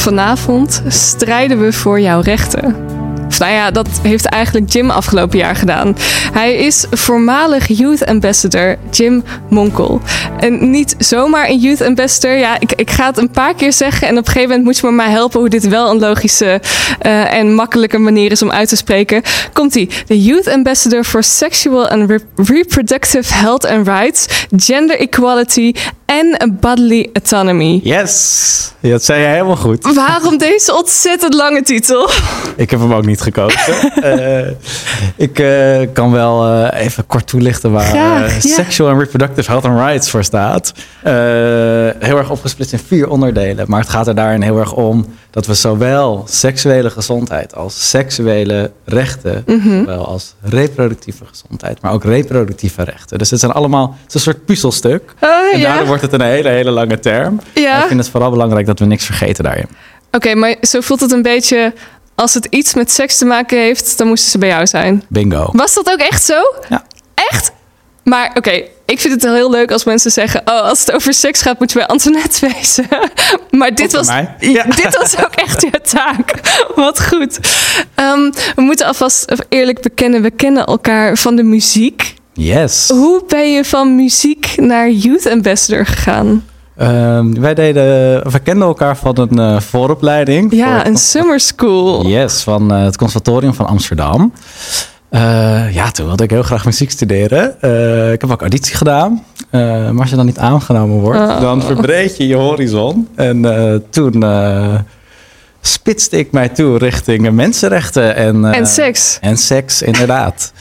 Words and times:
vanavond 0.00 0.82
strijden 0.88 1.60
we 1.60 1.72
voor 1.72 2.00
jouw 2.00 2.20
rechten. 2.20 2.76
Nou 3.38 3.52
ja, 3.52 3.70
dat 3.70 3.88
heeft 4.02 4.24
eigenlijk 4.24 4.72
Jim 4.72 4.90
afgelopen 4.90 5.38
jaar 5.38 5.56
gedaan. 5.56 5.96
Hij 6.32 6.54
is 6.54 6.86
voormalig 6.90 7.68
Youth 7.68 8.06
Ambassador 8.06 8.76
Jim 8.90 9.22
Monkel. 9.48 10.00
En 10.38 10.70
niet 10.70 10.94
zomaar 10.98 11.48
een 11.48 11.58
Youth 11.58 11.82
Ambassador. 11.82 12.36
Ja, 12.36 12.60
ik, 12.60 12.72
ik 12.72 12.90
ga 12.90 13.06
het 13.06 13.18
een 13.18 13.30
paar 13.30 13.54
keer 13.54 13.72
zeggen. 13.72 14.08
En 14.08 14.18
op 14.18 14.26
een 14.26 14.32
gegeven 14.32 14.48
moment 14.48 14.64
moet 14.64 14.76
je 14.78 14.86
me 14.86 14.92
maar 14.92 15.10
helpen 15.10 15.40
hoe 15.40 15.48
dit 15.48 15.68
wel 15.68 15.90
een 15.90 15.98
logische 15.98 16.60
uh, 17.02 17.34
en 17.34 17.54
makkelijke 17.54 17.98
manier 17.98 18.30
is 18.30 18.42
om 18.42 18.50
uit 18.50 18.68
te 18.68 18.76
spreken. 18.76 19.22
Komt-ie. 19.52 19.88
De 20.06 20.22
Youth 20.22 20.48
Ambassador 20.48 21.04
for 21.04 21.22
Sexual 21.22 21.88
and 21.88 22.10
Re 22.10 22.20
Reproductive 22.36 23.34
Health 23.34 23.66
and 23.66 23.86
Rights, 23.86 24.46
Gender 24.56 24.98
Equality 24.98 25.72
en 26.10 26.56
Bodily 26.60 27.10
Autonomy. 27.12 27.80
Yes, 27.82 28.72
dat 28.80 29.04
zei 29.04 29.20
je 29.20 29.26
helemaal 29.26 29.56
goed. 29.56 29.94
Waarom 29.94 30.38
deze 30.38 30.74
ontzettend 30.74 31.34
lange 31.34 31.62
titel? 31.62 32.10
Ik 32.56 32.70
heb 32.70 32.80
hem 32.80 32.94
ook 32.94 33.06
niet 33.06 33.20
gekozen. 33.20 33.74
uh, 34.04 34.46
ik 35.26 35.38
uh, 35.38 35.80
kan 35.92 36.12
wel 36.12 36.46
uh, 36.46 36.68
even 36.72 37.06
kort 37.06 37.26
toelichten 37.26 37.72
waar 37.72 37.84
Graag, 37.86 38.42
ja. 38.42 38.54
Sexual 38.54 38.90
and 38.90 39.00
Reproductive 39.00 39.50
Health 39.50 39.64
and 39.64 39.78
Rights 39.78 40.10
voor 40.10 40.24
staat. 40.24 40.72
heel 41.98 42.18
erg 42.18 42.30
opgesplitst 42.30 42.72
in 42.72 42.80
vier 42.86 43.08
onderdelen. 43.08 43.64
Maar 43.68 43.80
het 43.80 43.88
gaat 43.88 44.06
er 44.06 44.14
daarin 44.14 44.42
heel 44.42 44.58
erg 44.58 44.72
om 44.72 45.06
dat 45.30 45.46
we 45.46 45.54
zowel 45.54 46.24
seksuele 46.28 46.90
gezondheid 46.90 47.54
als 47.54 47.88
seksuele 47.90 48.70
rechten, 48.84 49.42
Mhm. 49.46 49.78
zowel 49.78 50.06
als 50.06 50.34
reproductieve 50.42 51.24
gezondheid, 51.24 51.82
maar 51.82 51.92
ook 51.92 52.04
reproductieve 52.04 52.82
rechten. 52.82 53.18
Dus 53.18 53.30
het 53.30 53.40
zijn 53.40 53.52
allemaal 53.52 53.96
het 54.02 54.08
is 54.08 54.14
een 54.14 54.20
soort 54.32 54.44
puzzelstuk. 54.44 55.14
Oh, 55.20 55.30
En 55.52 55.58
ja. 55.58 55.68
daardoor 55.68 55.86
wordt 55.86 56.02
het 56.02 56.12
een 56.12 56.20
hele, 56.20 56.48
hele 56.48 56.70
lange 56.70 56.98
term. 56.98 57.40
Ja. 57.54 57.80
Ik 57.82 57.86
vind 57.88 58.00
het 58.00 58.08
vooral 58.08 58.30
belangrijk 58.30 58.66
dat 58.66 58.78
we 58.78 58.84
niks 58.84 59.04
vergeten 59.04 59.44
daarin. 59.44 59.66
Oké, 60.12 60.34
maar 60.34 60.56
zo 60.62 60.80
voelt 60.80 61.00
het 61.00 61.12
een 61.12 61.22
beetje... 61.22 61.72
Als 62.14 62.34
het 62.34 62.44
iets 62.50 62.74
met 62.74 62.90
seks 62.90 63.18
te 63.18 63.24
maken 63.24 63.58
heeft, 63.58 63.98
dan 63.98 64.06
moesten 64.06 64.30
ze 64.30 64.38
bij 64.38 64.48
jou 64.48 64.66
zijn. 64.66 65.02
Bingo. 65.08 65.48
Was 65.52 65.74
dat 65.74 65.90
ook 65.90 65.98
echt 65.98 66.22
zo? 66.24 66.34
Ja. 66.68 66.84
Echt? 67.14 67.52
Maar 68.04 68.30
oké, 68.34 68.62
ik 68.90 69.00
vind 69.00 69.12
het 69.14 69.22
wel 69.22 69.34
heel 69.34 69.50
leuk 69.50 69.72
als 69.72 69.84
mensen 69.84 70.10
zeggen... 70.10 70.40
oh, 70.44 70.60
als 70.62 70.80
het 70.80 70.92
over 70.92 71.14
seks 71.14 71.42
gaat, 71.42 71.58
moet 71.58 71.72
je 71.72 71.78
bij 71.78 71.86
Antoinette 71.86 72.46
wezen. 72.54 72.86
maar 73.50 73.74
dit 73.74 73.92
was. 73.92 74.06
Ja, 74.38 74.64
dit 74.64 74.98
was 74.98 75.18
ook 75.24 75.34
echt 75.34 75.60
je 75.62 75.80
taak. 75.96 76.40
Wat 76.74 77.06
goed. 77.06 77.38
Ehm, 77.94 78.30
we 78.56 78.62
moeten 78.62 78.86
alvast 78.86 79.32
eerlijk 79.48 79.80
bekennen... 79.82 80.22
we 80.22 80.30
kennen 80.30 80.64
elkaar 80.66 81.16
van 81.16 81.36
de 81.36 81.42
muziek. 81.42 82.14
Yes. 82.32 82.88
Hoe 82.88 83.22
ben 83.28 83.52
je 83.52 83.64
van 83.64 83.94
muziek 83.94 84.52
naar 84.56 84.90
Youth 84.90 85.26
Ambassador 85.30 85.86
gegaan? 85.86 86.44
Ehm, 86.76 87.40
wij 87.40 87.54
deden, 87.54 87.82
we 88.32 88.38
kenden 88.42 88.66
elkaar 88.68 88.96
van 88.96 89.18
een 89.18 89.38
eh, 89.38 89.60
vooropleiding. 89.60 90.52
Ja, 90.54 90.76
Voor- 90.76 90.86
een 90.86 90.96
summer 90.96 91.40
school. 91.40 92.06
Yes, 92.06 92.42
van 92.42 92.72
eh, 92.72 92.82
het 92.84 92.96
Conservatorium 92.96 93.54
van 93.54 93.66
Amsterdam. 93.66 94.32
Eh, 95.10 95.74
ja, 95.74 95.90
toen 95.90 96.06
wilde 96.06 96.24
ik 96.24 96.30
heel 96.30 96.42
graag 96.42 96.64
muziek 96.64 96.90
studeren. 96.90 97.60
Eh, 97.60 98.12
ik 98.12 98.20
heb 98.20 98.30
ook 98.30 98.40
auditie 98.40 98.76
gedaan. 98.76 99.24
Eh, 99.50 99.60
maar 99.60 100.00
als 100.00 100.10
je 100.10 100.16
dan 100.16 100.26
niet 100.26 100.38
aangenomen 100.38 100.96
wordt, 101.00 101.20
Oh. 101.20 101.40
dan 101.40 101.62
verbreed 101.62 102.16
je 102.16 102.26
je 102.26 102.34
horizon. 102.34 103.08
En 103.14 103.42
toen 103.90 104.24
spitste 105.60 106.18
ik 106.18 106.32
mij 106.32 106.48
toe 106.48 106.78
richting 106.78 107.30
mensenrechten. 107.30 108.16
En, 108.16 108.44
En 108.44 108.66
seks. 108.66 109.18
En 109.20 109.36
seks, 109.36 109.82
inderdaad. 109.82 110.52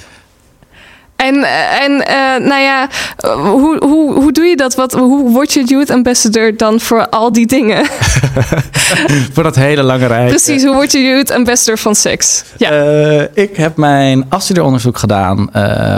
En, 1.19 1.43
eh, 1.43 1.81
en 1.83 2.07
eh, 2.07 2.47
nou 2.47 2.61
ja, 2.61 2.87
hoe, 3.35 3.77
hoe, 3.85 4.13
hoe 4.13 4.31
doe 4.31 4.45
je 4.45 4.55
dat? 4.55 4.75
Wat, 4.75 4.93
hoe 4.93 5.31
word 5.31 5.53
je 5.53 5.63
Youth 5.63 5.89
Ambassador 5.89 6.57
dan 6.57 6.79
voor 6.79 7.09
al 7.09 7.31
die 7.31 7.47
dingen? 7.47 7.85
Voor 9.33 9.43
dat 9.43 9.55
hele 9.55 9.83
lange 9.83 10.05
rijtje. 10.05 10.29
Precies, 10.29 10.63
hoe 10.63 10.73
word 10.73 10.91
je 10.91 10.99
Youth 11.03 11.31
Ambassador 11.31 11.77
van 11.77 11.95
seks? 11.95 12.43
Ja. 12.57 12.71
Eh, 12.71 13.43
ik 13.43 13.57
heb 13.57 13.77
mijn 13.77 14.25
afstudeeronderzoek 14.29 14.97
gedaan 14.97 15.49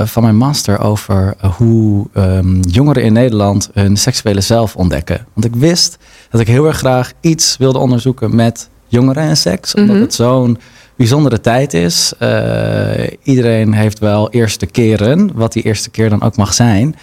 van 0.06 0.24
mijn 0.24 0.38
master 0.38 0.80
over 0.80 1.34
hoe 1.58 2.08
ehm, 2.14 2.60
jongeren 2.62 3.04
in 3.04 3.14
Nederland 3.14 3.70
hun 3.74 3.98
seksuele 3.98 4.42
zelf 4.42 4.76
ontdekken. 4.76 5.26
Want 5.34 5.46
ik 5.46 5.56
wist 5.56 5.98
dat 6.30 6.42
ik 6.42 6.48
heel 6.48 6.66
erg 6.66 6.78
graag 6.78 7.12
iets 7.22 7.56
wilde 7.58 7.78
onderzoeken 7.80 8.36
met 8.36 8.70
jongeren 8.88 9.24
en 9.24 9.38
seks, 9.38 9.74
omdat 9.76 9.96
Mhm. 9.96 10.04
het 10.04 10.14
zo'n 10.14 10.58
bijzondere 11.02 11.42
tijd 11.42 11.74
is. 11.74 12.14
Eh, 12.20 13.08
iedereen 13.24 13.74
heeft 13.74 14.00
wel 14.00 14.30
eerste 14.30 14.66
keren, 14.66 15.32
wat 15.34 15.54
die 15.54 15.64
eerste 15.64 15.90
keer 15.90 16.10
dan 16.10 16.22
ook 16.22 16.36
mag 16.36 16.54
zijn. 16.54 16.96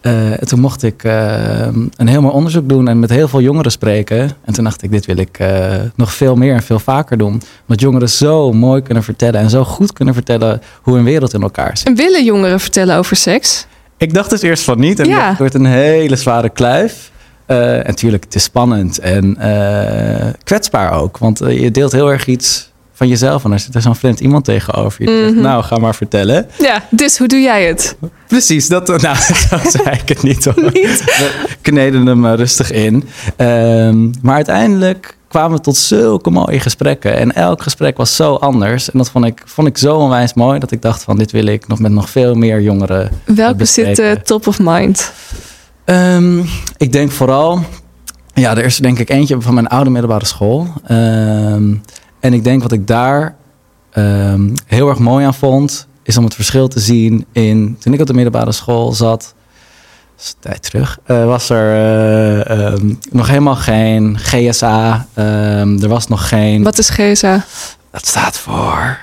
Eh, 0.00 0.30
en 0.30 0.46
toen 0.46 0.60
mocht 0.60 0.82
ik 0.82 1.04
eh, 1.04 1.66
een 1.96 2.06
heel 2.08 2.20
mooi 2.20 2.34
onderzoek 2.34 2.68
doen 2.68 2.88
en 2.88 2.98
met 2.98 3.10
heel 3.10 3.28
veel 3.28 3.40
jongeren 3.40 3.70
spreken. 3.70 4.30
En 4.44 4.52
toen 4.52 4.64
dacht 4.64 4.82
ik, 4.82 4.90
dit 4.90 5.06
wil 5.06 5.16
ik 5.16 5.38
eh, 5.38 5.74
nog 5.94 6.12
veel 6.14 6.36
meer 6.36 6.54
en 6.54 6.62
veel 6.62 6.78
vaker 6.78 7.18
doen. 7.18 7.42
Omdat 7.60 7.80
jongeren 7.80 8.08
zo 8.08 8.52
mooi 8.52 8.82
kunnen 8.82 9.02
vertellen 9.02 9.40
en 9.40 9.50
zo 9.50 9.64
goed 9.64 9.92
kunnen 9.92 10.14
vertellen 10.14 10.60
hoe 10.82 10.94
hun 10.94 11.04
wereld 11.04 11.34
in 11.34 11.42
elkaar 11.42 11.76
zit. 11.76 11.86
En 11.86 11.94
willen 11.94 12.24
jongeren 12.24 12.60
vertellen 12.60 12.96
over 12.96 13.16
seks? 13.16 13.66
Ik 13.96 14.14
dacht 14.14 14.30
dus 14.30 14.42
eerst 14.42 14.64
van 14.64 14.78
niet 14.78 14.98
en 15.00 15.08
Ja. 15.08 15.28
het 15.28 15.38
wordt 15.38 15.54
een 15.54 15.66
hele 15.66 16.16
zware 16.16 16.48
kluif. 16.48 17.10
Eh, 17.46 17.76
en 17.76 17.86
natuurlijk, 17.86 18.24
het 18.24 18.34
is 18.34 18.42
spannend 18.42 18.98
en 18.98 19.36
eh, 19.36 20.26
kwetsbaar 20.44 20.92
ook. 20.92 21.18
Want 21.18 21.38
je 21.38 21.70
deelt 21.70 21.92
heel 21.92 22.10
erg 22.10 22.26
iets 22.26 22.72
van 22.96 23.08
jezelf 23.08 23.44
en 23.44 23.52
er 23.52 23.58
zit 23.58 23.74
er 23.74 23.82
zo'n 23.82 23.96
vreemd 23.96 24.20
iemand 24.20 24.44
tegenover 24.44 25.02
je. 25.04 25.18
Zegt, 25.22 25.32
Mhm. 25.34 25.42
nou, 25.42 25.62
ga 25.62 25.76
maar 25.78 25.94
vertellen. 25.94 26.46
Ja, 26.58 26.82
dus 26.90 27.18
hoe 27.18 27.28
doe 27.28 27.40
jij 27.40 27.64
het? 27.66 27.96
Precies, 28.28 28.68
dat, 28.68 28.86
nou, 29.02 29.16
zo 29.16 29.56
zei 29.70 29.96
ik 30.02 30.08
het 30.08 30.22
niet 30.22 30.44
hoor. 30.44 30.62
Niet? 30.72 31.04
We 31.04 31.46
kneden 31.60 32.06
hem 32.06 32.26
eh, 32.26 32.34
rustig 32.34 32.70
in. 32.72 33.08
Ehm, 33.36 34.10
maar 34.22 34.34
uiteindelijk 34.34 35.16
kwamen 35.28 35.56
we 35.56 35.62
tot 35.62 35.76
zulke 35.76 36.30
mooie 36.30 36.60
gesprekken. 36.60 37.16
En 37.16 37.34
elk 37.34 37.62
gesprek 37.62 37.96
was 37.96 38.16
zo 38.16 38.34
anders. 38.34 38.90
En 38.90 38.98
dat 38.98 39.10
vond 39.10 39.24
ik, 39.24 39.42
vond 39.44 39.66
ik 39.68 39.78
zo 39.78 39.96
onwijs 39.96 40.34
mooi 40.34 40.58
dat 40.58 40.70
ik 40.70 40.82
dacht 40.82 41.02
van 41.02 41.16
dit 41.18 41.30
wil 41.32 41.46
ik 41.46 41.68
nog 41.68 41.78
met 41.78 41.92
nog 41.92 42.10
veel 42.10 42.34
meer 42.34 42.60
jongeren 42.60 43.10
Welke 43.24 43.64
zit 43.64 43.86
bespreken. 43.86 44.16
eh, 44.16 44.22
top 44.22 44.46
of 44.46 44.58
mind? 44.60 45.12
Ehm, 45.84 46.38
ik 46.76 46.92
denk 46.92 47.10
vooral, 47.10 47.60
ja, 48.34 48.56
er 48.56 48.64
is 48.64 48.76
denk 48.76 48.98
ik 48.98 49.10
eentje 49.10 49.40
van 49.40 49.54
mijn 49.54 49.66
oude 49.68 49.90
middelbare 49.90 50.24
school. 50.26 50.66
Ehm, 50.86 51.74
en 52.24 52.32
ik 52.32 52.44
denk 52.44 52.62
wat 52.62 52.72
ik 52.72 52.86
daar 52.86 53.34
ehm, 53.90 54.54
heel 54.66 54.88
erg 54.88 54.98
mooi 54.98 55.24
aan 55.26 55.34
vond, 55.34 55.86
is 56.02 56.16
om 56.16 56.24
het 56.24 56.34
verschil 56.34 56.68
te 56.68 56.80
zien 56.80 57.26
in 57.32 57.76
toen 57.80 57.92
ik 57.92 58.00
op 58.00 58.06
de 58.06 58.14
middelbare 58.14 58.52
school 58.52 58.92
zat. 58.92 59.34
dat 60.16 60.24
is 60.24 60.28
een 60.28 60.40
tijd 60.40 60.62
terug, 60.62 60.98
eh, 61.04 61.24
was 61.24 61.50
er 61.50 61.72
eh, 61.72 62.50
ehm, 62.50 62.94
nog 63.10 63.28
helemaal 63.28 63.56
geen 63.56 64.18
GSA. 64.18 65.06
ehm, 65.14 65.82
er 65.82 65.88
was 65.88 66.08
nog 66.08 66.28
geen. 66.28 66.62
Wat 66.62 66.78
is 66.78 66.88
GSA? 66.88 67.44
Dat 67.90 68.06
staat 68.06 68.38
voor. 68.38 68.98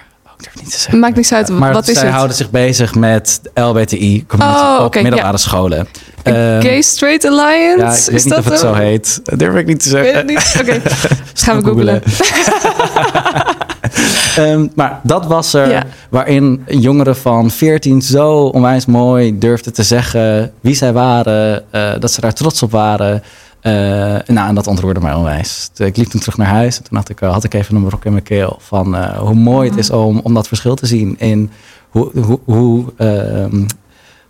Niet 0.62 0.72
te 0.72 0.78
zeggen. 0.80 1.00
Maakt 1.00 1.16
niks 1.16 1.34
uit. 1.34 1.50
Maar 1.50 1.74
Wat 1.74 1.88
is 1.88 2.00
zij 2.00 2.10
houden 2.10 2.36
zich 2.36 2.50
bezig 2.50 2.96
met 2.96 3.42
LBTI 3.54 4.26
community 4.28 4.58
Oh, 4.60 4.84
op 4.84 4.96
middelbare 4.96 5.38
scholen. 5.38 5.88
Ehm, 6.24 6.62
Gay 6.62 6.82
Straight 6.82 7.26
Alliance? 7.26 7.78
ja, 7.80 7.92
ik 7.92 8.06
weet 8.06 8.16
is 8.16 8.24
niet 8.24 8.34
dat 8.34 8.46
of 8.46 8.50
het 8.52 8.60
zo 8.60 8.74
heet. 8.74 9.20
Dat 9.24 9.40
durf 9.40 9.56
ik 9.56 9.66
niet 9.66 9.80
te 9.84 9.90
zeggen. 9.90 10.22
Oké, 10.60 10.82
gaan 11.34 11.58
we 11.58 11.64
googlen. 11.64 12.02
Ehm, 14.36 14.68
maar 14.76 15.00
dat 15.04 15.26
was 15.26 15.54
er 15.54 15.70
Ja. 15.70 15.84
waarin 16.10 16.64
jongeren 16.68 17.16
van 17.16 17.50
14 17.52 18.02
zo 18.02 18.32
onwijs 18.44 18.86
mooi 18.86 19.38
durfden 19.40 19.74
te 19.74 19.84
zeggen 19.84 20.52
wie 20.62 20.76
zij 20.76 20.94
waren, 20.94 21.64
eh, 21.72 21.92
dat 22.00 22.12
ze 22.12 22.22
daar 22.22 22.34
trots 22.34 22.64
op 22.64 22.72
waren. 22.72 23.24
Eh, 23.62 23.72
nou, 24.36 24.48
en 24.48 24.56
dat 24.56 24.68
ontroerde 24.68 25.00
mij 25.00 25.14
onwijs. 25.14 25.70
Ik 25.76 25.98
liep 25.98 26.08
toen 26.08 26.20
terug 26.20 26.38
naar 26.38 26.48
huis 26.48 26.78
en 26.78 26.84
toen 26.84 26.98
had 26.98 27.10
ik, 27.10 27.22
eh, 27.22 27.32
had 27.32 27.44
ik 27.44 27.54
even 27.54 27.76
een 27.76 27.84
brok 27.86 28.06
in 28.06 28.12
mijn 28.12 28.24
keel 28.24 28.58
van 28.62 28.96
eh, 28.96 29.18
hoe 29.20 29.34
mooi 29.36 29.70
het 29.70 29.78
is 29.78 29.90
om, 29.90 30.20
om 30.24 30.34
dat 30.34 30.48
verschil 30.48 30.76
te 30.76 30.86
zien 30.86 31.16
in 31.20 31.52
hoe, 31.90 32.12
hoe, 32.20 32.40
hoe 32.46 32.86
ehm, 32.98 33.64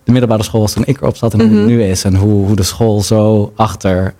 de 0.04 0.12
middelbare 0.12 0.42
school 0.42 0.60
was 0.60 0.72
toen 0.72 0.84
ik 0.86 1.00
erop 1.00 1.16
zat 1.16 1.32
en 1.32 1.40
hoe 1.40 1.48
Mhm. 1.48 1.58
het 1.58 1.66
nu 1.66 1.82
is. 1.84 2.04
En 2.04 2.14
hoe, 2.14 2.46
hoe 2.46 2.56
de 2.56 2.62
school 2.62 3.00
zo 3.02 3.52
achter 3.56 4.14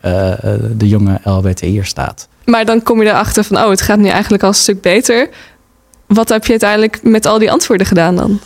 de 0.76 0.88
jonge 0.88 1.20
LBTI'er 1.24 1.84
staat. 1.84 2.28
Maar 2.44 2.64
dan 2.64 2.82
kom 2.82 3.02
je 3.02 3.08
erachter 3.08 3.44
van, 3.44 3.56
oh, 3.56 3.68
het 3.70 3.80
gaat 3.80 3.98
nu 3.98 4.08
eigenlijk 4.08 4.42
al 4.42 4.48
een 4.48 4.54
stuk 4.54 4.80
beter. 4.80 5.28
Wat 6.06 6.28
heb 6.28 6.44
je 6.44 6.50
uiteindelijk 6.50 7.00
met 7.02 7.26
al 7.26 7.38
die 7.38 7.50
antwoorden 7.50 7.86
gedaan 7.86 8.16
dan? 8.16 8.40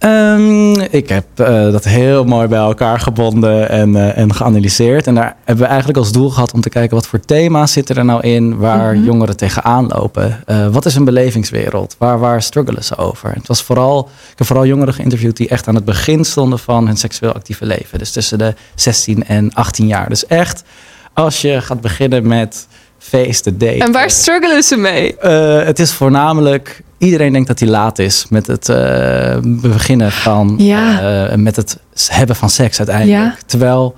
Ehm, 0.00 0.80
ik 0.80 1.08
heb 1.08 1.24
eh, 1.34 1.46
dat 1.72 1.84
heel 1.84 2.24
mooi 2.24 2.48
bij 2.48 2.58
elkaar 2.58 3.00
gebonden 3.00 3.68
en, 3.68 3.96
eh, 3.96 4.18
en 4.18 4.34
geanalyseerd. 4.34 5.06
En 5.06 5.14
daar 5.14 5.36
hebben 5.44 5.64
we 5.64 5.70
eigenlijk 5.70 5.98
als 5.98 6.12
doel 6.12 6.30
gehad 6.30 6.52
om 6.52 6.60
te 6.60 6.68
kijken 6.68 6.96
wat 6.96 7.06
voor 7.06 7.20
thema's 7.20 7.72
zitten 7.72 7.96
er 7.96 8.04
nou 8.04 8.20
in 8.22 8.56
waar 8.58 8.94
Mhm. 8.94 9.04
jongeren 9.04 9.36
tegenaan 9.36 9.86
lopen. 9.86 10.42
Eh, 10.46 10.66
wat 10.68 10.86
is 10.86 10.94
een 10.94 11.04
belevingswereld? 11.04 11.94
Waar, 11.98 12.18
waar 12.18 12.42
struggelen 12.42 12.84
ze 12.84 12.96
over? 12.96 13.32
Het 13.34 13.46
was 13.46 13.62
vooral, 13.62 14.08
ik 14.32 14.38
heb 14.38 14.46
vooral 14.46 14.66
jongeren 14.66 14.94
geïnterviewd 14.94 15.36
die 15.36 15.48
echt 15.48 15.68
aan 15.68 15.74
het 15.74 15.84
begin 15.84 16.24
stonden 16.24 16.58
van 16.58 16.86
hun 16.86 16.96
seksueel 16.96 17.32
actieve 17.32 17.66
leven. 17.66 17.98
Dus 17.98 18.12
tussen 18.12 18.38
de 18.38 18.54
16 18.74 19.26
en 19.26 19.54
18 19.54 19.86
jaar. 19.86 20.08
Dus 20.08 20.26
echt, 20.26 20.62
als 21.12 21.40
je 21.40 21.60
gaat 21.60 21.80
beginnen 21.80 22.26
met 22.26 22.66
feesten, 22.98 23.58
daten. 23.58 23.78
En 23.80 23.92
waar 23.92 24.10
struggelen 24.10 24.62
ze 24.62 24.76
mee? 24.76 25.14
Het 25.64 25.78
is 25.78 25.92
voornamelijk. 25.92 26.82
Iedereen 27.00 27.32
denkt 27.32 27.48
dat 27.48 27.58
hij 27.58 27.68
laat 27.68 27.98
is 27.98 28.26
met 28.28 28.46
het 28.46 28.68
eh, 28.68 29.36
beginnen 29.42 30.12
van. 30.12 30.54
Ja. 30.58 31.00
eh, 31.28 31.36
met 31.36 31.56
het 31.56 31.78
hebben 32.08 32.36
van 32.36 32.50
seks 32.50 32.78
uiteindelijk. 32.78 33.18
Ja. 33.22 33.36
Terwijl 33.46 33.94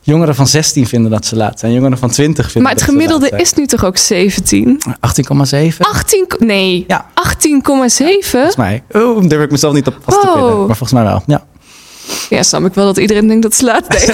Jongeren 0.00 0.34
van 0.34 0.46
16 0.46 0.86
vinden 0.86 1.10
dat 1.10 1.26
ze 1.26 1.36
laat 1.36 1.58
zijn. 1.58 1.72
Jongeren 1.72 1.98
van 1.98 2.10
20 2.10 2.44
vinden 2.44 2.62
Maar 2.62 2.70
het 2.70 2.80
dat 2.80 2.88
ze 2.88 2.94
laat 2.94 3.08
gemiddelde 3.08 3.42
is 3.42 3.52
nu 3.54 3.66
toch 3.66 3.84
ook 3.84 3.96
17? 3.96 4.80
18,7. 5.00 5.76
18, 5.78 6.24
ko- 6.28 6.44
nee, 6.44 6.84
Ja. 6.88 7.06
18,7? 7.14 8.24
Volgens 8.24 8.56
mij. 8.56 8.82
Oh, 8.92 9.20
daar 9.20 9.28
durf 9.28 9.42
ik 9.42 9.50
mezelf 9.50 9.74
niet 9.74 9.86
op 9.86 9.96
vast 10.02 10.20
te 10.20 10.26
Wow. 10.26 10.34
pinnen. 10.36 10.56
Maar 10.66 10.76
volgens 10.76 10.92
mij 10.92 11.02
wel. 11.02 11.22
Ja. 11.26 11.44
Ja, 12.30 12.42
snap 12.42 12.64
ik 12.64 12.74
wel 12.74 12.84
dat 12.84 12.96
iedereen 12.98 13.26
denkt 13.26 13.42
dat 13.42 13.54
ze 13.54 13.64
laat 13.64 13.90
denkt. 13.98 14.08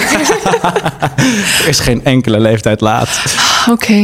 Er 1.61 1.67
is 1.67 1.79
geen 1.79 2.05
enkele 2.05 2.39
leeftijd 2.39 2.81
laat. 2.81 3.09
Oké. 3.71 4.03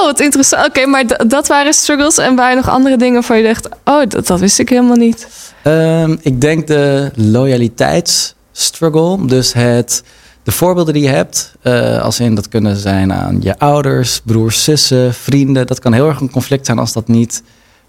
oh, 0.00 0.06
wat 0.06 0.20
interessant. 0.20 0.66
Oké, 0.66 0.86
maar 0.86 1.26
dat 1.26 1.48
waren 1.48 1.72
struggles. 1.72 2.18
En 2.18 2.34
waren 2.34 2.56
nog 2.56 2.68
andere 2.68 2.96
dingen 2.96 3.22
waar 3.26 3.36
je 3.36 3.44
dacht... 3.44 3.68
Oh, 3.84 4.02
dat, 4.08 4.26
dat 4.26 4.40
wist 4.40 4.58
ik 4.58 4.68
helemaal 4.68 4.96
niet. 4.96 5.28
Ehm, 5.62 6.16
ik 6.20 6.40
denk 6.40 6.66
de 6.66 7.10
loyaliteitsstruggle. 7.14 9.26
Dus 9.26 9.52
het, 9.52 10.02
de 10.42 10.52
voorbeelden 10.52 10.94
die 10.94 11.02
je 11.02 11.08
hebt. 11.08 11.52
eh, 11.62 12.02
als 12.02 12.20
in 12.20 12.34
dat 12.34 12.48
kunnen 12.48 12.76
zijn 12.76 13.12
aan 13.12 13.38
je 13.40 13.58
ouders, 13.58 14.20
broers, 14.24 14.64
zussen, 14.64 15.14
vrienden. 15.14 15.66
Dat 15.66 15.78
kan 15.78 15.92
heel 15.92 16.08
erg 16.08 16.20
een 16.20 16.30
conflict 16.30 16.66
zijn 16.66 16.78
als 16.78 16.92
dat 16.92 17.08
niet 17.08 17.42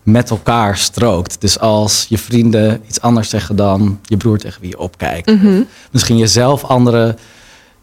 met 0.04 0.30
elkaar 0.30 0.78
strookt. 0.78 1.42
Dus 1.42 1.60
als 1.60 2.06
je 2.10 2.18
vrienden 2.18 2.82
iets 2.88 3.02
anders 3.02 3.30
zeggen 3.30 3.56
dan 3.56 4.00
je 4.04 4.18
broer 4.18 4.38
tegen 4.38 4.62
wie 4.62 4.70
je 4.70 4.80
opkijkt. 4.80 5.30
Mhm. 5.30 5.62
Misschien 5.92 6.18
jezelf 6.18 6.64
andere 6.64 7.16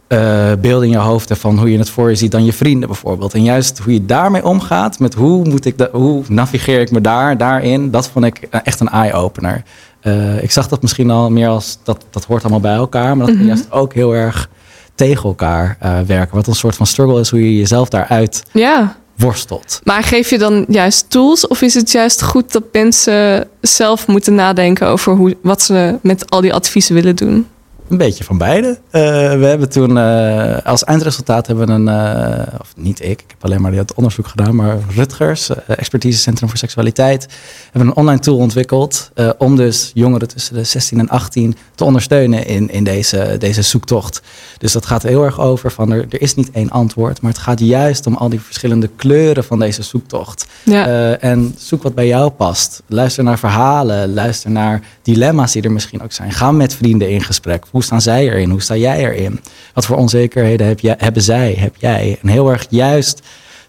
eh, 0.09 0.53
beelden 0.61 0.85
in 0.87 0.91
je 0.91 0.97
hoofd 0.99 1.29
hebt 1.29 1.41
van 1.41 1.59
hoe 1.59 1.73
je 1.73 1.79
het 1.79 1.91
voor 1.91 2.09
je 2.09 2.15
ziet 2.17 2.31
dan 2.31 2.45
je 2.45 2.53
vrienden 2.53 2.89
bijvoorbeeld. 2.89 3.35
En 3.35 3.43
juist 3.45 3.79
hoe 3.79 3.93
je 3.93 4.05
daarmee 4.07 4.45
omgaat, 4.45 4.99
met 4.99 5.15
hoe, 5.15 5.45
moet 5.49 5.65
ik 5.65 5.89
hoe 5.93 6.23
navigeer 6.29 6.81
ik 6.81 6.91
me 6.91 7.01
daar, 7.01 7.37
daarin, 7.39 7.91
dat 7.91 8.09
vond 8.09 8.25
ik 8.25 8.39
eh, 8.51 8.61
echt 8.65 8.81
een 8.81 8.89
eye-opener. 8.89 9.63
Eh, 10.01 10.43
ik 10.43 10.51
zag 10.51 10.69
dat 10.69 10.83
misschien 10.83 11.11
al 11.11 11.31
meer 11.31 11.49
als, 11.49 11.79
dat, 11.85 12.05
dat 12.11 12.25
hoort 12.25 12.41
allemaal 12.43 12.61
bij 12.61 12.75
elkaar, 12.75 13.17
maar 13.17 13.27
dat 13.27 13.35
kan 13.35 13.45
Mhm. 13.45 13.47
juist 13.55 13.73
ook 13.73 13.93
heel 13.95 14.15
erg 14.15 14.49
tegen 14.95 15.25
elkaar 15.29 15.77
werken. 16.07 16.37
Wat 16.37 16.47
een 16.47 16.55
soort 16.55 16.77
van 16.77 16.87
struggle 16.87 17.21
is, 17.21 17.31
hoe 17.31 17.41
je 17.53 17.57
jezelf 17.59 17.89
daaruit 17.89 18.43
Ja. 18.53 18.97
worstelt. 19.17 19.81
Maar 19.85 20.03
geef 20.03 20.31
je 20.31 20.39
dan 20.39 20.65
juist 20.69 21.11
tools? 21.11 21.47
Of 21.47 21.63
is 21.63 21.75
het 21.75 21.91
juist 21.93 22.23
goed 22.23 22.53
dat 22.53 22.63
mensen 22.73 23.49
zelf 23.61 24.07
moeten 24.07 24.35
nadenken... 24.35 24.87
over 24.87 25.13
hoe, 25.13 25.37
wat 25.43 25.63
ze 25.63 25.99
met 26.03 26.31
al 26.31 26.41
die 26.41 26.55
adviezen 26.55 26.95
willen 26.95 27.17
doen? 27.17 27.47
Een 27.89 27.97
beetje 27.97 28.25
van 28.25 28.39
beide. 28.39 28.79
Eh, 28.91 29.03
we 29.39 29.47
hebben 29.47 29.69
toen 29.69 29.99
eh, 29.99 30.57
als 30.65 30.85
eindresultaat 30.85 31.47
hebben 31.47 31.67
we 31.67 31.73
een, 31.73 31.89
eh, 31.89 32.61
of 32.61 32.73
niet 32.77 33.03
ik, 33.03 33.11
ik 33.11 33.25
heb 33.29 33.45
alleen 33.45 33.61
maar 33.61 33.73
het 33.73 33.95
onderzoek 33.95 34.27
gedaan, 34.27 34.55
maar 34.55 34.79
Rutgers, 34.95 35.51
expertisecentrum 35.67 36.49
voor 36.49 36.59
seksualiteit, 36.59 37.27
hebben 37.71 37.91
een 37.91 37.97
online 37.97 38.19
tool 38.19 38.37
ontwikkeld 38.37 39.11
om 39.39 39.57
dus 39.57 39.91
jongeren 39.95 40.29
tussen 40.29 40.55
de 40.55 40.65
16 40.65 40.99
en 40.99 41.09
18 41.09 41.57
te 41.75 41.85
ondersteunen 41.85 42.47
in, 42.47 42.71
in 42.71 42.85
deze, 42.85 43.37
deze 43.39 43.63
zoektocht. 43.63 44.23
Dus 44.59 44.73
dat 44.73 44.87
gaat 44.87 45.03
heel 45.03 45.25
erg 45.25 45.41
over 45.41 45.71
van 45.73 45.93
er, 45.93 46.07
er 46.11 46.23
is 46.23 46.35
niet 46.35 46.51
één 46.51 46.71
antwoord, 46.71 47.21
maar 47.21 47.31
het 47.31 47.41
gaat 47.41 47.61
juist 47.61 48.07
om 48.07 48.15
al 48.15 48.29
die 48.29 48.41
verschillende 48.41 48.91
kleuren 48.97 49.45
van 49.45 49.59
deze 49.59 49.83
zoektocht. 49.83 50.47
Ja. 50.63 51.17
En 51.17 51.55
zoek 51.59 51.83
wat 51.83 51.95
bij 51.95 52.07
jou 52.07 52.31
past. 52.31 52.83
Luister 52.87 53.25
naar 53.25 53.39
verhalen. 53.39 54.15
Luister 54.15 54.51
naar 54.51 54.83
dilemma's 55.03 55.53
die 55.53 55.63
er 55.63 55.73
misschien 55.73 56.03
ook 56.03 56.13
zijn. 56.13 56.33
Ga 56.33 56.53
met 56.53 56.75
vrienden 56.75 57.11
in 57.11 57.23
gesprek. 57.23 57.65
Hoe 57.79 57.87
staan 57.87 58.01
zij 58.01 58.29
erin? 58.29 58.51
Hoe 58.51 58.63
sta 58.63 58.77
jij 58.77 58.99
erin? 58.99 59.41
Wat 59.75 59.87
voor 59.87 59.97
onzekerheden 59.97 60.67
heb 60.67 60.81
jij, 60.81 60.95
hebben 60.99 61.23
zij? 61.23 61.55
Heb 61.59 61.75
jij? 61.77 62.19
En 62.23 62.29
heel 62.29 62.51
erg 62.51 62.67
juist 62.71 63.23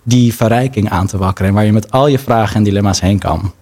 die 0.04 0.36
verrijking 0.36 0.90
aan 0.90 1.08
te 1.08 1.18
wakkeren. 1.18 1.50
En 1.50 1.56
waar 1.56 1.66
je 1.66 1.72
met 1.72 1.92
al 1.92 2.08
je 2.08 2.20
vragen 2.20 2.56
en 2.56 2.64
dilemma's 2.64 3.02
heen 3.02 3.20
kan. 3.20 3.54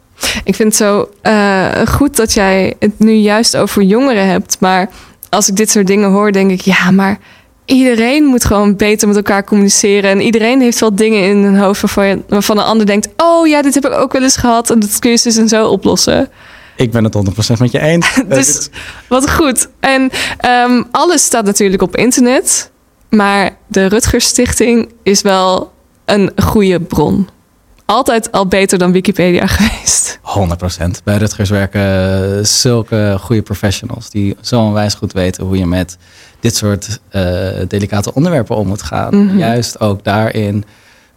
Ik 0.44 0.55
vind 0.55 0.67
het 0.67 0.75
zo 0.75 1.09
eh, 1.21 1.88
goed 1.88 2.15
dat 2.15 2.33
jij 2.33 2.73
het 2.79 2.99
nu 2.99 3.11
juist 3.11 3.57
over 3.57 3.81
jongeren 3.81 4.27
hebt. 4.27 4.57
Maar 4.59 4.89
als 5.29 5.49
ik 5.49 5.55
dit 5.55 5.69
soort 5.69 5.88
dingen 5.88 6.11
hoor, 6.11 6.31
denk 6.31 6.51
ik, 6.51 6.61
ja, 6.61 6.91
maar 6.91 7.19
iedereen 7.65 8.23
moet 8.23 8.45
gewoon 8.45 8.75
beter 8.75 9.07
met 9.07 9.17
elkaar 9.17 9.44
communiceren. 9.44 10.09
En 10.09 10.21
iedereen 10.21 10.61
heeft 10.61 10.79
wel 10.79 10.95
dingen 10.95 11.23
in 11.23 11.38
hun 11.38 11.57
hoofd 11.57 11.81
waarvan, 11.81 12.23
waarvan 12.27 12.57
een 12.57 12.63
ander 12.63 12.85
denkt, 12.85 13.09
oh 13.17 13.47
ja, 13.47 13.61
dit 13.61 13.73
heb 13.73 13.85
ik 13.85 13.94
ook 13.94 14.13
wel 14.13 14.23
eens 14.23 14.38
gehad. 14.38 14.69
En 14.69 14.79
dat 14.79 14.99
kun 14.99 15.11
je 15.11 15.19
dus 15.23 15.38
en 15.38 15.47
zo 15.47 15.67
oplossen. 15.67 16.29
Ik 16.77 16.91
ben 16.91 17.03
het 17.03 17.15
100% 17.56 17.59
met 17.59 17.71
je 17.71 17.79
eens. 17.79 18.13
Eh, 18.13 18.29
Dus 18.38 18.69
wat 19.07 19.31
goed. 19.31 19.69
En 19.79 20.09
ehm, 20.38 20.83
alles 20.91 21.24
staat 21.24 21.45
natuurlijk 21.45 21.81
op 21.81 21.95
internet. 21.95 22.71
Maar 23.09 23.57
de 23.68 23.85
Rutgers 23.85 24.27
Stichting 24.27 24.94
is 25.03 25.21
wel 25.21 25.74
een 26.06 26.31
goede 26.44 26.79
bron. 26.79 27.27
Altijd 27.85 28.31
al 28.31 28.47
beter 28.47 28.77
dan 28.77 28.91
Wikipedia 28.91 29.45
geweest. 29.57 30.19
100%. 30.19 31.03
Bij 31.03 31.18
Rutgers 31.18 31.50
werken 31.50 32.47
zulke 32.47 33.18
goede 33.19 33.41
professionals 33.41 34.09
die 34.09 34.35
zo 34.41 34.62
onwijs 34.62 34.94
goed 34.94 35.13
weten 35.13 35.45
hoe 35.45 35.57
je 35.57 35.65
met 35.65 35.97
dit 36.39 36.56
soort 36.56 37.00
eh, 37.09 37.21
delicate 37.68 38.13
onderwerpen 38.13 38.56
om 38.56 38.68
moet 38.68 38.81
gaan. 38.81 39.25
Mhm. 39.25 39.38
Juist 39.38 39.80
ook 39.80 40.03
daarin 40.03 40.65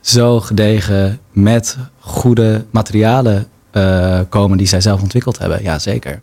zo 0.01 0.41
gedegen 0.41 1.21
met 1.33 1.77
goede 1.99 2.65
materialen 2.71 3.47
eh, 3.71 4.21
komen 4.29 4.59
die 4.59 4.67
zij 4.67 4.81
zelf 4.81 5.03
ontwikkeld 5.03 5.39
hebben. 5.39 5.63
Ja, 5.63 5.79
zeker. 5.79 6.21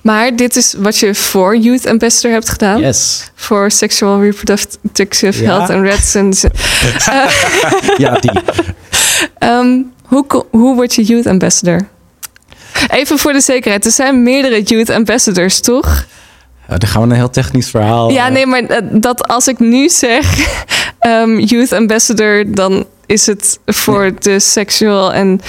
Maar 0.00 0.36
dit 0.36 0.56
is 0.56 0.74
wat 0.78 0.98
je 0.98 1.14
voor 1.14 1.56
Youth 1.56 1.86
Ambassador 1.86 2.32
hebt 2.32 2.48
gedaan. 2.48 2.80
Yes. 2.80 3.30
Voor 3.34 3.70
Sexual 3.70 4.20
Reproductive 4.22 5.42
Ja. 5.42 5.56
Health 5.56 5.70
and 5.70 5.84
Reds. 5.84 6.14
En, 6.14 6.32
Ja, 8.04 8.14
die. 8.20 8.30
Ehm, 9.38 9.78
hoe, 10.02 10.44
hoe 10.50 10.74
word 10.74 10.94
je 10.94 11.02
Youth 11.02 11.26
Ambassador? 11.26 11.88
Even 12.88 13.18
voor 13.18 13.32
de 13.32 13.40
zekerheid. 13.40 13.84
Er 13.84 13.90
zijn 13.90 14.22
meerdere 14.22 14.62
Youth 14.62 14.90
Ambassadors, 14.90 15.60
toch? 15.60 16.06
Ja, 16.68 16.76
dan 16.78 16.88
gaan 16.88 17.02
we 17.02 17.08
een 17.08 17.14
heel 17.14 17.30
technisch 17.30 17.70
verhaal. 17.70 18.10
Ja, 18.10 18.26
eh, 18.26 18.32
nee, 18.32 18.46
maar 18.46 18.62
eh, 18.62 18.82
dat 18.92 19.28
als 19.28 19.48
ik 19.48 19.58
nu 19.58 19.88
zeg 19.88 20.26
ehm, 20.98 21.38
Youth 21.38 21.72
Ambassador, 21.72 22.44
dan 22.54 22.86
is 23.06 23.26
het 23.26 23.58
voor 23.66 24.12
de 24.18 24.40
sexual 24.40 25.12
en 25.12 25.40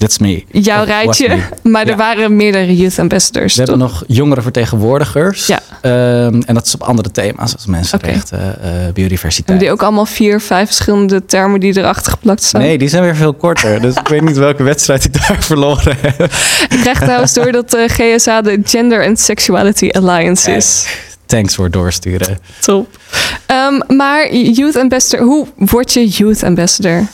That's 0.00 0.18
me. 0.18 0.44
jouw 0.50 0.84
rijtje. 0.84 1.28
me. 1.28 1.42
Maar 1.70 1.86
er 1.86 1.96
waren 1.96 2.36
meerdere 2.36 2.76
Youth 2.76 2.98
Ambassadors. 2.98 3.54
We 3.56 3.60
toch? 3.64 3.70
hebben 3.70 3.88
nog 3.88 4.04
jongere 4.06 4.42
vertegenwoordigers. 4.42 5.46
Ja. 5.46 5.60
Ehm, 5.80 6.40
en 6.46 6.54
dat 6.54 6.66
is 6.66 6.74
op 6.74 6.82
andere 6.82 7.10
thema's, 7.10 7.50
zoals 7.50 7.66
mensenrechten, 7.66 8.62
eh, 8.62 8.70
biodiversiteit. 8.92 9.48
Hebben 9.48 9.64
die 9.66 9.74
ook 9.74 9.82
allemaal 9.82 10.06
vier, 10.06 10.40
vijf 10.40 10.66
verschillende 10.66 11.24
termen 11.24 11.60
die 11.60 11.78
erachter 11.78 12.12
geplakt 12.12 12.42
staan? 12.42 12.60
Nee, 12.60 12.78
die 12.78 12.88
zijn 12.88 13.02
weer 13.02 13.16
veel 13.16 13.34
korter. 13.34 13.80
Dus 13.80 13.94
ik 13.94 14.08
weet 14.08 14.20
niet 14.20 14.36
welke 14.36 14.62
wedstrijd 14.62 15.04
ik 15.04 15.12
daar 15.12 15.42
verloren 15.52 15.96
heb. 16.00 16.22
Ik 16.68 16.78
krijg 16.80 16.98
trouwens 17.00 17.32
door 17.32 17.52
dat 17.52 17.70
de 17.70 17.86
GSA 17.88 18.40
de 18.42 18.60
Gender 18.64 19.06
and 19.06 19.20
Sexuality 19.20 19.88
Alliance 19.92 20.50
is. 20.52 20.86
Thanks 21.26 21.54
voor 21.54 21.70
doorsturen. 21.70 22.38
Top. 22.60 22.98
Ehm, 23.46 23.80
maar 23.96 24.34
Youth 24.34 24.76
Ambassador, 24.76 25.26
hoe 25.26 25.46
word 25.56 25.92
je 25.92 26.06
Youth 26.08 26.42
Ambassador? 26.42 27.06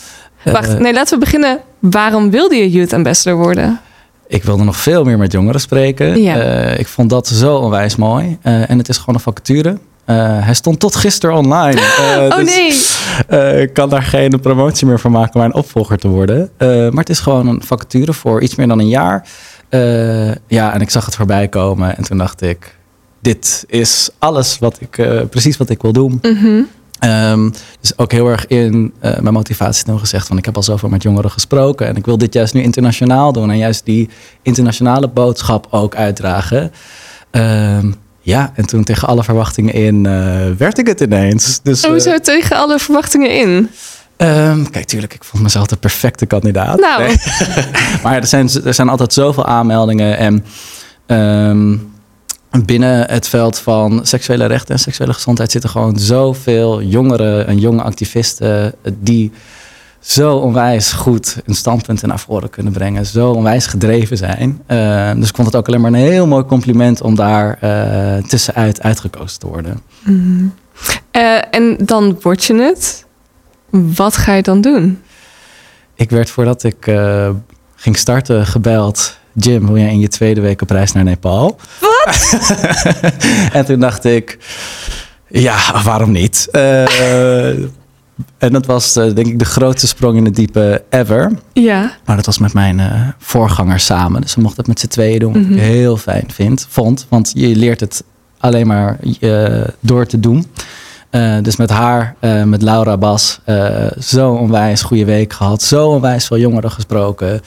Wacht, 0.44 0.68
Eh, 0.68 0.74
nee, 0.78 0.92
laten 0.92 1.14
we 1.18 1.24
beginnen. 1.24 1.60
Waarom 1.90 2.30
wilde 2.30 2.56
je 2.56 2.70
Youth 2.70 2.92
Ambassador 2.92 3.38
worden? 3.38 3.80
Ik 4.28 4.44
wilde 4.44 4.64
nog 4.64 4.76
veel 4.76 5.04
meer 5.04 5.18
met 5.18 5.32
jongeren 5.32 5.60
spreken. 5.60 6.22
Ja. 6.22 6.36
Eh, 6.36 6.78
ik 6.78 6.86
vond 6.86 7.10
dat 7.10 7.28
zo 7.28 7.56
onwijs 7.56 7.96
mooi. 7.96 8.38
Eh, 8.42 8.70
en 8.70 8.78
het 8.78 8.88
is 8.88 8.98
gewoon 8.98 9.14
een 9.14 9.20
vacature. 9.20 9.78
Eh, 10.04 10.16
hij 10.44 10.54
stond 10.54 10.80
tot 10.80 10.96
gisteren 10.96 11.36
online. 11.36 11.80
Oh 12.16 12.36
dus, 12.36 12.98
nee. 13.28 13.62
ik 13.62 13.72
kan 13.72 13.88
daar 13.88 14.02
geen 14.02 14.40
promotie 14.40 14.86
meer 14.86 15.00
van 15.00 15.10
maken 15.10 15.34
om 15.34 15.40
mijn 15.40 15.54
opvolger 15.54 15.98
te 15.98 16.08
worden. 16.08 16.50
Maar 16.58 16.90
het 16.92 17.08
is 17.08 17.18
gewoon 17.18 17.46
een 17.46 17.62
vacature 17.64 18.12
voor 18.12 18.42
iets 18.42 18.54
meer 18.54 18.68
dan 18.68 18.78
een 18.78 18.88
jaar. 18.88 19.28
Ja, 20.46 20.74
en 20.74 20.80
ik 20.80 20.90
zag 20.90 21.04
het 21.04 21.14
voorbij 21.14 21.48
komen. 21.48 21.96
En 21.96 22.04
toen 22.04 22.18
dacht 22.18 22.42
ik, 22.42 22.76
dit 23.20 23.64
is 23.66 24.10
alles 24.18 24.58
wat 24.58 24.78
ik, 24.80 24.90
precies 25.30 25.56
wat 25.56 25.70
ik 25.70 25.82
wil 25.82 25.92
doen. 25.92 26.18
Mhm. 26.22 26.62
Ehm, 26.98 27.50
dus 27.80 27.98
ook 27.98 28.12
heel 28.12 28.28
erg 28.28 28.46
in 28.46 28.92
eh, 29.00 29.18
mijn 29.18 29.34
motivatie 29.34 29.84
toen 29.84 29.98
gezegd 29.98 30.26
van 30.26 30.38
ik 30.38 30.44
heb 30.44 30.56
al 30.56 30.62
zoveel 30.62 30.88
met 30.88 31.02
jongeren 31.02 31.30
gesproken 31.30 31.86
en 31.86 31.96
ik 31.96 32.04
wil 32.04 32.18
dit 32.18 32.34
juist 32.34 32.54
nu 32.54 32.62
internationaal 32.62 33.32
doen 33.32 33.50
en 33.50 33.58
juist 33.58 33.84
die 33.84 34.08
internationale 34.42 35.08
boodschap 35.08 35.66
ook 35.70 35.94
uitdragen. 35.94 36.72
Ehm, 37.30 37.92
ja, 38.20 38.52
en 38.54 38.66
toen 38.66 38.84
tegen 38.84 39.08
alle 39.08 39.24
verwachtingen 39.24 39.74
in 39.74 40.06
eh, 40.06 40.12
werd 40.58 40.78
ik 40.78 40.86
het 40.86 41.00
ineens. 41.00 41.60
Dus, 41.62 41.82
eh, 41.82 41.84
Sowieso 41.88 42.18
tegen 42.18 42.56
alle 42.56 42.78
verwachtingen 42.78 43.30
in. 43.30 43.70
ehm, 44.16 44.64
kijk, 44.64 44.86
tuurlijk, 44.86 45.14
ik 45.14 45.24
vond 45.24 45.42
mezelf 45.42 45.66
de 45.66 45.76
perfecte 45.76 46.26
kandidaat. 46.26 46.80
Nou. 46.80 47.02
Nee. 47.02 47.16
maar 48.02 48.14
er 48.16 48.26
zijn, 48.26 48.50
er 48.64 48.74
zijn 48.74 48.88
altijd 48.88 49.12
zoveel 49.12 49.46
aanmeldingen 49.46 50.18
en 50.18 50.44
binnen 52.64 53.10
het 53.10 53.28
veld 53.28 53.58
van 53.58 54.00
seksuele 54.02 54.46
rechten 54.46 54.74
en 54.74 54.80
seksuele 54.80 55.12
gezondheid 55.12 55.50
zitten 55.50 55.70
gewoon 55.70 55.98
zoveel 55.98 56.82
jongeren 56.82 57.46
en 57.46 57.58
jonge 57.58 57.82
activisten 57.82 58.74
die 58.98 59.32
zo 60.06 60.36
onwijs 60.36 60.92
goed 60.92 61.36
hun 61.44 61.54
standpunten 61.54 62.08
naar 62.08 62.18
voren 62.18 62.50
kunnen 62.50 62.72
brengen, 62.72 63.06
zo 63.06 63.30
onwijs 63.30 63.66
gedreven 63.66 64.16
zijn. 64.16 64.62
Eh, 64.66 65.12
dus 65.14 65.28
ik 65.28 65.34
vond 65.34 65.46
het 65.46 65.56
ook 65.56 65.68
alleen 65.68 65.80
maar 65.80 65.92
een 65.92 65.96
heel 65.96 66.26
mooi 66.26 66.44
compliment 66.44 67.00
om 67.00 67.14
daar 67.14 67.58
eh, 67.60 68.24
tussenuit 68.24 68.82
uitgekozen 68.82 69.38
te 69.38 69.46
worden. 69.46 69.80
Eh, 71.10 71.38
en 71.50 71.76
dan 71.80 72.18
word 72.20 72.44
je 72.44 72.54
het. 72.54 73.06
Wat 73.70 74.16
ga 74.16 74.34
je 74.34 74.42
dan 74.42 74.60
doen? 74.60 75.02
Ik 75.94 76.10
werd 76.10 76.30
voordat 76.30 76.62
ik 76.62 76.90
ging 77.74 77.96
starten 77.96 78.46
gebeld. 78.46 79.18
Jim, 79.38 79.66
wil 79.66 79.76
jij 79.76 79.92
in 79.92 80.00
je 80.00 80.08
tweede 80.08 80.40
week 80.40 80.62
op 80.62 80.70
reis 80.70 80.92
naar 80.92 81.04
Nepal? 81.04 81.58
Wat? 81.80 82.38
en 83.52 83.64
toen 83.64 83.80
dacht 83.80 84.04
ik, 84.04 84.38
Ja, 85.28 85.82
waarom 85.82 86.12
niet? 86.12 86.48
Uh, 86.52 87.48
en 88.38 88.52
dat 88.52 88.66
was 88.66 88.96
uh, 88.96 89.14
denk 89.14 89.26
ik 89.26 89.38
de 89.38 89.44
grootste 89.44 89.86
sprong 89.86 90.16
in 90.16 90.24
het 90.24 90.36
diepe 90.36 90.84
ever. 90.90 91.32
Ja. 91.52 91.96
Maar 92.04 92.16
dat 92.16 92.26
was 92.26 92.38
met 92.38 92.52
mijn 92.52 92.78
uh, 92.78 93.08
voorganger 93.18 93.80
samen. 93.80 94.20
Dus 94.20 94.34
we 94.34 94.40
mochten 94.40 94.58
het 94.58 94.68
met 94.68 94.80
z'n 94.80 94.86
tweeën 94.86 95.18
doen. 95.18 95.32
Wat 95.32 95.42
mm 95.42 95.48
-hmm. 95.48 95.56
ik 95.56 95.62
heel 95.62 95.96
fijn 95.96 96.24
vind, 96.32 96.66
vond. 96.70 97.06
Want 97.08 97.32
je 97.34 97.56
leert 97.56 97.80
het 97.80 98.04
alleen 98.38 98.66
maar 98.66 98.98
door 99.80 100.06
te 100.06 100.20
doen. 100.20 100.46
Uh, 101.16 101.36
dus 101.42 101.56
met 101.56 101.70
haar, 101.70 102.14
uh, 102.20 102.42
met 102.42 102.62
Laura 102.62 102.96
Bas, 102.96 103.40
uh, 103.46 103.86
zo 104.00 104.32
onwijs 104.32 104.82
goede 104.82 105.04
week 105.04 105.32
gehad. 105.32 105.62
Zo 105.62 105.88
onwijs 105.88 106.26
veel 106.26 106.38
jongeren 106.38 106.70
gesproken. 106.70 107.40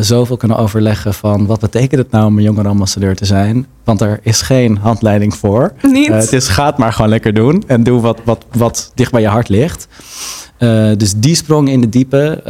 zoveel 0.00 0.36
kunnen 0.36 0.56
overleggen 0.56 1.14
van 1.14 1.46
wat 1.46 1.60
betekent 1.60 2.00
het 2.00 2.10
nou 2.10 2.26
om 2.26 2.36
een 2.36 2.42
jongerenambassadeur 2.42 3.16
te 3.16 3.24
zijn. 3.24 3.66
Want 3.84 4.00
er 4.00 4.18
is 4.22 4.42
geen 4.42 4.76
handleiding 4.76 5.34
voor. 5.34 5.72
Niet? 5.82 6.08
het 6.08 6.32
is 6.32 6.48
gaat 6.48 6.78
maar 6.78 6.92
gewoon 6.92 7.10
lekker 7.10 7.34
doen. 7.34 7.62
En 7.66 7.82
doe 7.82 8.00
wat, 8.00 8.20
wat, 8.24 8.44
wat 8.52 8.92
dicht 8.94 9.12
bij 9.12 9.20
je 9.20 9.28
hart 9.28 9.48
ligt. 9.48 9.88
dus 10.96 11.14
die 11.16 11.34
sprong 11.34 11.68
in 11.68 11.80
de 11.80 11.88
diepe. 11.88 12.40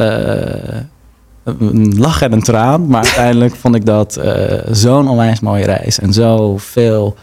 een 1.43 1.97
lach 1.97 2.21
en 2.21 2.31
een 2.31 2.43
traan. 2.43 2.87
Maar 2.87 3.03
uiteindelijk 3.09 3.55
vond 3.55 3.75
ik 3.75 3.85
dat 3.85 4.19
zo'n 4.71 5.09
onwijs 5.09 5.39
mooie 5.39 5.65
reis. 5.65 5.99
En 5.99 6.13
zoveel 6.13 7.15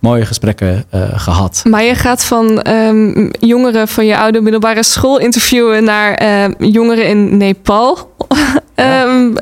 mooie 0.00 0.26
gesprekken 0.26 0.84
uh, 0.94 1.02
gehad. 1.14 1.62
Maar 1.68 1.82
je 1.82 1.94
gaat 1.94 2.24
van 2.24 2.68
um, 2.68 3.30
jongeren 3.38 3.88
van 3.88 4.06
je 4.06 4.16
oude 4.18 4.40
middelbare 4.40 4.82
school 4.82 5.18
interviewen 5.18 5.84
naar 5.84 6.22
uh, 6.22 6.54
jongeren 6.58 7.06
in 7.06 7.36
Nepal. 7.36 7.98
Ja. 8.74 9.02
um, 9.02 9.36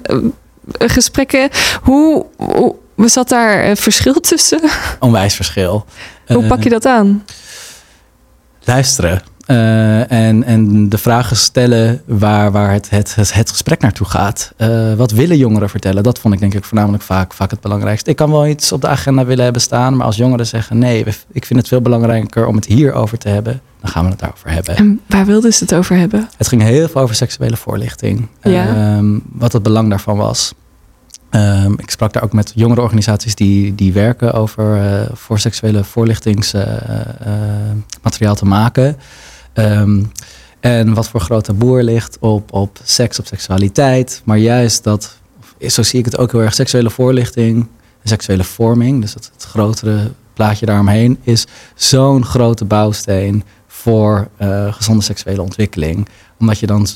gesprekken. 0.79 1.49
Hoe, 1.83 2.27
hoe 2.95 3.09
zat 3.09 3.29
daar 3.29 3.77
verschil 3.77 4.15
tussen? 4.15 4.61
Onwijs 4.99 5.35
verschil. 5.35 5.85
Hoe 6.27 6.47
pak 6.47 6.63
je 6.63 6.69
dat 6.69 6.87
aan? 6.87 7.25
Luisteren. 8.65 9.23
Uh, 9.51 10.13
en, 10.13 10.45
en 10.45 10.89
de 10.89 10.99
vragen 10.99 11.37
stellen 11.37 12.03
waar, 12.05 12.53
waar 12.53 12.73
het, 12.73 12.91
het, 12.91 13.15
het, 13.15 13.35
het 13.35 13.51
gesprek 13.51 13.81
naartoe 13.81 14.07
gaat. 14.07 14.53
Uh, 14.59 14.95
wat 14.95 15.11
willen 15.11 15.37
jongeren 15.37 15.69
vertellen? 15.69 16.03
Dat 16.03 16.19
vond 16.19 16.35
ik 16.35 16.41
denk 16.41 16.55
ik 16.55 16.65
voornamelijk 16.65 17.03
vaak, 17.03 17.33
vaak 17.33 17.51
het 17.51 17.61
belangrijkste. 17.61 18.11
Ik 18.11 18.17
kan 18.17 18.31
wel 18.31 18.47
iets 18.47 18.73
op 18.73 18.81
de 18.81 18.89
agenda 18.89 19.25
willen 19.25 19.45
hebben 19.45 19.63
staan, 19.63 19.97
maar 19.97 20.07
als 20.07 20.17
jongeren 20.17 20.47
zeggen 20.47 20.79
nee, 20.79 21.05
ik 21.33 21.45
vind 21.45 21.59
het 21.59 21.69
veel 21.69 21.81
belangrijker 21.81 22.47
om 22.47 22.55
het 22.55 22.65
hierover 22.65 23.19
te 23.19 23.29
hebben, 23.29 23.61
dan 23.81 23.91
gaan 23.91 24.05
we 24.05 24.11
het 24.11 24.19
daarover 24.19 24.51
hebben. 24.51 24.77
En 24.77 25.01
waar 25.07 25.27
wilden 25.27 25.53
ze 25.53 25.65
het 25.65 25.75
over 25.75 25.97
hebben? 25.97 26.29
Het 26.37 26.49
ging 26.49 26.63
heel 26.63 26.89
veel 26.89 27.01
over 27.01 27.15
seksuele 27.15 27.57
voorlichting. 27.57 28.27
Ja. 28.43 28.97
Um, 28.97 29.23
wat 29.33 29.53
het 29.53 29.63
belang 29.63 29.89
daarvan 29.89 30.17
was. 30.17 30.55
Um, 31.31 31.75
ik 31.79 31.91
sprak 31.91 32.13
daar 32.13 32.23
ook 32.23 32.33
met 32.33 32.53
jongere 32.55 32.81
organisaties 32.81 33.35
die, 33.35 33.75
die 33.75 33.93
werken 33.93 34.33
over 34.33 34.77
uh, 34.77 35.01
voor 35.13 35.39
seksuele 35.39 35.85
voorlichtingsmateriaal 35.85 38.35
te 38.35 38.45
maken. 38.45 38.97
Um, 39.59 40.11
en 40.61 40.95
wat 40.95 41.09
voor 41.09 41.21
grote 41.21 41.53
boer 41.53 41.83
ligt 41.83 42.17
op, 42.21 42.53
op 42.53 42.79
seks, 42.85 43.19
op 43.19 43.27
seksualiteit. 43.27 44.23
Maar 44.25 44.39
juist 44.39 44.85
dat, 44.85 45.17
zo 45.67 45.83
zie 45.83 45.99
ik 45.99 46.05
het 46.05 46.19
ook 46.19 46.33
heel 46.33 46.43
erg, 46.43 46.55
seksuele 46.55 46.91
voorlichting, 46.91 47.67
seksuele 48.05 48.45
vorming, 48.45 49.01
dus 49.01 49.15
het, 49.15 49.31
het 49.35 49.45
grotere 49.45 50.11
plaatje 50.33 50.67
daaromheen, 50.67 51.19
is 51.23 51.47
zo'n 51.75 52.25
grote 52.25 52.65
bouwsteen 52.65 53.45
voor 53.83 54.29
uh, 54.43 54.73
gezonde 54.73 55.03
seksuele 55.03 55.43
ontwikkeling. 55.43 56.09
Omdat 56.41 56.59
je 56.59 56.67
dan, 56.67 56.87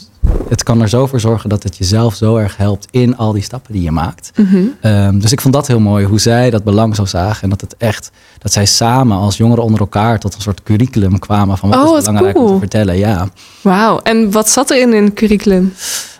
het 0.48 0.62
kan 0.62 0.80
er 0.80 0.88
zo 0.88 1.06
voor 1.06 1.20
zorgen 1.20 1.48
dat 1.48 1.62
het 1.62 1.76
jezelf 1.76 2.14
zo 2.14 2.36
erg 2.36 2.56
helpt 2.56 2.88
in 2.90 3.16
al 3.16 3.32
die 3.32 3.42
stappen 3.42 3.72
die 3.72 3.82
je 3.82 3.90
maakt. 3.90 4.30
Mm 4.36 4.46
-hmm. 4.46 4.90
um, 4.90 5.20
dus 5.20 5.32
ik 5.32 5.40
vond 5.40 5.54
dat 5.54 5.66
heel 5.66 5.80
mooi, 5.80 6.06
hoe 6.06 6.20
zij 6.20 6.50
dat 6.50 6.64
belang 6.64 6.96
zo 6.96 7.04
zagen. 7.04 7.42
En 7.42 7.48
dat 7.48 7.60
het 7.60 7.74
echt, 7.78 8.10
dat 8.38 8.52
zij 8.52 8.66
samen 8.66 9.16
als 9.16 9.36
jongeren 9.36 9.64
onder 9.64 9.80
elkaar 9.80 10.18
tot 10.18 10.34
een 10.34 10.40
soort 10.40 10.62
curriculum 10.62 11.18
kwamen 11.18 11.58
van 11.58 11.70
wat 11.70 11.88
oh, 11.88 11.96
is 11.96 12.04
belangrijk 12.04 12.34
cool. 12.34 12.46
om 12.46 12.52
te 12.52 12.58
vertellen. 12.58 12.96
Ja. 12.96 13.28
Wauw, 13.60 14.00
en 14.02 14.30
wat 14.30 14.48
zat 14.48 14.70
er 14.70 14.80
in 14.80 14.94
in 14.94 15.04
het 15.04 15.14
curriculum? 15.14 15.72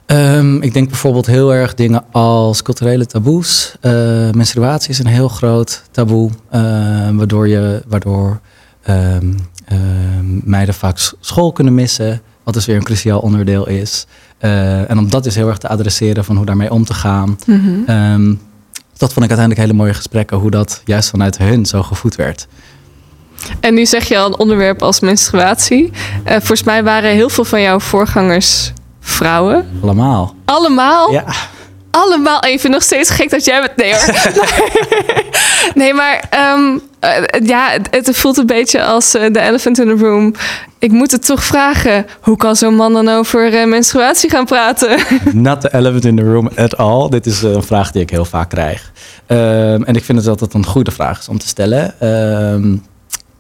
Um, 0.07 0.63
ik 0.63 0.73
denk 0.73 0.89
bijvoorbeeld 0.89 1.27
heel 1.27 1.55
erg 1.55 1.75
dingen 1.75 2.05
als 2.11 2.63
culturele 2.63 3.07
taboes. 3.07 3.75
Uh, 3.83 3.93
menstruatie 4.31 4.91
is 4.91 4.99
een 4.99 5.07
heel 5.07 5.29
groot 5.29 5.83
taboe, 5.91 6.31
uh, 6.31 6.61
waardoor, 7.11 7.49
je, 7.49 7.83
waardoor 7.87 8.41
um, 8.89 9.37
uh, 9.73 9.79
meiden 10.45 10.75
vaak 10.75 10.99
school 11.21 11.53
kunnen 11.53 11.75
missen. 11.75 12.23
Wat 12.43 12.55
dus 12.55 12.67
weer 12.67 12.77
een 12.77 12.83
cruciaal 12.83 13.21
onderdeel 13.21 13.69
is. 13.69 14.07
Uh, 14.41 14.91
en 14.91 14.99
om 14.99 15.11
dat 15.11 15.25
dus 15.25 15.35
heel 15.35 15.49
erg 15.49 15.59
te 15.59 15.69
adresseren 15.69 16.25
van 16.25 16.37
hoe 16.37 16.47
daarmee 16.47 16.71
om 16.71 16.85
te 16.85 16.95
gaan. 16.95 17.39
Mm 17.47 17.85
-hmm. 17.87 17.97
um, 17.97 18.41
dat 18.97 19.13
vond 19.13 19.25
ik 19.25 19.31
uiteindelijk 19.31 19.61
hele 19.61 19.73
mooie 19.73 19.95
gesprekken. 19.95 20.37
Hoe 20.37 20.51
dat 20.51 20.83
juist 20.85 21.11
vanuit 21.11 21.39
hun 21.39 21.67
zo 21.67 21.83
gevoed 21.83 22.15
werd. 22.17 22.47
En 23.61 23.75
nu 23.75 23.87
zeg 23.87 24.05
je 24.05 24.19
al 24.19 24.27
een 24.27 24.39
onderwerp 24.39 24.83
als 24.83 25.01
menstruatie. 25.01 25.91
Uh, 26.25 26.31
volgens 26.31 26.63
mij 26.63 26.85
waren 26.85 27.11
heel 27.11 27.29
veel 27.29 27.45
van 27.45 27.61
jouw 27.61 27.81
voorgangers 27.81 28.73
vrouwen. 29.01 29.69
Allemaal. 29.83 30.35
Allemaal? 30.45 31.13
Ja. 31.13 31.25
Allemaal. 31.93 32.41
En 32.41 32.51
je 32.51 32.59
vindt 32.59 32.77
nog 32.77 32.85
steeds 32.85 33.11
gek 33.11 33.31
dat 33.31 33.45
jij 33.45 33.61
het... 33.61 33.77
Nee 33.77 33.95
hoor. 33.95 34.15
nee, 35.83 35.95
maar 35.95 36.23
um, 36.55 36.81
uh, 37.05 37.49
ja, 37.49 37.71
het, 37.71 38.07
het, 38.07 38.17
voelt 38.17 38.37
een 38.37 38.47
beetje 38.47 38.85
als 38.85 39.15
uh, 39.15 39.23
de 39.33 39.41
elephant 39.41 39.79
in 39.79 39.87
the 39.87 40.05
room. 40.05 40.35
Ik 40.79 40.91
moet 40.91 41.11
het 41.11 41.27
toch 41.27 41.45
vragen. 41.45 42.07
Hoe 42.21 42.37
kan 42.37 42.57
zo'n 42.57 42.75
man 42.75 42.93
dan 42.93 43.09
over 43.09 43.53
uh, 43.53 43.67
menstruatie 43.67 44.31
gaan 44.31 44.45
praten? 44.45 44.99
Not 45.33 45.61
the 45.61 45.75
elephant 45.75 46.05
in 46.05 46.17
the 46.17 46.23
room 46.23 46.49
at 46.57 46.77
all. 46.77 47.09
Dit 47.09 47.27
is 47.27 47.43
een 47.43 47.63
vraag 47.63 47.91
die 47.91 48.03
ik 48.03 48.11
heel 48.11 48.25
vaak 48.25 48.49
krijg. 48.49 48.93
Um, 49.27 49.85
en 49.85 49.95
ik 49.95 50.05
vind 50.05 50.19
het 50.19 50.29
altijd 50.29 50.55
een 50.55 50.67
goede 50.67 50.91
vraag 50.91 51.19
is 51.19 51.29
om 51.29 51.39
te 51.39 51.49
stellen. 51.49 52.09
Um, 52.09 52.83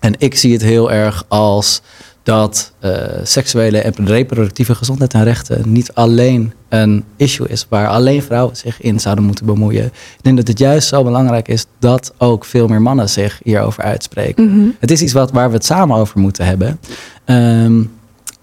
en 0.00 0.14
ik 0.18 0.36
zie 0.36 0.52
het 0.52 0.62
heel 0.62 0.92
erg 0.92 1.24
als 1.28 1.82
dat 2.22 2.72
uh, 2.84 2.92
seksuele 3.22 3.78
en 3.78 4.06
reproductieve 4.06 4.74
gezondheid 4.74 5.14
en 5.14 5.24
rechten 5.24 5.72
niet 5.72 5.94
alleen 5.94 6.52
een 6.68 7.04
issue 7.16 7.48
is 7.48 7.66
waar 7.68 7.88
alleen 7.88 8.22
vrouwen 8.22 8.56
zich 8.56 8.80
in 8.80 9.00
zouden 9.00 9.24
moeten 9.24 9.46
bemoeien. 9.46 9.84
Ik 9.84 10.22
denk 10.22 10.36
dat 10.36 10.48
het 10.48 10.58
juist 10.58 10.88
zo 10.88 11.04
belangrijk 11.04 11.48
is 11.48 11.66
dat 11.78 12.12
ook 12.18 12.44
veel 12.44 12.66
meer 12.66 12.82
mannen 12.82 13.08
zich 13.08 13.40
hierover 13.42 13.82
uitspreken. 13.82 14.44
Mm 14.44 14.50
-hmm. 14.50 14.76
Het 14.78 14.90
is 14.90 15.02
iets 15.02 15.12
wat, 15.12 15.30
waar 15.30 15.48
we 15.48 15.54
het 15.54 15.64
samen 15.64 15.96
over 15.96 16.20
moeten 16.20 16.46
hebben. 16.46 16.78
Um, 17.26 17.90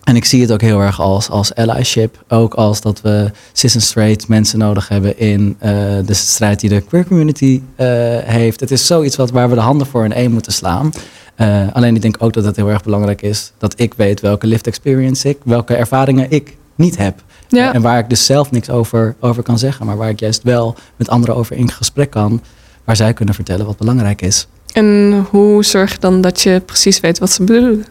en 0.10 0.16
ik 0.16 0.26
zie 0.26 0.42
het 0.42 0.52
ook 0.52 0.62
heel 0.62 0.80
erg 0.80 1.02
als, 1.02 1.30
als 1.30 1.56
allyship. 1.56 2.24
Ook 2.28 2.54
als 2.54 2.82
dat 2.82 3.02
we 3.02 3.32
cis 3.54 3.76
en 3.76 3.82
straight 3.82 4.28
mensen 4.28 4.60
nodig 4.60 4.88
hebben 4.88 5.20
in 5.20 5.58
uh, 5.64 5.72
de 6.06 6.14
strijd 6.14 6.60
die 6.60 6.70
de 6.70 6.82
queer 6.82 7.06
community 7.06 7.62
uh, 7.78 7.88
heeft. 8.24 8.60
Het 8.60 8.72
is 8.72 8.86
zoiets 8.86 9.16
wat, 9.16 9.32
waar 9.32 9.50
we 9.50 9.56
de 9.56 9.62
handen 9.62 9.88
voor 9.88 10.06
in 10.06 10.14
één 10.14 10.32
moeten 10.32 10.52
slaan. 10.52 10.92
Uh, 11.38 11.68
alleen 11.74 11.96
ik 11.96 12.02
denk 12.02 12.16
ook 12.20 12.34
dat 12.34 12.44
het 12.44 12.56
heel 12.56 12.70
erg 12.70 12.84
belangrijk 12.84 13.22
is 13.22 13.52
dat 13.58 13.80
ik 13.80 13.94
weet 13.94 14.22
welke 14.22 14.48
lived 14.48 14.68
experience 14.68 15.30
ik, 15.30 15.38
welke 15.44 15.76
ervaringen 15.76 16.32
ik 16.32 16.58
niet 16.76 16.98
heb. 16.98 17.24
Ja. 17.48 17.74
En 17.74 17.82
waar 17.82 18.00
ik 18.00 18.10
dus 18.10 18.26
zelf 18.26 18.52
niks 18.52 18.70
over, 18.70 19.16
over 19.20 19.44
kan 19.44 19.60
zeggen, 19.60 19.86
maar 19.86 19.98
waar 19.98 20.10
ik 20.10 20.20
juist 20.20 20.44
wel 20.44 20.76
met 20.96 21.10
anderen 21.10 21.36
over 21.36 21.56
in 21.56 21.72
gesprek 21.72 22.10
kan, 22.10 22.42
waar 22.84 22.96
zij 22.96 23.14
kunnen 23.14 23.36
vertellen 23.36 23.66
wat 23.66 23.78
belangrijk 23.78 24.22
is. 24.22 24.48
En 24.74 25.26
hoe 25.30 25.64
zorg 25.64 25.92
je 25.92 26.00
dan 26.00 26.22
dat 26.22 26.42
je 26.42 26.62
precies 26.66 27.00
weet 27.00 27.20
wat 27.20 27.32
ze 27.32 27.44
bedoelen? 27.44 27.86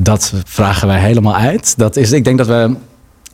Dat 0.00 0.32
vragen 0.44 0.88
wij 0.88 1.00
helemaal 1.00 1.36
uit. 1.36 1.78
Dat 1.78 1.96
is, 1.96 2.12
ik 2.12 2.24
denk 2.24 2.38
dat 2.38 2.46
we 2.46 2.74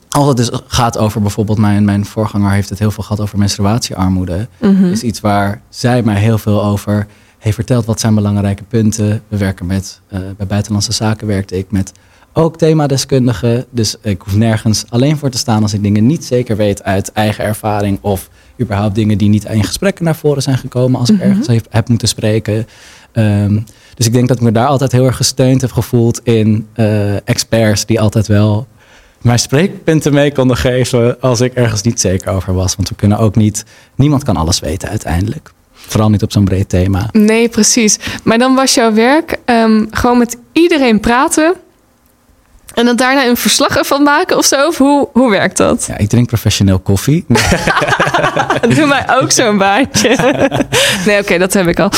als 0.08 0.28
het 0.28 0.36
dus 0.36 0.50
gaat 0.66 0.98
over 0.98 1.20
bijvoorbeeld 1.20 1.58
mijn, 1.58 1.84
mijn 1.84 2.04
voorganger 2.04 2.50
heeft 2.50 2.68
het 2.68 2.78
heel 2.78 2.90
veel 2.90 3.02
gehad 3.02 3.20
over 3.20 3.38
menstruatiearmoede. 3.38 4.48
Mm 4.60 4.76
-hmm. 4.76 4.90
Is 4.90 5.02
iets 5.02 5.20
waar 5.20 5.60
zij 5.68 6.02
mij 6.02 6.20
heel 6.20 6.38
veel 6.38 6.64
over 6.64 7.06
heeft 7.38 7.54
verteld. 7.54 7.84
Wat 7.84 8.00
zijn 8.00 8.14
belangrijke 8.14 8.62
punten? 8.62 9.22
We 9.28 9.36
werken 9.36 9.66
met, 9.66 10.00
uh, 10.12 10.18
bij 10.36 10.46
Buitenlandse 10.46 10.92
Zaken 10.92 11.26
werkte 11.26 11.58
ik 11.58 11.70
met 11.70 11.92
ook 12.32 12.56
themadeskundigen. 12.56 13.64
Dus 13.70 13.96
ik 14.02 14.22
hoef 14.22 14.34
nergens 14.34 14.84
alleen 14.88 15.16
voor 15.16 15.30
te 15.30 15.38
staan 15.38 15.62
als 15.62 15.74
ik 15.74 15.82
dingen 15.82 16.06
niet 16.06 16.24
zeker 16.24 16.56
weet 16.56 16.82
uit 16.82 17.12
eigen 17.12 17.44
ervaring. 17.44 17.98
Of 18.00 18.28
überhaupt 18.60 18.94
dingen 18.94 19.18
die 19.18 19.28
niet 19.28 19.44
in 19.44 19.64
gesprekken 19.64 20.04
naar 20.04 20.16
voren 20.16 20.42
zijn 20.42 20.58
gekomen 20.58 21.00
als 21.00 21.08
ik 21.08 21.14
mm 21.14 21.20
-hmm. 21.20 21.30
ergens 21.30 21.46
heb, 21.46 21.66
heb 21.70 21.88
moeten 21.88 22.08
spreken. 22.08 22.66
Um, 23.14 23.64
dus 23.94 24.06
ik 24.06 24.12
denk 24.12 24.28
dat 24.28 24.36
ik 24.36 24.42
me 24.42 24.52
daar 24.52 24.66
altijd 24.66 24.92
heel 24.92 25.04
erg 25.06 25.16
gesteund 25.16 25.60
heb 25.60 25.72
gevoeld 25.72 26.20
in 26.22 26.66
uh, 26.76 27.28
experts 27.28 27.86
die 27.86 28.00
altijd 28.00 28.26
wel 28.26 28.66
mijn 29.22 29.38
spreekpunten 29.38 30.12
mee 30.12 30.32
konden 30.32 30.56
geven 30.56 31.20
als 31.20 31.40
ik 31.40 31.54
ergens 31.54 31.82
niet 31.82 32.00
zeker 32.00 32.32
over 32.32 32.54
was. 32.54 32.76
Want 32.76 32.88
we 32.88 32.94
kunnen 32.94 33.18
ook 33.18 33.36
niet, 33.36 33.64
niemand 33.94 34.24
kan 34.24 34.36
alles 34.36 34.60
weten 34.60 34.88
uiteindelijk. 34.88 35.52
Vooral 35.72 36.10
niet 36.10 36.22
op 36.22 36.32
zo'n 36.32 36.44
breed 36.44 36.68
thema. 36.68 37.08
Nee, 37.12 37.48
precies. 37.48 37.98
Maar 38.22 38.38
dan 38.38 38.54
was 38.54 38.74
jouw 38.74 38.92
werk 38.92 39.38
um, 39.46 39.86
gewoon 39.90 40.18
met 40.18 40.36
iedereen 40.52 41.00
praten. 41.00 41.54
En 42.74 42.84
dan 42.84 42.96
daarna 42.96 43.26
een 43.26 43.36
verslag 43.36 43.76
ervan 43.76 44.02
maken 44.02 44.36
of 44.36 44.44
zo? 44.44 44.66
Of 44.66 44.78
hoe, 44.78 45.08
hoe 45.12 45.30
werkt 45.30 45.56
dat? 45.56 45.84
Ja, 45.88 45.98
ik 45.98 46.08
drink 46.08 46.26
professioneel 46.26 46.78
koffie. 46.78 47.24
Doe 48.76 48.86
mij 48.86 49.04
ook 49.20 49.30
zo'n 49.30 49.58
baantje. 49.58 50.08
nee, 51.06 51.18
oké, 51.18 51.24
okay, 51.24 51.38
dat 51.38 51.52
heb 51.52 51.66
ik 51.66 51.78
al. 51.78 51.90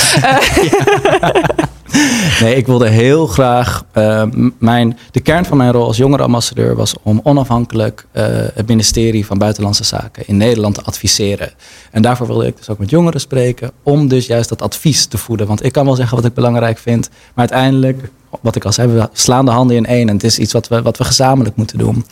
Nee, 2.41 2.57
ik 2.57 2.67
wilde 2.67 2.89
heel 2.89 3.27
graag. 3.27 3.85
Uh, 3.95 4.23
mijn, 4.59 4.99
de 5.11 5.21
kern 5.21 5.45
van 5.45 5.57
mijn 5.57 5.73
rol 5.73 5.87
als 5.87 5.97
jongerenambassadeur 5.97 6.77
was 6.77 6.95
om 7.03 7.21
onafhankelijk 7.23 8.07
uh, 8.13 8.25
het 8.55 8.69
ministerie 8.69 9.27
van 9.27 9.39
Buitenlandse 9.39 9.85
Zaken 9.85 10.27
in 10.27 10.37
Nederland 10.37 10.75
te 10.75 10.83
adviseren. 10.83 11.53
En 11.91 12.03
daarvoor 12.03 12.27
wilde 12.27 12.47
ik 12.47 12.57
dus 12.57 12.69
ook 12.69 12.79
met 12.79 12.91
jongeren 12.91 13.21
spreken, 13.21 13.71
om 13.83 14.09
dus 14.09 14.27
juist 14.27 14.49
dat 14.49 14.63
advies 14.63 15.07
te 15.07 15.19
voeden. 15.19 15.47
Want 15.47 15.65
ik 15.65 15.73
kan 15.73 15.85
wel 15.85 15.95
zeggen 15.95 16.17
wat 16.17 16.27
ik 16.27 16.35
belangrijk 16.35 16.79
vind, 16.79 17.09
maar 17.09 17.49
uiteindelijk, 17.51 18.11
wat 18.41 18.57
ik 18.57 18.65
al 18.65 18.73
zei, 18.73 18.89
we 18.89 19.09
slaan 19.13 19.45
de 19.45 19.51
handen 19.51 19.77
in 19.77 19.87
één 19.87 20.09
en 20.09 20.15
het 20.15 20.25
is 20.25 20.39
iets 20.39 20.53
wat 20.53 20.69
we, 20.69 20.83
wat 20.83 20.99
we 20.99 21.05
gezamenlijk 21.05 21.57
moeten 21.57 21.79
doen. 21.79 22.07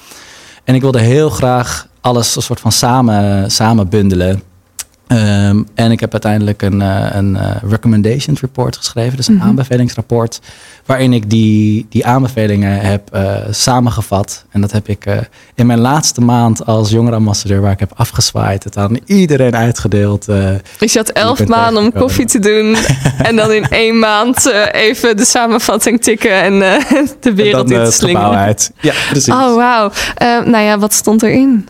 En 0.64 0.74
ik 0.74 0.80
wilde 0.80 1.00
heel 1.00 1.30
graag 1.30 1.88
alles 2.00 2.36
een 2.36 2.42
soort 2.42 2.60
van 2.60 2.72
samen, 2.72 3.50
samen 3.50 3.88
bundelen. 3.88 4.42
Um, 5.08 5.66
en 5.74 5.90
ik 5.90 6.00
heb 6.00 6.12
uiteindelijk 6.12 6.62
een, 6.62 6.80
uh, 6.80 7.06
een 7.10 7.34
uh, 7.34 7.50
recommendation 7.68 8.36
report 8.40 8.76
geschreven, 8.76 9.16
dus 9.16 9.28
een 9.28 9.34
mm 9.34 9.40
-hmm. 9.40 9.48
aanbevelingsrapport, 9.48 10.40
waarin 10.86 11.12
ik 11.12 11.30
die, 11.30 11.86
die 11.88 12.06
aanbevelingen 12.06 12.80
heb 12.80 13.10
uh, 13.14 13.36
samengevat. 13.50 14.44
En 14.50 14.60
dat 14.60 14.72
heb 14.72 14.88
ik 14.88 15.06
in 15.54 15.66
mijn 15.66 15.78
laatste 15.78 16.20
maand 16.20 16.66
als 16.66 16.90
jongerenambassadeur, 16.90 17.60
waar 17.60 17.72
ik 17.72 17.80
heb 17.80 17.92
afgezwaaid, 17.94 18.64
het 18.64 18.76
aan 18.76 18.98
iedereen 19.06 19.56
uitgedeeld. 19.56 20.26
dus 20.78 20.92
je 20.92 20.98
had 20.98 21.08
elf 21.08 21.46
maanden 21.46 21.82
om 21.82 21.92
koffie 21.92 22.26
te 22.26 22.38
doen 22.38 22.76
en 23.28 23.36
dan 23.36 23.52
in 23.52 23.68
één 23.68 23.98
maand 23.98 24.46
even 24.72 25.16
de 25.16 25.24
samenvatting 25.24 26.02
tikken 26.02 26.42
en 26.42 26.58
de 27.20 27.34
wereld 27.34 27.62
en 27.62 27.70
dan, 27.70 27.80
in 27.80 27.84
te 27.84 27.92
slingeren. 27.92 28.38
Uit. 28.38 28.70
Ja, 28.80 28.94
precies. 29.10 29.32
Oh, 29.32 29.54
wauw. 29.54 29.90
nou 30.44 30.64
ja, 30.64 30.78
wat 30.78 30.92
stond 30.92 31.22
erin? 31.22 31.68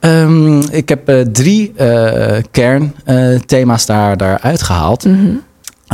Um, 0.00 0.60
ik 0.70 0.88
heb 0.88 1.10
uh, 1.10 1.20
drie 1.20 1.72
uh, 1.80 2.36
kernthema's 2.50 3.86
daar, 3.86 4.16
daar 4.16 4.38
uitgehaald. 4.40 5.04
Mm 5.04 5.14
-hmm. 5.14 5.42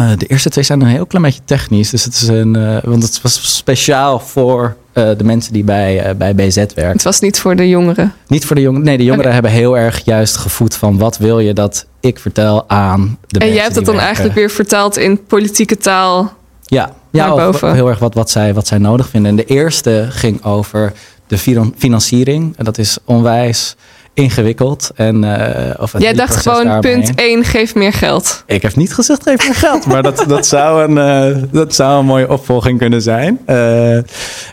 uh, 0.04 0.18
de 0.18 0.26
eerste 0.26 0.50
twee 0.50 0.64
zijn 0.64 0.80
een 0.80 0.86
heel 0.86 1.06
klein 1.06 1.24
beetje 1.24 1.40
technisch. 1.44 1.90
Dus 1.90 2.04
het 2.04 2.14
is 2.14 2.28
een, 2.28 2.80
want 2.84 3.02
het 3.02 3.22
was 3.22 3.56
speciaal 3.56 4.18
voor 4.20 4.76
de 4.92 5.24
mensen 5.24 5.52
die 5.52 5.64
bij, 5.64 6.16
bij 6.16 6.34
BZ 6.34 6.56
werken. 6.56 6.86
Het 6.86 7.02
was 7.02 7.20
niet 7.20 7.40
voor 7.40 7.56
de 7.56 7.68
jongeren? 7.68 8.12
Niet 8.26 8.44
voor 8.44 8.56
de 8.56 8.62
jongeren. 8.62 8.86
Nee, 8.86 8.96
de 8.96 9.04
jongeren 9.04 9.30
okay. 9.30 9.34
hebben 9.34 9.60
heel 9.60 9.78
erg 9.78 10.04
juist 10.04 10.36
gevoed 10.36 10.76
van 10.76 10.98
wat 10.98 11.18
wil 11.18 11.38
je 11.38 11.52
dat 11.52 11.86
ik 12.00 12.18
vertel 12.18 12.68
aan 12.68 13.00
de 13.00 13.06
en 13.06 13.16
mensen. 13.28 13.40
En 13.40 13.52
jij 13.52 13.62
hebt 13.62 13.74
dat 13.74 13.84
dan 13.84 13.94
werken. 13.94 14.06
eigenlijk 14.06 14.34
weer 14.34 14.50
vertaald 14.50 14.96
in 14.96 15.24
politieke 15.24 15.76
taal. 15.76 16.32
Ja, 16.62 16.90
ja 17.10 17.52
heel 17.60 17.88
erg 17.88 17.98
wat, 17.98 18.14
wat, 18.14 18.30
zij, 18.30 18.54
wat 18.54 18.66
zij 18.66 18.78
nodig 18.78 19.08
vinden. 19.08 19.30
En 19.30 19.36
de 19.36 19.44
eerste 19.44 20.06
ging 20.10 20.44
over 20.44 20.92
de 21.34 21.70
financiering. 21.76 22.56
En 22.56 22.64
dat 22.64 22.78
is 22.78 22.98
onwijs 23.04 23.76
ingewikkeld. 24.14 24.90
En, 24.94 25.22
uh, 25.22 25.70
of 25.78 25.98
Jij 25.98 26.12
dacht 26.12 26.36
gewoon 26.36 26.64
daarmee. 26.64 26.94
punt 26.94 27.14
1, 27.14 27.44
geef 27.44 27.74
meer 27.74 27.92
geld. 27.92 28.42
Ik 28.46 28.62
heb 28.62 28.76
niet 28.76 28.94
gezegd 28.94 29.22
geef 29.22 29.46
meer 29.46 29.54
geld, 29.54 29.86
maar 29.86 30.02
dat, 30.02 30.24
dat, 30.28 30.46
zou 30.46 30.92
een, 30.92 31.32
uh, 31.34 31.42
dat 31.50 31.74
zou 31.74 31.98
een 31.98 32.06
mooie 32.06 32.30
opvolging 32.30 32.78
kunnen 32.78 33.02
zijn. 33.02 33.38
Uh, 33.46 33.98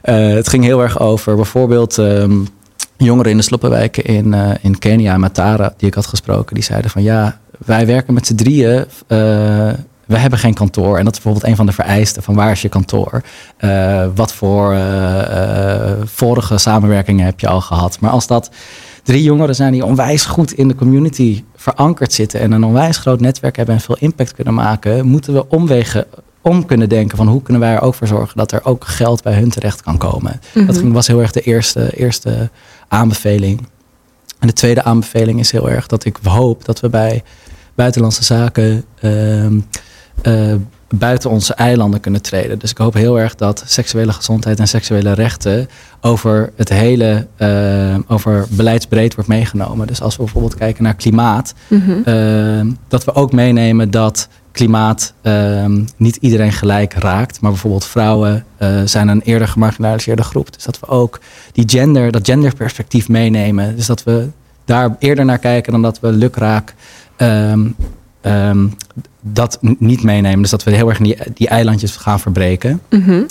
het 0.01 0.49
ging 0.49 0.63
heel 0.63 0.81
erg 0.81 0.99
over 0.99 1.35
bijvoorbeeld 1.35 1.97
um, 1.97 2.47
jongeren 2.97 3.31
in 3.31 3.37
de 3.37 3.43
sloppenwijken 3.43 4.03
in, 4.03 4.35
in 4.61 4.79
Kenia, 4.79 5.17
Matara, 5.17 5.73
die 5.77 5.87
ik 5.87 5.93
had 5.93 6.05
gesproken. 6.05 6.55
Die 6.55 6.63
zeiden 6.63 6.91
van 6.91 7.03
ja, 7.03 7.39
wij 7.65 7.85
werken 7.85 8.13
met 8.13 8.27
z'n 8.27 8.35
drieën 8.35 8.85
we 10.11 10.17
hebben 10.17 10.39
geen 10.39 10.53
kantoor. 10.53 10.97
En 10.97 11.03
dat 11.03 11.13
is 11.15 11.21
bijvoorbeeld 11.21 11.51
een 11.51 11.55
van 11.55 11.65
de 11.65 11.71
vereisten 11.71 12.23
van 12.23 12.35
waar 12.35 12.51
is 12.51 12.61
je 12.61 12.69
kantoor? 12.69 13.21
Uh, 13.59 14.05
wat 14.15 14.33
voor 14.33 14.73
uh, 14.73 14.79
uh, 14.79 15.91
vorige 16.03 16.57
samenwerkingen 16.57 17.25
heb 17.25 17.39
je 17.39 17.47
al 17.47 17.61
gehad? 17.61 17.99
Maar 17.99 18.11
als 18.11 18.27
dat 18.27 18.49
drie 19.03 19.23
jongeren 19.23 19.55
zijn 19.55 19.71
die 19.71 19.85
onwijs 19.85 20.25
goed 20.25 20.53
in 20.53 20.67
de 20.67 20.75
community 20.75 21.43
verankerd 21.55 22.13
zitten 22.13 22.39
en 22.39 22.51
een 22.51 22.63
onwijs 22.63 22.97
groot 22.97 23.19
netwerk 23.19 23.55
hebben 23.55 23.75
en 23.75 23.81
veel 23.81 23.97
impact 23.99 24.33
kunnen 24.33 24.53
maken, 24.53 25.05
moeten 25.05 25.33
we 25.33 25.49
omwegen 25.49 26.05
om 26.41 26.65
kunnen 26.65 26.89
denken 26.89 27.17
van 27.17 27.27
hoe 27.27 27.41
kunnen 27.41 27.61
wij 27.61 27.73
er 27.73 27.81
ook 27.81 27.95
voor 27.95 28.07
zorgen 28.07 28.37
dat 28.37 28.51
er 28.51 28.65
ook 28.65 28.85
geld 28.85 29.23
bij 29.23 29.33
hun 29.33 29.49
terecht 29.49 29.81
kan 29.81 29.97
komen. 29.97 30.41
Mm 30.53 30.65
-hmm. 30.65 30.73
Dat 30.73 30.91
was 30.91 31.07
heel 31.07 31.21
erg 31.21 31.31
de 31.31 31.41
eerste, 31.41 31.95
eerste 31.95 32.49
aanbeveling. 32.87 33.67
En 34.39 34.47
de 34.47 34.53
tweede 34.53 34.83
aanbeveling 34.83 35.39
is 35.39 35.51
heel 35.51 35.69
erg 35.69 35.87
dat 35.87 36.05
ik 36.05 36.17
hoop 36.23 36.65
dat 36.65 36.79
we 36.79 36.89
bij 36.89 37.23
buitenlandse 37.75 38.23
zaken 38.23 38.85
uh, 39.01 39.45
uh, 40.23 40.53
buiten 40.95 41.29
onze 41.29 41.53
eilanden 41.53 41.99
kunnen 41.99 42.21
treden. 42.21 42.59
Dus 42.59 42.71
ik 42.71 42.77
hoop 42.77 42.93
heel 42.93 43.19
erg 43.19 43.35
dat 43.35 43.63
seksuele 43.65 44.13
gezondheid 44.13 44.59
en 44.59 44.67
seksuele 44.67 45.13
rechten 45.13 45.69
over 46.01 46.51
het 46.55 46.69
hele, 46.69 47.27
uh, 47.37 47.95
over 48.07 48.45
beleidsbreed 48.49 49.15
wordt 49.15 49.29
meegenomen. 49.29 49.87
Dus 49.87 50.01
als 50.01 50.15
we 50.15 50.23
bijvoorbeeld 50.23 50.55
kijken 50.55 50.83
naar 50.83 50.93
klimaat, 50.93 51.53
mm 51.67 51.81
-hmm. 51.81 52.03
uh, 52.05 52.73
dat 52.87 53.03
we 53.03 53.13
ook 53.13 53.31
meenemen 53.31 53.91
dat 53.91 54.27
klimaat 54.51 55.13
uh, 55.23 55.65
niet 55.97 56.15
iedereen 56.15 56.51
gelijk 56.51 56.93
raakt. 56.93 57.41
Maar 57.41 57.51
bijvoorbeeld 57.51 57.85
vrouwen 57.85 58.45
zijn 58.85 59.07
een 59.07 59.21
eerder 59.21 59.47
gemarginaliseerde 59.47 60.23
groep. 60.23 60.53
Dus 60.53 60.63
dat 60.63 60.79
we 60.79 60.87
ook 60.87 61.19
die 61.51 61.69
gender, 61.69 62.11
dat 62.11 62.27
genderperspectief 62.27 63.09
meenemen. 63.09 63.75
Dus 63.75 63.85
dat 63.85 64.03
we 64.03 64.27
daar 64.65 64.95
eerder 64.99 65.25
naar 65.25 65.37
kijken 65.37 65.71
dan 65.71 65.81
dat 65.81 65.99
we 65.99 66.11
lukraak 66.11 66.73
um, 68.21 68.33
um, 68.33 68.73
dat 69.21 69.57
niet 69.61 70.03
meenemen. 70.03 70.41
Dus 70.41 70.49
dat 70.49 70.63
we 70.63 70.71
heel 70.71 70.89
erg 70.89 70.97
die, 70.97 71.17
die 71.33 71.47
eilandjes 71.47 71.95
gaan 71.95 72.19
verbreken. 72.19 72.81
Mm 72.89 73.03
-hmm. 73.03 73.25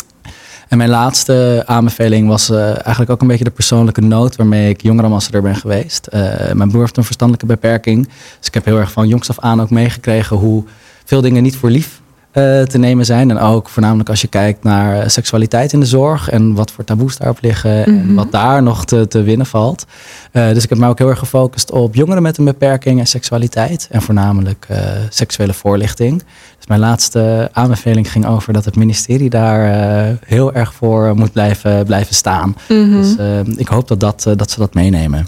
En 0.68 0.78
mijn 0.78 0.90
laatste 0.90 1.62
aanbeveling 1.66 2.28
was 2.28 2.50
uh, 2.50 2.64
eigenlijk 2.66 3.10
ook 3.10 3.20
een 3.20 3.26
beetje 3.26 3.44
de 3.44 3.50
persoonlijke 3.50 4.00
nood 4.00 4.36
waarmee 4.36 4.68
ik 4.68 4.82
jongerenambassadeur 4.82 5.42
ben 5.42 5.56
geweest. 5.56 6.08
Uh, 6.14 6.20
mijn 6.52 6.68
broer 6.68 6.80
heeft 6.80 6.96
een 6.96 7.04
verstandelijke 7.04 7.46
beperking. 7.46 8.08
Dus 8.38 8.46
ik 8.46 8.54
heb 8.54 8.64
heel 8.64 8.78
erg 8.78 8.92
van 8.92 9.08
jongs 9.08 9.28
af 9.28 9.38
aan 9.38 9.60
ook 9.60 9.70
meegekregen 9.70 10.36
hoe 10.36 10.64
veel 11.04 11.20
dingen 11.20 11.42
niet 11.42 11.56
voor 11.56 11.70
lief 11.70 11.99
uh, 12.32 12.62
te 12.62 12.78
nemen 12.78 13.04
zijn. 13.04 13.30
En 13.30 13.38
ook 13.38 13.68
voornamelijk 13.68 14.08
als 14.08 14.20
je 14.20 14.28
kijkt 14.28 14.64
naar 14.64 15.10
seksualiteit 15.10 15.72
in 15.72 15.80
de 15.80 15.86
zorg 15.86 16.30
en 16.30 16.54
wat 16.54 16.70
voor 16.70 16.84
taboes 16.84 17.16
daarop 17.16 17.38
liggen 17.40 17.78
mm 17.78 17.98
-hmm. 17.98 18.08
en 18.08 18.14
wat 18.14 18.32
daar 18.32 18.62
nog 18.62 18.84
te, 18.84 19.08
te 19.08 19.22
winnen 19.22 19.46
valt. 19.46 19.86
Uh, 20.32 20.48
dus 20.48 20.62
ik 20.62 20.68
heb 20.68 20.78
me 20.78 20.88
ook 20.88 20.98
heel 20.98 21.08
erg 21.08 21.18
gefocust 21.18 21.70
op 21.70 21.94
jongeren 21.94 22.22
met 22.22 22.38
een 22.38 22.44
beperking 22.44 22.98
en 22.98 23.06
seksualiteit 23.06 23.88
en 23.90 24.02
voornamelijk 24.02 24.66
uh, 24.70 24.78
seksuele 25.08 25.52
voorlichting. 25.52 26.18
Dus 26.56 26.66
mijn 26.66 26.80
laatste 26.80 27.48
aanbeveling 27.52 28.10
ging 28.12 28.26
over 28.26 28.52
dat 28.52 28.64
het 28.64 28.76
ministerie 28.76 29.30
daar 29.30 30.18
heel 30.26 30.52
erg 30.52 30.74
voor 30.74 31.14
moet 31.14 31.32
blijven, 31.32 31.84
blijven 31.84 32.14
staan. 32.14 32.56
Mm 32.68 32.92
-hmm. 32.92 33.02
Dus 33.02 33.56
ik 33.56 33.68
hoop 33.68 33.88
dat, 33.88 34.00
dat, 34.00 34.26
dat 34.36 34.50
ze 34.50 34.58
dat 34.58 34.74
meenemen. 34.74 35.26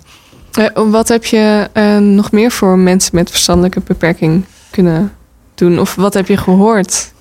wat 0.75 1.09
heb 1.09 1.25
je 1.25 1.69
nog 2.01 2.33
meer 2.33 2.51
voor 2.51 2.79
mensen 2.79 3.15
met 3.15 3.31
verstandelijke 3.31 3.81
beperking 3.85 4.45
kunnen 4.71 5.13
doen? 5.55 5.79
Of 5.79 5.95
wat 5.95 6.15
heb 6.15 6.27
je 6.27 6.37
gehoord? 6.37 7.13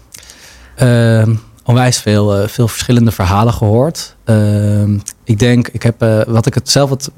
Uh, 0.81 1.27
onwijs 1.63 1.99
veel, 1.99 2.41
uh, 2.41 2.47
veel 2.47 2.67
verschillende 2.67 3.11
verhalen 3.11 3.53
gehoord. 3.53 4.15
Uh, 4.25 4.83
ik 5.23 5.39
denk, 5.39 5.67
ik 5.67 5.83
heb, 5.83 6.03
uh, 6.03 6.21
wat 6.27 6.45
ik 6.45 6.53
het 6.53 6.69
zelf 6.69 6.89
het, 6.89 7.09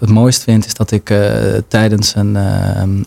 het 0.00 0.08
mooist 0.08 0.42
vind, 0.42 0.66
is 0.66 0.74
dat 0.74 0.90
ik 0.90 1.14
tijdens 1.68 2.14
een 2.14 3.06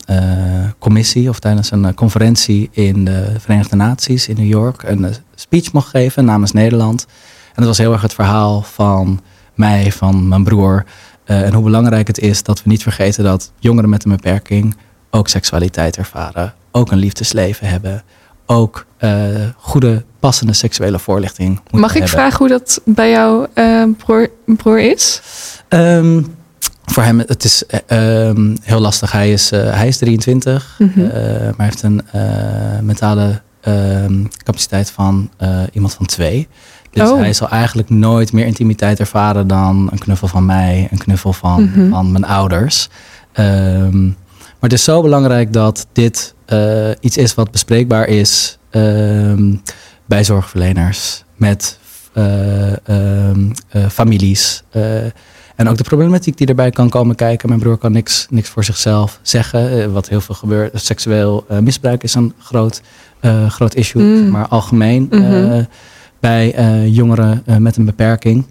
commissie 0.78 1.28
of 1.28 1.38
tijdens 1.38 1.70
een 1.70 1.94
conferentie 1.94 2.68
in 2.72 3.04
de 3.04 3.32
Verenigde 3.38 3.76
Naties 3.76 4.28
in 4.28 4.36
New 4.36 4.48
York 4.48 4.82
een 4.82 5.14
speech 5.34 5.72
mocht 5.72 5.88
geven 5.88 6.24
namens 6.24 6.52
Nederland. 6.52 7.06
En 7.46 7.54
dat 7.54 7.66
was 7.66 7.78
heel 7.78 7.92
erg 7.92 8.02
het 8.02 8.14
verhaal 8.14 8.62
van 8.62 9.20
mij, 9.54 9.92
van 9.92 10.28
mijn 10.28 10.44
broer. 10.44 10.84
en 11.24 11.52
hoe 11.52 11.64
belangrijk 11.64 12.06
het 12.06 12.18
is 12.18 12.42
dat 12.42 12.62
we 12.62 12.68
niet 12.68 12.82
vergeten 12.82 13.24
dat 13.24 13.52
jongeren 13.58 13.90
met 13.90 14.04
een 14.04 14.10
beperking 14.10 14.76
ook 15.10 15.28
seksualiteit 15.28 15.96
ervaren, 15.96 16.54
ook 16.70 16.90
een 16.90 16.98
liefdesleven 16.98 17.68
hebben, 17.68 18.02
ook 18.46 18.86
uh, 19.00 19.28
goede, 19.56 20.04
passende 20.20 20.52
seksuele 20.52 20.98
voorlichting. 20.98 21.60
Mag 21.70 21.90
ik 21.90 21.92
hebben. 21.92 22.08
vragen 22.08 22.38
hoe 22.38 22.48
dat 22.48 22.80
bij 22.84 23.10
jouw 23.10 23.46
uh, 23.54 23.84
broer, 23.96 24.30
broer, 24.44 24.80
is? 24.80 25.20
Um, 25.68 26.36
voor 26.84 27.02
hem 27.02 27.18
het 27.18 27.44
is 27.44 27.62
um, 27.88 28.56
heel 28.62 28.80
lastig. 28.80 29.12
Hij 29.12 29.32
is, 29.32 29.50
hij 29.50 29.88
is 29.88 29.96
23, 29.96 30.76
mm 30.78 30.90
-hmm. 30.94 31.10
maar 31.56 31.66
heeft 31.66 31.82
een 31.82 32.02
mentale 32.82 33.40
capaciteit 34.44 34.90
van 34.90 35.30
iemand 35.72 35.94
van 35.94 36.06
twee. 36.06 36.48
Dus 36.90 37.10
oh. 37.10 37.18
hij 37.18 37.32
zal 37.32 37.48
eigenlijk 37.48 37.90
nooit 37.90 38.32
meer 38.32 38.46
intimiteit 38.46 39.00
ervaren 39.00 39.46
dan 39.46 39.88
een 39.92 39.98
knuffel 39.98 40.28
van 40.28 40.46
mij, 40.46 40.88
een 40.90 40.98
knuffel 40.98 41.32
van, 41.32 41.62
mm 41.62 41.72
-hmm. 41.72 41.90
van 41.90 42.12
mijn 42.12 42.24
ouders. 42.24 42.88
Um, 43.34 44.16
maar 44.60 44.70
het 44.70 44.78
is 44.78 44.84
zo 44.84 45.02
belangrijk 45.02 45.52
dat 45.52 45.86
dit 45.92 46.34
uh, 46.52 46.90
iets 47.00 47.16
is 47.16 47.34
wat 47.34 47.50
bespreekbaar 47.50 48.08
is 48.08 48.58
uh, 48.70 49.32
bij 50.06 50.24
zorgverleners, 50.24 51.24
met 51.36 51.78
uh, 52.14 52.72
families. 53.90 54.62
en 55.56 55.68
ook 55.68 55.76
de 55.76 55.84
problematiek 55.84 56.36
die 56.36 56.46
erbij 56.46 56.70
kan 56.70 56.88
komen 56.88 57.14
kijken. 57.14 57.48
Mijn 57.48 57.60
broer 57.60 57.76
kan 57.76 57.92
niks, 57.92 58.26
niks 58.30 58.48
voor 58.48 58.64
zichzelf 58.64 59.18
zeggen. 59.22 59.92
wat 59.92 60.08
heel 60.08 60.20
veel 60.20 60.34
gebeurt. 60.34 60.80
Seksueel 60.80 61.46
misbruik 61.60 62.02
is 62.02 62.14
een 62.14 62.32
groot, 62.38 62.82
groot 63.48 63.74
issue, 63.74 64.02
mm. 64.02 64.30
maar 64.30 64.48
algemeen 64.48 65.08
mm 65.10 65.24
-hmm. 65.24 65.66
bij 66.20 66.54
jongeren 66.90 67.42
met 67.58 67.76
een 67.76 67.84
beperking. 67.84 68.44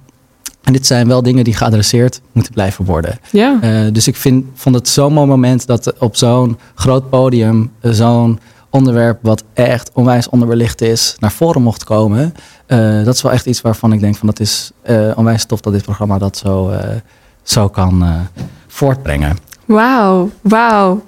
En 0.67 0.73
dit 0.73 0.85
zijn 0.85 1.07
wel 1.07 1.21
dingen 1.21 1.43
die 1.43 1.53
geadresseerd 1.53 2.21
moeten 2.31 2.53
blijven 2.53 2.85
worden. 2.85 3.19
Ja. 3.31 3.59
Uh, 3.63 3.93
dus 3.93 4.07
ik 4.07 4.15
vind, 4.15 4.45
vond 4.53 4.75
het 4.75 4.87
zo'n 4.87 5.13
mooi 5.13 5.27
moment 5.27 5.67
dat 5.67 5.93
op 5.99 6.15
zo'n 6.15 6.57
groot 6.75 7.09
podium 7.09 7.71
uh, 7.81 7.91
zo'n 7.91 8.39
onderwerp 8.69 9.19
wat 9.21 9.43
echt 9.53 9.91
onwijs 9.93 10.29
onderbelicht 10.29 10.81
is, 10.81 11.15
naar 11.19 11.31
voren 11.31 11.61
mocht 11.61 11.83
komen. 11.83 12.33
Eh, 12.65 13.03
dat 13.03 13.13
is 13.13 13.21
wel 13.21 13.31
echt 13.31 13.45
iets 13.45 13.61
waarvan 13.61 13.93
ik 13.93 13.99
denk 13.99 14.15
van 14.15 14.27
dat 14.27 14.39
is 14.39 14.71
eh, 14.81 15.11
onwijs 15.15 15.45
tof 15.45 15.61
dat 15.61 15.73
dit 15.73 15.83
programma 15.83 16.17
dat 16.17 16.37
zo, 16.37 16.69
eh, 16.69 16.95
zo 17.43 17.69
kan 17.69 18.03
eh, 18.03 18.41
voortbrengen. 18.67 19.37
Wauw, 19.65 20.29
wauw. 20.41 21.05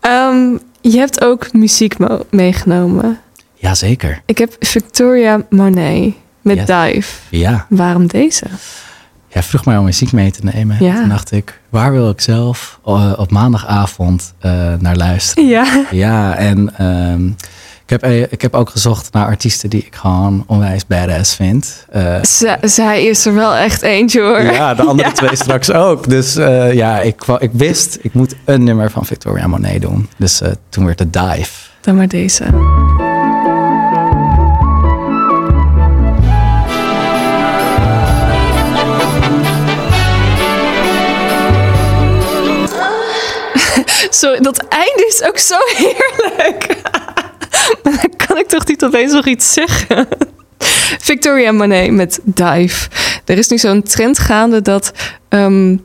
Ehm, 0.00 0.56
je 0.80 0.98
hebt 0.98 1.24
ook 1.24 1.52
muziek 1.52 1.96
meegenomen. 2.30 3.20
Jazeker. 3.54 4.22
Ik 4.26 4.38
heb 4.38 4.56
Victoria 4.58 5.46
Monet 5.50 6.14
met 6.44 6.56
Yes. 6.56 6.66
Dive. 6.66 7.12
Ja. 7.30 7.66
Waarom 7.68 8.06
deze? 8.06 8.46
Jij 9.28 9.42
vroeg 9.42 9.64
mij 9.64 9.76
om 9.76 9.84
muziek 9.84 10.12
mee 10.12 10.30
te 10.30 10.40
nemen. 10.42 10.76
Ja. 10.80 10.94
Toen 10.94 11.08
dacht 11.08 11.32
ik, 11.32 11.60
waar 11.68 11.92
wil 11.92 12.10
ik 12.10 12.20
zelf 12.20 12.78
eh, 12.84 13.12
op 13.16 13.30
maandagavond 13.30 14.34
eh, 14.38 14.52
naar 14.78 14.96
luisteren? 14.96 15.48
Ja. 15.48 15.84
Ja, 15.90 16.36
en 16.36 16.76
ehm, 16.76 17.26
ik, 17.84 17.90
heb, 17.90 18.02
eh, 18.02 18.20
ik 18.20 18.42
heb 18.42 18.54
ook 18.54 18.70
gezocht 18.70 19.12
naar 19.12 19.26
artiesten 19.26 19.70
die 19.70 19.84
ik 19.86 19.94
gewoon 19.94 20.44
onwijs 20.46 20.86
badass 20.86 21.34
vind. 21.34 21.86
Zij 22.62 23.04
is 23.04 23.26
er 23.26 23.34
wel 23.34 23.54
echt 23.54 23.82
eentje 23.82 24.20
hoor. 24.20 24.42
ja, 24.42 24.74
de 24.74 24.82
andere 24.82 25.12
twee 25.22 25.36
straks 25.36 25.72
ook. 25.72 26.08
Dus 26.08 26.34
ja, 26.72 27.00
ik, 27.00 27.24
ik 27.38 27.50
wist, 27.52 27.98
ik 28.02 28.14
moet 28.14 28.34
een 28.44 28.64
nummer 28.64 28.90
van 28.90 29.04
Victoria 29.04 29.46
Monet 29.46 29.80
doen. 29.80 30.08
Dus 30.16 30.42
toen 30.68 30.86
werd 30.86 30.98
het 30.98 31.12
Dive. 31.12 31.50
Dan 31.80 31.96
maar 31.96 32.08
deze. 32.08 32.44
Dat 44.20 44.64
einde 44.68 45.06
is 45.08 45.22
ook 45.22 45.38
zo 45.38 45.56
heerlijk. 45.76 46.66
Maar 47.82 47.92
dan 48.02 48.16
kan 48.26 48.36
ik 48.38 48.46
toch 48.46 48.66
niet 48.66 48.84
opeens 48.84 49.12
nog 49.12 49.26
iets 49.26 49.52
zeggen. 49.52 50.08
Victoria 50.98 51.52
Monet 51.52 51.90
met 51.90 52.20
Dive. 52.22 52.88
Er 53.24 53.38
is 53.38 53.48
nu 53.48 53.58
zo'n 53.58 53.82
trend 53.82 54.18
gaande 54.18 54.62
dat 54.62 54.92
ehm, 55.28 55.76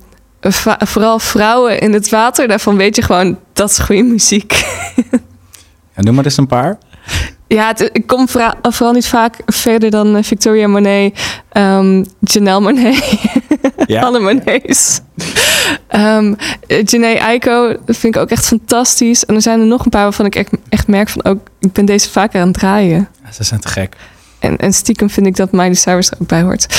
vooral 0.80 1.20
vrouwen 1.20 1.80
in 1.80 1.94
het 1.94 2.10
water, 2.10 2.48
daarvan 2.48 2.78
weet 2.78 2.96
je 2.96 3.02
gewoon 3.02 3.40
dat 3.54 3.70
is 3.70 3.78
goede 3.78 4.04
muziek. 4.04 4.54
Ja, 5.96 6.06
noem 6.06 6.16
maar 6.16 6.26
eens 6.26 6.38
een 6.38 6.48
paar. 6.48 6.78
Ja, 7.48 7.68
het, 7.68 7.90
ik 7.94 8.08
kom 8.08 8.28
vooral 8.30 8.92
niet 8.92 9.08
vaak 9.08 9.36
verder 9.46 9.90
dan 9.90 10.16
eh, 10.16 10.24
Victoria 10.24 10.68
Monet, 10.68 11.20
ehm 11.52 12.04
Janelle 12.20 12.60
Monet, 12.60 13.04
Ja. 13.90 14.02
alle 14.06 14.20
Monets. 14.20 15.02
Ehm 15.88 16.34
eh, 16.68 16.84
Janae 16.84 17.22
Aiko 17.22 17.76
vind 17.86 18.16
ik 18.16 18.22
ook 18.22 18.30
echt 18.30 18.46
fantastisch. 18.46 19.26
En 19.26 19.36
er 19.36 19.42
zijn 19.42 19.60
er 19.60 19.66
nog 19.66 19.86
een 19.86 19.92
paar 19.92 20.04
waarvan 20.04 20.26
ik 20.26 20.36
echt, 20.36 20.52
echt 20.70 20.88
merk 20.88 21.10
van 21.10 21.26
ook, 21.26 21.40
ik 21.60 21.72
ben 21.74 21.86
deze 21.86 22.10
vaker 22.10 22.42
aan 22.42 22.48
het 22.48 22.58
draaien. 22.58 23.10
Ja, 23.24 23.32
ze 23.32 23.44
zijn 23.44 23.60
te 23.60 23.68
gek. 23.68 23.96
En, 24.40 24.58
en 24.58 24.74
stiekem 24.74 25.10
vind 25.10 25.26
ik 25.26 25.36
dat 25.36 25.52
Miley 25.52 25.74
Cyrus 25.74 26.12
er 26.12 26.18
ook 26.22 26.28
bij 26.28 26.42
hoort. 26.42 26.66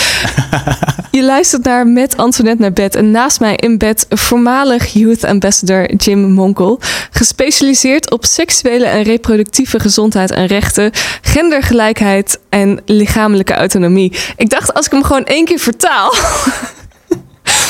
Je 1.11 1.25
luistert 1.25 1.65
naar 1.65 1.87
Met 1.87 2.17
Antoinette 2.17 2.63
naar 2.63 2.73
bed. 2.73 2.95
En 2.95 3.11
naast 3.11 3.41
mij 3.41 3.57
in 3.57 3.79
bed 3.79 4.07
voormalig 4.09 4.93
Youth 4.93 5.25
Ambassador 5.25 5.95
Jim 5.95 6.33
Monkel. 6.33 6.81
Gespecialiseerd 7.11 8.11
op 8.11 8.25
seksuele 8.25 8.85
en 8.85 9.03
reproductieve 9.03 9.81
gezondheid 9.81 10.31
en 10.31 10.47
rechten, 10.47 10.91
gendergelijkheid 11.23 12.39
en 12.49 12.81
lichamelijke 12.85 13.55
autonomie. 13.55 14.17
Ik 14.37 14.51
dacht, 14.51 14.75
als 14.75 14.87
ik 14.87 14.93
hem 14.93 15.03
gewoon 15.03 15.25
één 15.25 15.45
keer 15.45 15.59
vertaal, 15.59 16.15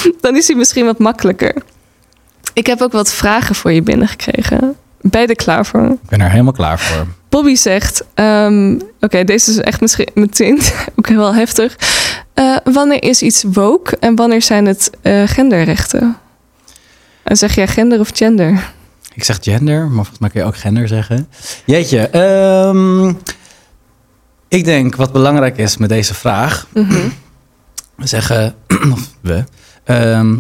dan 0.20 0.36
is 0.36 0.46
hij 0.46 0.56
misschien 0.56 0.84
wat 0.84 0.98
makkelijker. 0.98 1.54
Ik 2.52 2.66
heb 2.66 2.80
ook 2.80 2.92
wat 2.92 3.12
vragen 3.12 3.54
voor 3.54 3.72
je 3.72 3.82
binnengekregen. 3.82 4.76
Ben 5.00 5.20
je 5.20 5.26
er 5.26 5.34
klaar 5.34 5.66
voor? 5.66 5.84
Ik 5.84 6.08
ben 6.08 6.20
er 6.20 6.30
helemaal 6.30 6.52
klaar 6.52 6.78
voor. 6.78 7.06
Bobby 7.28 7.54
zegt, 7.54 8.04
ehm, 8.14 8.78
oké, 9.00 9.24
deze 9.24 9.50
is 9.50 9.58
echt 9.58 9.80
misschien 9.80 10.08
meteen 10.24 10.60
ook 10.96 11.06
wel 11.06 11.34
heftig. 11.34 11.76
Eh, 12.34 12.56
wanneer 12.64 13.02
is 13.02 13.22
iets 13.22 13.44
woke 13.52 13.96
en 13.98 14.14
wanneer 14.14 14.42
zijn 14.42 14.66
het 14.66 14.90
eh, 15.02 15.22
genderrechten? 15.26 16.16
En 17.22 17.36
zeg 17.36 17.54
jij 17.54 17.68
gender 17.68 18.00
of 18.00 18.10
gender? 18.14 18.72
Ik 19.14 19.24
zeg 19.24 19.38
gender, 19.40 19.80
maar 19.80 19.94
volgens 19.94 20.18
mij 20.18 20.30
kun 20.30 20.40
je 20.40 20.46
ook 20.46 20.56
gender 20.56 20.88
zeggen. 20.88 21.28
Jeetje, 21.64 22.08
ehm, 22.08 23.08
ik 24.48 24.64
denk 24.64 24.96
wat 24.96 25.12
belangrijk 25.12 25.58
is 25.58 25.76
met 25.76 25.88
deze 25.88 26.14
vraag. 26.14 26.66
We 27.94 28.06
zeggen, 28.06 28.54
of 28.92 29.08
we, 29.20 29.44
ehm, 29.84 30.36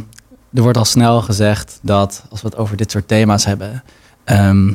er 0.54 0.62
wordt 0.62 0.78
al 0.78 0.84
snel 0.84 1.22
gezegd 1.22 1.78
dat 1.82 2.24
als 2.30 2.42
we 2.42 2.48
het 2.48 2.56
over 2.56 2.76
dit 2.76 2.90
soort 2.90 3.08
thema's 3.08 3.44
hebben, 3.44 3.82
ehm, 4.24 4.72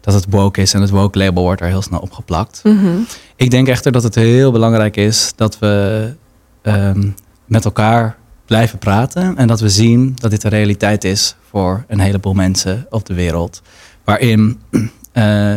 dat 0.00 0.14
het 0.14 0.26
woke 0.28 0.60
is 0.60 0.74
en 0.74 0.80
het 0.80 0.90
woke 0.90 1.18
label 1.18 1.42
wordt 1.42 1.60
er 1.60 1.66
heel 1.66 1.82
snel 1.82 2.00
op 2.00 2.12
geplakt. 2.12 2.60
Mhm. 2.64 2.96
Ik 3.36 3.50
denk 3.50 3.68
echter 3.68 3.92
dat 3.92 4.02
het 4.02 4.14
heel 4.14 4.52
belangrijk 4.52 4.96
is 4.96 5.32
dat 5.36 5.58
we 5.58 6.14
ehm, 6.62 7.08
met 7.44 7.64
elkaar 7.64 8.16
blijven 8.46 8.78
praten. 8.78 9.36
En 9.36 9.46
dat 9.46 9.60
we 9.60 9.68
zien 9.68 10.12
dat 10.14 10.30
dit 10.30 10.44
een 10.44 10.50
realiteit 10.50 11.04
is 11.04 11.36
voor 11.50 11.84
een 11.88 12.00
heleboel 12.00 12.34
mensen 12.34 12.86
op 12.90 13.06
de 13.06 13.14
wereld. 13.14 13.62
Waarin 14.04 14.60
eh, 15.12 15.56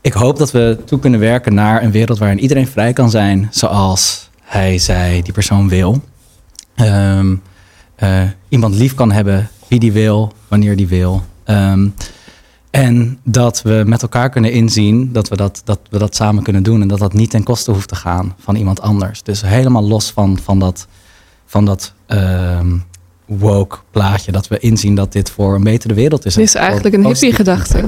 ik 0.00 0.12
hoop 0.12 0.38
dat 0.38 0.50
we 0.50 0.78
toe 0.84 0.98
kunnen 0.98 1.20
werken 1.20 1.54
naar 1.54 1.82
een 1.82 1.90
wereld 1.90 2.18
waarin 2.18 2.40
iedereen 2.40 2.66
vrij 2.66 2.92
kan 2.92 3.10
zijn 3.10 3.48
zoals 3.50 4.30
hij, 4.42 4.78
zij, 4.78 5.22
die 5.22 5.32
persoon 5.32 5.68
wil. 5.68 6.02
Ehm, 6.74 7.34
eh, 7.94 8.22
iemand 8.48 8.74
lief 8.74 8.94
kan 8.94 9.12
hebben 9.12 9.48
wie 9.68 9.78
die 9.78 9.92
wil, 9.92 10.32
wanneer 10.48 10.76
die 10.76 10.88
wil. 10.88 11.22
Ehm, 11.44 11.88
en 12.70 13.18
dat 13.24 13.62
we 13.62 13.82
met 13.86 14.02
elkaar 14.02 14.30
kunnen 14.30 14.52
inzien 14.52 15.12
dat 15.12 15.28
we 15.28 15.36
dat, 15.36 15.62
dat 15.64 15.80
we 15.90 15.98
dat 15.98 16.14
samen 16.14 16.42
kunnen 16.42 16.62
doen. 16.62 16.82
En 16.82 16.88
dat 16.88 16.98
dat 16.98 17.12
niet 17.12 17.30
ten 17.30 17.42
koste 17.42 17.70
hoeft 17.70 17.88
te 17.88 17.94
gaan 17.94 18.34
van 18.38 18.54
iemand 18.54 18.80
anders. 18.80 19.22
Dus 19.22 19.42
helemaal 19.42 19.88
los 19.88 20.10
van, 20.10 20.38
van 20.42 20.58
dat, 20.58 20.86
van 21.46 21.64
dat 21.64 21.92
ehm, 22.06 22.76
woke 23.26 23.76
plaatje. 23.90 24.32
Dat 24.32 24.48
we 24.48 24.58
inzien 24.58 24.94
dat 24.94 25.12
dit 25.12 25.30
voor 25.30 25.54
een 25.54 25.62
betere 25.62 25.94
wereld 25.94 26.24
is. 26.24 26.34
Dit 26.34 26.44
is 26.44 26.54
eigenlijk 26.54 26.94
een 26.94 27.04
hippie 27.04 27.32
gedachte. 27.32 27.84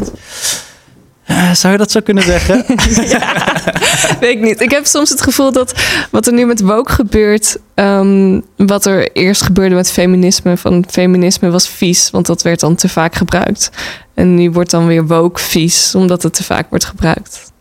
Eh, 1.24 1.52
zou 1.52 1.72
je 1.72 1.78
dat 1.78 1.90
zo 1.90 2.00
kunnen 2.00 2.22
zeggen? 2.22 2.64
Weet 4.20 4.36
ik 4.36 4.40
niet. 4.40 4.60
Ik 4.60 4.70
heb 4.70 4.86
soms 4.86 5.10
het 5.10 5.22
gevoel 5.22 5.52
dat 5.52 5.74
wat 6.10 6.26
er 6.26 6.32
nu 6.32 6.46
met 6.46 6.60
woke 6.60 6.92
gebeurt, 6.92 7.58
ehm, 7.74 8.40
wat 8.56 8.84
er 8.86 9.12
eerst 9.12 9.42
gebeurde 9.42 9.74
met 9.74 9.90
feminisme, 9.90 10.56
van 10.56 10.84
feminisme 10.88 11.50
was 11.50 11.68
vies, 11.68 12.10
want 12.10 12.26
dat 12.26 12.42
werd 12.42 12.60
dan 12.60 12.74
te 12.74 12.88
vaak 12.88 13.14
gebruikt. 13.14 13.70
En 14.14 14.34
nu 14.34 14.50
wordt 14.50 14.70
dan 14.70 14.86
weer 14.86 15.06
woke 15.06 15.40
vies, 15.40 15.94
omdat 15.94 16.22
het 16.22 16.34
te 16.34 16.44
vaak 16.44 16.66
wordt 16.68 16.84
gebruikt. 16.84 17.52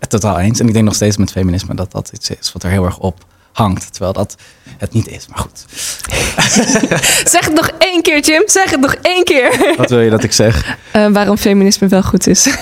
ja, 0.00 0.06
totaal 0.06 0.38
eens. 0.38 0.60
En 0.60 0.66
ik 0.66 0.72
denk 0.72 0.84
nog 0.84 0.94
steeds 0.94 1.16
met 1.16 1.30
feminisme 1.30 1.74
dat 1.74 1.92
dat 1.92 2.10
iets 2.14 2.30
is 2.30 2.52
wat 2.52 2.62
er 2.62 2.70
heel 2.70 2.84
erg 2.84 2.98
op 2.98 3.24
hangt. 3.52 3.92
Terwijl 3.92 4.12
dat 4.12 4.36
het 4.78 4.92
niet 4.92 5.08
is. 5.08 5.26
Maar 5.28 5.38
goed, 5.38 5.64
Zeg 7.34 7.44
het 7.44 7.54
nog 7.54 7.70
één 7.78 8.02
keer, 8.02 8.20
Jim. 8.20 8.42
Zeg 8.46 8.70
het 8.70 8.80
nog 8.80 8.94
één 8.94 9.24
keer. 9.24 9.74
wat 9.76 9.90
wil 9.90 10.00
je 10.00 10.10
dat 10.10 10.24
ik 10.24 10.32
zeg? 10.32 10.60
Eh, 10.92 11.06
waarom 11.08 11.36
feminisme 11.36 11.88
wel 11.88 12.02
goed 12.02 12.26
is. 12.26 12.56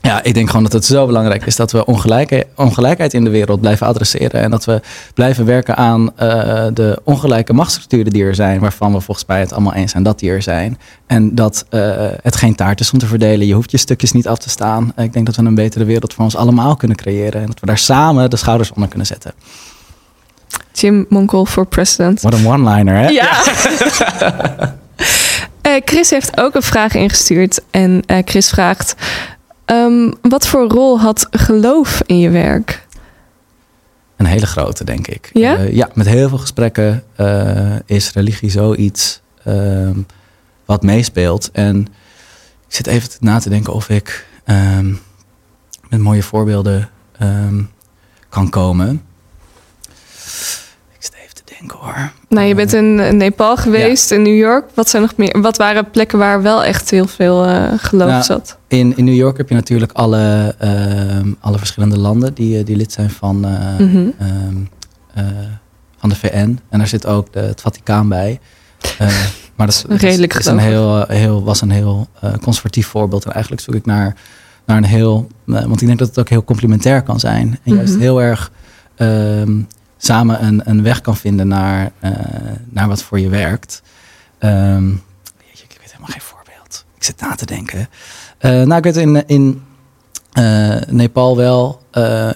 Ja, 0.00 0.22
ik 0.22 0.34
denk 0.34 0.48
gewoon 0.48 0.62
dat 0.62 0.72
het 0.72 0.84
zo 0.84 1.06
belangrijk 1.06 1.46
is 1.46 1.56
dat 1.56 1.72
we 1.72 1.86
ongelijke, 1.86 2.46
ongelijkheid 2.56 3.14
in 3.14 3.24
de 3.24 3.30
wereld 3.30 3.60
blijven 3.60 3.86
adresseren. 3.86 4.40
En 4.40 4.50
dat 4.50 4.64
we 4.64 4.80
blijven 5.14 5.44
werken 5.44 5.76
aan 5.76 6.16
eh, 6.16 6.66
de 6.72 7.00
ongelijke 7.04 7.52
machtsstructuren 7.52 8.12
die 8.12 8.24
er 8.24 8.34
zijn. 8.34 8.60
Waarvan 8.60 8.92
we 8.92 9.00
volgens 9.00 9.26
mij 9.26 9.40
het 9.40 9.52
allemaal 9.52 9.72
eens 9.72 9.90
zijn 9.90 10.02
dat 10.02 10.18
die 10.18 10.30
er 10.30 10.42
zijn. 10.42 10.78
En 11.06 11.34
dat 11.34 11.66
eh, 11.68 11.80
het 12.22 12.36
geen 12.36 12.54
taart 12.54 12.80
is 12.80 12.92
om 12.92 12.98
te 12.98 13.06
verdelen. 13.06 13.46
Je 13.46 13.54
hoeft 13.54 13.70
je 13.70 13.76
stukjes 13.76 14.12
niet 14.12 14.28
af 14.28 14.38
te 14.38 14.50
staan. 14.50 14.92
Ik 14.96 15.12
denk 15.12 15.26
dat 15.26 15.36
we 15.36 15.42
een 15.42 15.54
betere 15.54 15.84
wereld 15.84 16.14
voor 16.14 16.24
ons 16.24 16.36
allemaal 16.36 16.76
kunnen 16.76 16.96
creëren. 16.96 17.40
En 17.40 17.46
dat 17.46 17.60
we 17.60 17.66
daar 17.66 17.78
samen 17.78 18.30
de 18.30 18.36
schouders 18.36 18.72
onder 18.72 18.88
kunnen 18.88 19.06
zetten. 19.06 19.32
Jim 20.72 21.06
Monkel 21.08 21.46
voor 21.46 21.66
president. 21.66 22.20
Wat 22.20 22.34
een 22.34 22.46
one-liner, 22.46 22.94
hè? 22.94 23.08
Ja. 23.08 23.42
Eh, 25.64 25.80
Chris 25.84 26.10
heeft 26.10 26.40
ook 26.40 26.54
een 26.54 26.62
vraag 26.62 26.94
ingestuurd. 26.94 27.60
En 27.70 28.02
eh, 28.06 28.18
Chris 28.24 28.48
vraagt: 28.48 28.94
ehm, 29.64 30.12
Wat 30.22 30.46
voor 30.46 30.68
rol 30.68 31.00
had 31.00 31.26
geloof 31.30 32.02
in 32.06 32.18
je 32.18 32.30
werk? 32.30 32.86
Een 34.16 34.26
hele 34.26 34.46
grote, 34.46 34.84
denk 34.84 35.06
ik. 35.06 35.30
Ja? 35.32 35.56
Eh, 35.56 35.74
ja, 35.74 35.88
met 35.94 36.06
heel 36.06 36.28
veel 36.28 36.38
gesprekken 36.38 37.04
eh, 37.16 37.76
is 37.86 38.12
religie 38.12 38.50
zoiets 38.50 39.20
ehm, 39.44 39.98
wat 40.64 40.82
meespeelt. 40.82 41.50
En 41.52 41.80
ik 42.68 42.74
zit 42.74 42.86
even 42.86 43.10
na 43.20 43.38
te 43.38 43.48
denken 43.48 43.72
of 43.72 43.88
ik 43.88 44.26
ehm, 44.44 44.94
met 45.88 46.00
mooie 46.00 46.22
voorbeelden 46.22 46.90
ehm, 47.18 47.62
kan 48.28 48.50
komen. 48.50 49.02
Ik 50.92 50.98
zit 50.98 51.14
even 51.22 51.34
te 51.34 51.44
denken 51.68 51.86
hoor. 51.86 52.12
Nou, 52.28 52.46
je 52.46 52.54
bent 52.54 52.72
in 52.72 53.16
Nepal 53.16 53.56
geweest, 53.56 54.10
in 54.10 54.22
New 54.22 54.36
York. 54.36 54.64
Wat, 54.74 54.88
zijn 54.88 55.02
nog 55.02 55.16
meer, 55.16 55.40
wat 55.40 55.56
waren 55.56 55.90
plekken 55.90 56.18
waar 56.18 56.42
wel 56.42 56.64
echt 56.64 56.90
heel 56.90 57.06
veel 57.06 57.44
eh, 57.44 57.72
geloof 57.76 58.08
Nou, 58.08 58.22
zat? 58.22 58.58
In, 58.68 58.96
in 58.96 59.04
New 59.04 59.14
York 59.14 59.36
heb 59.36 59.48
je 59.48 59.54
natuurlijk 59.54 59.92
alle, 59.92 60.54
ehm, 60.58 61.32
alle 61.40 61.58
verschillende 61.58 61.98
landen 61.98 62.34
die, 62.34 62.58
eh, 62.58 62.64
die 62.64 62.76
lid 62.76 62.92
zijn 62.92 63.10
van, 63.10 63.44
eh, 63.44 63.78
Mhm. 63.86 64.08
ehm, 64.18 64.56
eh, 65.14 65.24
van 65.98 66.08
de 66.08 66.14
VN. 66.16 66.58
En 66.68 66.78
daar 66.78 66.86
zit 66.88 67.06
ook 67.06 67.32
de, 67.32 67.40
het 67.40 67.60
Vaticaan 67.60 68.08
bij. 68.08 68.40
Maar 69.56 69.66
dat 69.66 69.84
is, 69.88 69.96
Redelijk 70.08 70.32
is, 70.32 70.38
is 70.38 70.46
een 70.46 70.58
heel, 70.58 71.04
heel, 71.08 71.44
was 71.44 71.60
een 71.60 71.70
heel 71.70 72.08
conservatief 72.42 72.86
voorbeeld. 72.86 73.24
En 73.24 73.32
eigenlijk 73.32 73.62
zoek 73.62 73.74
ik 73.74 73.86
naar, 73.86 74.16
naar 74.66 74.76
een 74.76 74.84
heel... 74.84 75.28
Want 75.44 75.80
ik 75.80 75.86
denk 75.86 75.98
dat 75.98 76.08
het 76.08 76.18
ook 76.18 76.28
heel 76.28 76.44
complementair 76.44 77.02
kan 77.02 77.20
zijn. 77.20 77.58
En 77.62 77.74
juist 77.74 77.88
mm 77.88 77.94
-hmm. 77.94 78.02
heel 78.02 78.22
erg 78.22 78.50
uh, 78.98 79.42
samen 80.04 80.44
een, 80.44 80.60
een 80.64 80.82
weg 80.82 81.00
kan 81.00 81.16
vinden 81.16 81.48
naar, 81.48 81.92
uh, 82.04 82.10
naar 82.64 82.88
wat 82.88 83.02
voor 83.02 83.20
je 83.20 83.28
werkt. 83.28 83.82
Um, 84.40 84.92
ik 85.52 85.80
weet 85.80 85.90
helemaal 85.90 86.10
geen 86.10 86.20
voorbeeld. 86.20 86.84
Ik 86.96 87.04
zit 87.04 87.20
na 87.20 87.34
te 87.34 87.46
denken. 87.46 87.88
nou, 88.40 88.74
ik 88.74 88.84
weet 88.84 88.96
in... 88.96 89.26
in 89.26 89.62
uh, 90.38 90.76
Nepal 90.88 91.36
wel, 91.36 91.80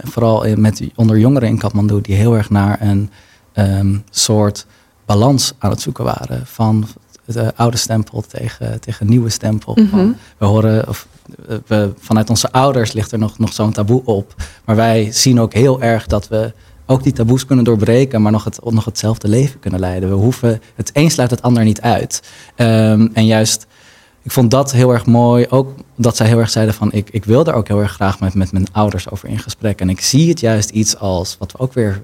vooral 0.02 0.42
in, 0.42 0.61
met, 0.61 0.83
onder 0.94 1.18
jongeren 1.18 1.48
in 1.48 1.59
Kathmandu, 1.59 2.00
die 2.00 2.16
heel 2.16 2.37
erg 2.37 2.50
naar 2.50 2.81
een 2.81 3.11
um, 3.54 4.04
soort 4.11 4.66
balans 5.07 5.52
aan 5.59 5.70
het 5.70 5.81
zoeken 5.81 6.04
waren. 6.04 6.46
Van 6.46 6.87
de 7.24 7.52
oude 7.57 7.76
stempel 7.76 8.20
tegen, 8.20 8.81
tegen 8.81 9.09
nieuwe 9.09 9.28
stempel. 9.28 9.76
Mm 9.81 9.88
-hmm. 9.90 10.16
We 10.38 10.44
horen, 10.46 10.88
of, 10.88 11.07
we, 11.66 11.92
vanuit 11.98 12.31
onze 12.31 12.52
ouders 12.52 12.92
ligt 12.92 13.12
er 13.12 13.18
nog, 13.18 13.38
nog 13.38 13.52
zo'n 13.52 13.72
taboe 13.72 14.04
op. 14.04 14.35
Maar 14.64 14.76
wij 14.76 15.12
zien 15.12 15.40
ook 15.40 15.52
heel 15.52 15.83
erg 15.83 16.07
dat 16.07 16.28
we 16.28 16.52
ook 16.90 17.03
die 17.03 17.12
taboes 17.12 17.46
kunnen 17.46 17.64
doorbreken, 17.64 18.22
maar 18.22 18.33
nog, 18.33 18.44
het, 18.44 18.59
nog 18.64 18.85
hetzelfde 18.85 19.29
leven 19.29 19.61
kunnen 19.61 19.81
leiden. 19.81 20.09
We 20.09 20.14
hoeven, 20.14 20.61
het 20.74 20.90
een 20.92 21.11
sluit 21.11 21.31
het 21.31 21.42
ander 21.42 21.64
niet 21.64 21.81
uit. 21.81 22.22
Um, 22.57 23.11
en 23.12 23.27
juist 23.27 23.66
ik 24.22 24.35
vond 24.35 24.51
dat 24.51 24.72
heel 24.72 24.92
erg 24.92 25.07
mooi. 25.07 25.46
Ook 25.48 25.74
dat 25.96 26.16
zij 26.16 26.27
heel 26.27 26.38
erg 26.38 26.51
zeiden 26.51 26.74
van 26.74 26.92
ik, 26.92 27.09
ik 27.11 27.24
wil 27.24 27.44
daar 27.44 27.55
ook 27.55 27.68
heel 27.68 27.81
erg 27.81 27.92
graag 27.92 28.20
met, 28.20 28.35
met 28.35 28.53
mijn 28.53 28.66
ouders 28.72 29.11
over 29.11 29.29
in 29.29 29.38
gesprek. 29.38 29.81
En 29.81 29.88
ik 29.88 30.01
zie 30.01 30.29
het 30.29 30.40
juist 30.40 30.70
iets 30.70 30.98
als 30.98 31.37
wat 31.38 31.53
we 31.53 31.59
ook 31.59 31.72
weer, 31.72 32.03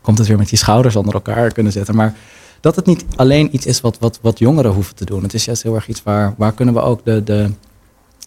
komt 0.00 0.18
het 0.18 0.26
weer 0.26 0.38
met 0.38 0.48
die 0.48 0.58
schouders 0.58 0.96
onder 0.96 1.14
elkaar 1.14 1.52
kunnen 1.52 1.72
zetten. 1.72 1.94
Maar 1.94 2.14
dat 2.60 2.76
het 2.76 2.86
niet 2.86 3.04
alleen 3.16 3.54
iets 3.54 3.66
is 3.66 3.80
wat, 3.80 3.98
wat, 3.98 4.18
wat 4.22 4.38
jongeren 4.38 4.72
hoeven 4.72 4.94
te 4.94 5.04
doen. 5.04 5.22
Het 5.22 5.34
is 5.34 5.44
juist 5.44 5.62
heel 5.62 5.74
erg 5.74 5.88
iets 5.88 6.02
waar, 6.02 6.34
waar 6.36 6.52
kunnen 6.52 6.74
we 6.74 6.80
ook 6.80 7.04
de, 7.04 7.24
de, 7.24 7.50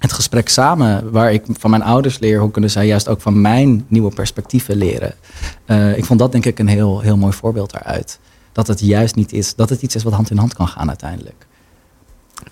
het 0.03 0.13
gesprek 0.13 0.49
samen, 0.49 1.11
waar 1.11 1.33
ik 1.33 1.43
van 1.59 1.69
mijn 1.69 1.83
ouders 1.83 2.19
leer, 2.19 2.39
hoe 2.39 2.51
kunnen 2.51 2.69
zij 2.69 2.87
juist 2.87 3.07
ook 3.07 3.21
van 3.21 3.41
mijn 3.41 3.85
nieuwe 3.87 4.13
perspectieven 4.13 4.75
leren. 4.75 5.13
Uh, 5.67 5.97
ik 5.97 6.05
vond 6.05 6.19
dat 6.19 6.31
denk 6.31 6.45
ik 6.45 6.59
een 6.59 6.67
heel, 6.67 6.99
heel 6.99 7.17
mooi 7.17 7.33
voorbeeld 7.33 7.71
daaruit. 7.71 8.19
Dat 8.51 8.67
het 8.67 8.79
juist 8.79 9.15
niet 9.15 9.33
is, 9.33 9.55
dat 9.55 9.69
het 9.69 9.81
iets 9.81 9.95
is 9.95 10.03
wat 10.03 10.13
hand 10.13 10.31
in 10.31 10.37
hand 10.37 10.53
kan 10.53 10.67
gaan 10.67 10.87
uiteindelijk. 10.87 11.45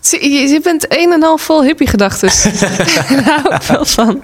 Je 0.10 0.60
bent 0.64 0.86
een 0.98 1.12
en 1.12 1.24
al 1.24 1.38
vol 1.38 1.64
hippie-gedachten. 1.64 2.30
Daar 3.26 3.42
hou 3.42 3.56
ik 3.56 3.62
wel 3.62 3.86
van. 3.86 4.22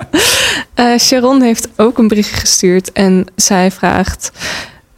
Uh, 0.76 0.98
Sharon 0.98 1.42
heeft 1.42 1.68
ook 1.76 1.98
een 1.98 2.08
bericht 2.08 2.40
gestuurd 2.40 2.92
en 2.92 3.26
zij 3.36 3.72
vraagt... 3.72 4.32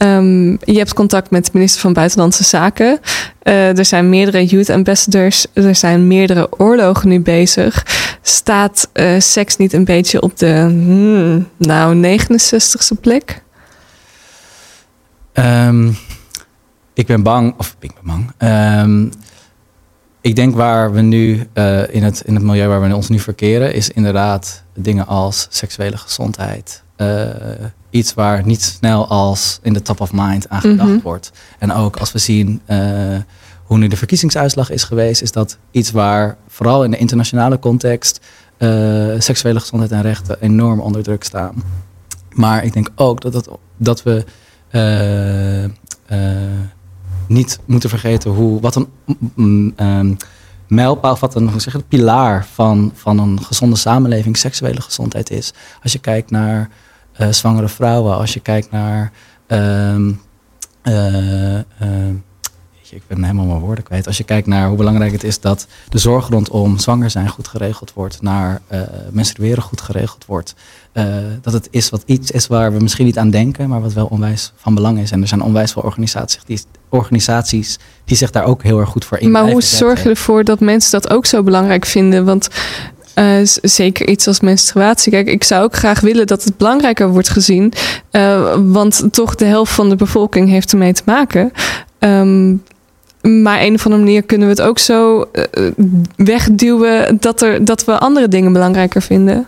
Um, 0.02 0.50
je 0.50 0.76
hebt 0.76 0.94
contact 0.94 1.30
met 1.30 1.44
de 1.44 1.50
minister 1.52 1.80
van 1.80 1.92
Buitenlandse 1.92 2.44
Zaken. 2.44 2.98
Uh, 3.42 3.78
er 3.78 3.84
zijn 3.84 4.08
meerdere 4.08 4.44
youth 4.44 4.70
ambassadors. 4.70 5.46
Er 5.52 5.74
zijn 5.74 6.06
meerdere 6.06 6.48
oorlogen 6.58 7.08
nu 7.08 7.20
bezig. 7.20 7.86
Staat 8.22 8.88
uh, 8.94 9.20
seks 9.20 9.56
niet 9.56 9.72
een 9.72 9.84
beetje 9.84 10.22
op 10.22 10.38
de 10.38 10.66
hmm, 10.68 11.48
nou 11.56 12.18
69ste 12.18 13.00
plek? 13.00 13.42
Um, 15.32 15.96
ik 16.94 17.06
ben 17.06 17.22
bang, 17.22 17.54
of 17.58 17.76
ik 17.80 17.92
ben 17.94 18.04
bang. 18.04 18.32
Um, 18.82 19.10
ik 20.20 20.36
denk 20.36 20.54
waar 20.54 20.92
we 20.92 21.00
nu 21.00 21.46
uh, 21.54 21.94
in, 21.94 22.02
het, 22.02 22.22
in 22.24 22.34
het 22.34 22.42
milieu 22.44 22.68
waar 22.68 22.88
we 22.88 22.94
ons 22.94 23.08
nu 23.08 23.18
verkeren, 23.18 23.74
is 23.74 23.90
inderdaad 23.90 24.62
dingen 24.74 25.06
als 25.06 25.46
seksuele 25.50 25.96
gezondheid. 25.96 26.82
Uh, 27.00 27.26
iets 27.90 28.14
waar 28.14 28.46
niet 28.46 28.62
snel 28.62 29.06
als 29.08 29.58
in 29.62 29.72
de 29.72 29.82
top 29.82 30.00
of 30.00 30.12
mind 30.12 30.48
aan 30.48 30.60
gedacht 30.60 30.88
mm 30.88 30.94
-hmm. 30.94 31.02
wordt. 31.02 31.32
En 31.58 31.72
ook 31.72 31.96
als 31.96 32.12
we 32.12 32.18
zien 32.18 32.60
uh, 32.66 32.78
hoe 33.64 33.78
nu 33.78 33.88
de 33.88 33.96
verkiezingsuitslag 33.96 34.70
is 34.70 34.84
geweest, 34.84 35.22
is 35.22 35.32
dat 35.32 35.58
iets 35.70 35.90
waar 35.90 36.36
vooral 36.48 36.84
in 36.84 36.90
de 36.90 36.96
internationale 36.96 37.58
context 37.58 38.20
seksuele 39.18 39.60
gezondheid 39.60 39.92
en 39.92 40.02
rechten 40.02 40.40
enorm 40.40 40.80
onder 40.80 41.02
druk 41.02 41.24
staan. 41.24 41.62
Maar 42.32 42.64
ik 42.64 42.72
denk 42.72 42.88
ook 42.94 43.20
dat, 43.20 43.32
dat, 43.32 43.48
dat 43.76 44.02
we 44.02 44.24
niet 47.26 47.58
moeten 47.64 47.88
vergeten 47.88 48.30
hoe, 48.30 48.60
wat 48.60 48.76
een 48.76 48.88
um, 49.36 49.74
um, 49.76 50.16
mijlpaal, 50.66 51.16
wat 51.20 51.34
een 51.34 51.48
hoe 51.48 51.60
zeg 51.60 51.88
pilaar 51.88 52.46
van, 52.52 52.92
van 52.94 53.18
een 53.18 53.42
gezonde 53.44 53.76
samenleving 53.76 54.36
seksuele 54.36 54.80
gezondheid 54.80 55.30
is. 55.30 55.52
Als 55.82 55.92
je 55.92 55.98
kijkt 55.98 56.30
naar 56.30 56.70
zwangere 57.30 57.68
vrouwen, 57.68 58.16
als 58.16 58.34
je 58.34 58.40
kijkt 58.40 58.70
naar. 58.70 59.12
Um, 59.46 60.20
uh, 60.84 61.54
uh, 61.54 61.62
ik 62.90 63.02
ben 63.06 63.22
helemaal 63.22 63.44
mijn 63.44 63.60
woorden 63.60 63.84
kwijt. 63.84 64.06
Als 64.06 64.16
je 64.16 64.24
kijkt 64.24 64.46
naar 64.46 64.68
hoe 64.68 64.76
belangrijk 64.76 65.12
het 65.12 65.24
is 65.24 65.40
dat 65.40 65.66
de 65.88 65.98
zorg 65.98 66.28
rondom 66.28 66.78
zwanger 66.78 67.10
zijn 67.10 67.28
goed 67.28 67.48
geregeld 67.48 67.92
wordt, 67.92 68.22
naar 68.22 68.60
uh, 68.72 68.80
menstrueren 69.10 69.62
goed 69.62 69.80
geregeld 69.80 70.24
wordt. 70.26 70.54
Uh, 70.92 71.04
dat 71.42 71.52
het 71.52 71.68
is 71.70 71.90
wat 71.90 72.02
iets 72.06 72.30
is 72.30 72.46
waar 72.46 72.72
we 72.72 72.78
misschien 72.78 73.06
niet 73.06 73.18
aan 73.18 73.30
denken, 73.30 73.68
maar 73.68 73.80
wat 73.80 73.92
wel 73.92 74.06
onwijs 74.06 74.52
van 74.56 74.74
belang 74.74 74.98
is. 74.98 75.10
En 75.10 75.20
er 75.20 75.28
zijn 75.28 75.42
onwijs 75.42 75.72
veel 75.72 75.82
organisaties 75.82 76.42
die, 76.44 76.60
organisaties 76.88 77.78
die 78.04 78.16
zich 78.16 78.30
daar 78.30 78.44
ook 78.44 78.62
heel 78.62 78.78
erg 78.78 78.88
goed 78.88 79.04
voor 79.04 79.18
in. 79.18 79.30
Maar 79.30 79.50
hoe 79.50 79.62
zorg 79.62 80.02
je 80.02 80.08
ervoor 80.08 80.44
dat 80.44 80.60
mensen 80.60 81.00
dat 81.00 81.10
ook 81.10 81.26
zo 81.26 81.42
belangrijk 81.42 81.84
vinden? 81.86 82.24
Want 82.24 82.48
uh, 83.20 83.40
zeker 83.62 84.08
iets 84.08 84.26
als 84.26 84.40
menstruatie. 84.40 85.12
Kijk, 85.12 85.28
ik 85.28 85.44
zou 85.44 85.64
ook 85.64 85.74
graag 85.74 86.00
willen 86.00 86.26
dat 86.26 86.44
het 86.44 86.56
belangrijker 86.56 87.08
wordt 87.08 87.28
gezien. 87.28 87.72
Uh, 88.12 88.56
want 88.66 89.02
toch 89.10 89.34
de 89.34 89.44
helft 89.44 89.72
van 89.72 89.88
de 89.88 89.96
bevolking 89.96 90.48
heeft 90.48 90.72
ermee 90.72 90.92
te 90.92 91.02
maken. 91.04 91.52
Um, 91.98 92.62
maar 93.22 93.60
een 93.60 93.74
of 93.74 93.84
andere 93.84 94.02
manier 94.02 94.22
kunnen 94.22 94.48
we 94.48 94.52
het 94.52 94.62
ook 94.62 94.78
zo 94.78 95.28
uh, 95.32 95.70
wegduwen 96.16 97.16
dat, 97.20 97.42
er, 97.42 97.64
dat 97.64 97.84
we 97.84 97.98
andere 97.98 98.28
dingen 98.28 98.52
belangrijker 98.52 99.02
vinden. 99.02 99.46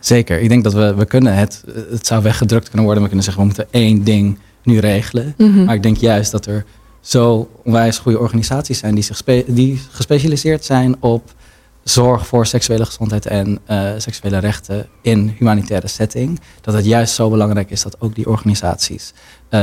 Zeker. 0.00 0.40
Ik 0.40 0.48
denk 0.48 0.64
dat 0.64 0.72
we, 0.72 0.94
we 0.94 1.04
kunnen 1.04 1.34
het, 1.34 1.64
het 1.90 2.06
zou 2.06 2.22
weggedrukt 2.22 2.64
kunnen 2.64 2.84
worden. 2.84 3.02
We 3.02 3.08
kunnen 3.08 3.24
zeggen, 3.24 3.42
we 3.42 3.48
moeten 3.48 3.66
één 3.70 4.04
ding 4.04 4.38
nu 4.62 4.78
regelen. 4.78 5.34
Mm 5.36 5.54
-hmm. 5.54 5.64
Maar 5.64 5.74
ik 5.74 5.82
denk 5.82 5.96
juist 5.96 6.30
dat 6.30 6.46
er 6.46 6.64
zo 7.00 7.48
onwijs 7.64 7.98
goede 7.98 8.18
organisaties 8.18 8.78
zijn 8.78 8.94
die, 8.94 9.04
zich 9.04 9.22
die 9.46 9.80
gespecialiseerd 9.90 10.64
zijn 10.64 10.96
op 11.00 11.34
zorg 11.84 12.26
voor 12.26 12.46
seksuele 12.46 12.84
gezondheid 12.84 13.26
en 13.26 13.58
uh, 13.70 13.90
seksuele 13.96 14.38
rechten 14.38 14.86
in 15.00 15.34
humanitaire 15.38 15.88
setting. 15.88 16.40
Dat 16.60 16.74
het 16.74 16.84
juist 16.84 17.14
zo 17.14 17.30
belangrijk 17.30 17.70
is 17.70 17.82
dat 17.82 18.00
ook 18.00 18.14
die 18.14 18.28
organisaties 18.28 19.12
uh, 19.50 19.60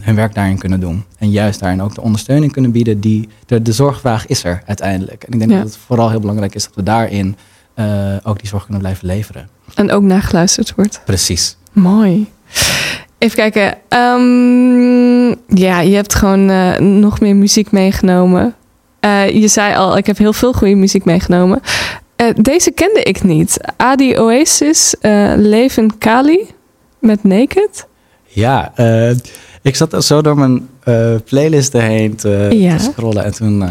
hun 0.00 0.14
werk 0.14 0.34
daarin 0.34 0.58
kunnen 0.58 0.80
doen. 0.80 1.04
En 1.18 1.30
juist 1.30 1.60
daarin 1.60 1.82
ook 1.82 1.94
de 1.94 2.00
ondersteuning 2.00 2.52
kunnen 2.52 2.70
bieden 2.70 3.00
die 3.00 3.28
de, 3.46 3.62
de 3.62 3.72
zorgvraag 3.72 4.26
is 4.26 4.44
er 4.44 4.62
uiteindelijk. 4.66 5.22
En 5.22 5.32
ik 5.32 5.38
denk 5.38 5.50
ja. 5.50 5.56
dat 5.56 5.66
het 5.66 5.78
vooral 5.86 6.10
heel 6.10 6.20
belangrijk 6.20 6.54
is 6.54 6.64
dat 6.64 6.74
we 6.74 6.82
daarin 6.82 7.36
uh, 7.74 8.16
ook 8.22 8.38
die 8.38 8.48
zorg 8.48 8.62
kunnen 8.62 8.82
blijven 8.82 9.06
leveren. 9.06 9.48
En 9.74 9.90
ook 9.90 10.02
nageluisterd 10.02 10.74
wordt. 10.74 11.00
Precies. 11.04 11.56
Mooi. 11.72 12.30
Even 13.18 13.36
kijken. 13.36 13.76
Um, 13.98 15.28
ja, 15.46 15.80
je 15.80 15.94
hebt 15.94 16.14
gewoon 16.14 16.50
uh, 16.50 16.78
nog 16.78 17.20
meer 17.20 17.36
muziek 17.36 17.70
meegenomen. 17.70 18.54
Uh, 19.00 19.28
je 19.28 19.48
zei 19.48 19.74
al, 19.74 19.96
ik 19.96 20.06
heb 20.06 20.18
heel 20.18 20.32
veel 20.32 20.52
goede 20.52 20.74
muziek 20.74 21.04
meegenomen. 21.04 21.60
Uh, 22.16 22.28
deze 22.36 22.70
kende 22.70 23.02
ik 23.02 23.22
niet. 23.22 23.56
Adi 23.76 24.18
Oasis, 24.18 24.94
uh, 25.02 25.32
Leven 25.36 25.98
Kali 25.98 26.48
met 26.98 27.24
Naked. 27.24 27.86
Ja, 28.26 28.72
ik 29.62 29.76
zat 29.76 30.04
zo 30.04 30.22
door 30.22 30.38
mijn 30.38 30.68
playlisten 31.24 31.82
heen 31.82 32.16
te, 32.16 32.48
ja. 32.50 32.76
te, 32.76 32.82
scrollen 32.82 33.24
en 33.24 33.34
toen 33.34 33.64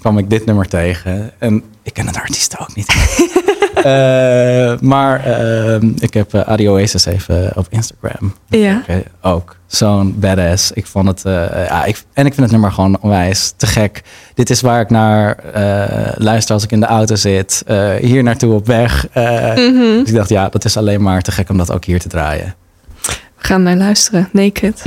kwam 0.00 0.18
ik 0.18 0.30
dit 0.30 0.44
nummer 0.44 0.68
tegen. 0.68 1.30
En 1.38 1.62
ik 1.82 1.92
ken 1.92 2.06
de 2.06 2.20
artiest 2.20 2.58
ook 2.58 2.74
niet. 2.74 2.94
uh, 3.78 4.78
maar 4.80 5.28
uh, 5.28 5.74
ik 5.98 6.14
heb 6.14 6.34
uh, 6.34 6.40
Adi 6.40 6.68
Oasis 6.68 7.06
even 7.06 7.52
op 7.54 7.66
Instagram. 7.70 8.34
Ja. 8.48 8.82
ook. 9.22 9.56
Zo'n 9.66 10.14
badass. 10.18 10.72
Ik 10.72 10.86
vond 10.86 11.08
het, 11.08 11.22
ja, 11.68 11.84
ik, 11.84 12.02
en 12.12 12.26
ik 12.26 12.34
vind 12.34 12.40
het 12.42 12.50
nummer 12.50 12.72
gewoon 12.72 12.98
onwijs 13.00 13.52
te 13.56 13.66
gek. 13.66 14.02
Dit 14.34 14.50
is 14.50 14.60
waar 14.60 14.80
ik 14.80 14.90
naar 14.90 15.36
luister 16.16 16.54
als 16.54 16.64
ik 16.64 16.72
in 16.72 16.80
de 16.80 16.86
auto 16.86 17.14
zit. 17.14 17.64
hier 18.00 18.22
naartoe 18.22 18.54
op 18.54 18.66
weg. 18.66 19.06
Mm 19.14 19.22
-hmm. 19.54 19.98
Dus 19.98 20.08
ik 20.08 20.14
dacht, 20.14 20.28
ja, 20.28 20.48
dat 20.48 20.64
is 20.64 20.76
alleen 20.76 21.02
maar 21.02 21.22
te 21.22 21.32
gek 21.32 21.48
om 21.48 21.58
dat 21.58 21.72
ook 21.72 21.84
hier 21.84 22.00
te 22.00 22.08
draaien. 22.08 22.54
We 23.38 23.44
gaan 23.44 23.62
naar 23.62 23.76
luisteren. 23.76 24.28
Naked. 24.32 24.82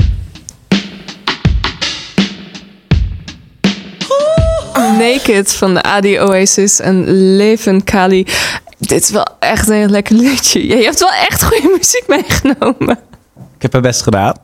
Naked 4.98 5.54
van 5.54 5.74
de 5.74 5.84
Adi 5.84 6.20
Oasis 6.20 6.80
en 6.80 7.12
Leven 7.36 7.84
Kali. 7.84 8.26
Dit 8.88 9.02
is 9.02 9.10
wel 9.10 9.28
echt 9.40 9.68
een 9.68 9.76
heel 9.76 9.88
lekker 9.88 10.16
liedje. 10.16 10.68
Je 10.68 10.84
hebt 10.84 11.00
wel 11.00 11.12
echt 11.30 11.44
goede 11.44 11.76
muziek 11.78 12.04
meegenomen. 12.08 12.98
Ik 13.56 13.62
heb 13.62 13.72
mijn 13.72 13.84
best 13.84 14.02
gedaan. 14.02 14.36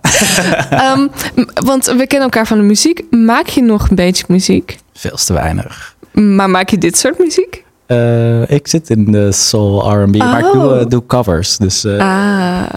um, 0.97 1.11
want 1.53 1.85
we 1.85 2.07
kennen 2.07 2.21
elkaar 2.21 2.47
van 2.47 2.57
de 2.57 2.63
muziek. 2.63 3.03
Maak 3.09 3.47
je 3.47 3.61
nog 3.61 3.89
een 3.89 3.95
beetje 3.95 4.23
muziek? 4.27 4.77
Veel 4.93 5.15
te 5.15 5.33
weinig. 5.33 5.95
Maar 6.11 6.49
maak 6.49 6.69
je 6.69 6.77
dit 6.77 6.97
soort 6.97 7.19
muziek? 7.19 7.63
Uh, 7.87 8.49
ik 8.49 8.67
zit 8.67 8.89
in 8.89 9.11
de 9.11 9.31
soul 9.31 9.91
R&B, 9.91 10.15
oh. 10.15 10.31
maar 10.31 10.39
ik 10.39 10.51
doe, 10.51 10.79
uh, 10.79 10.85
doe 10.87 11.05
covers. 11.05 11.57
Dus, 11.57 11.85
uh, 11.85 11.99
ah. 11.99 12.69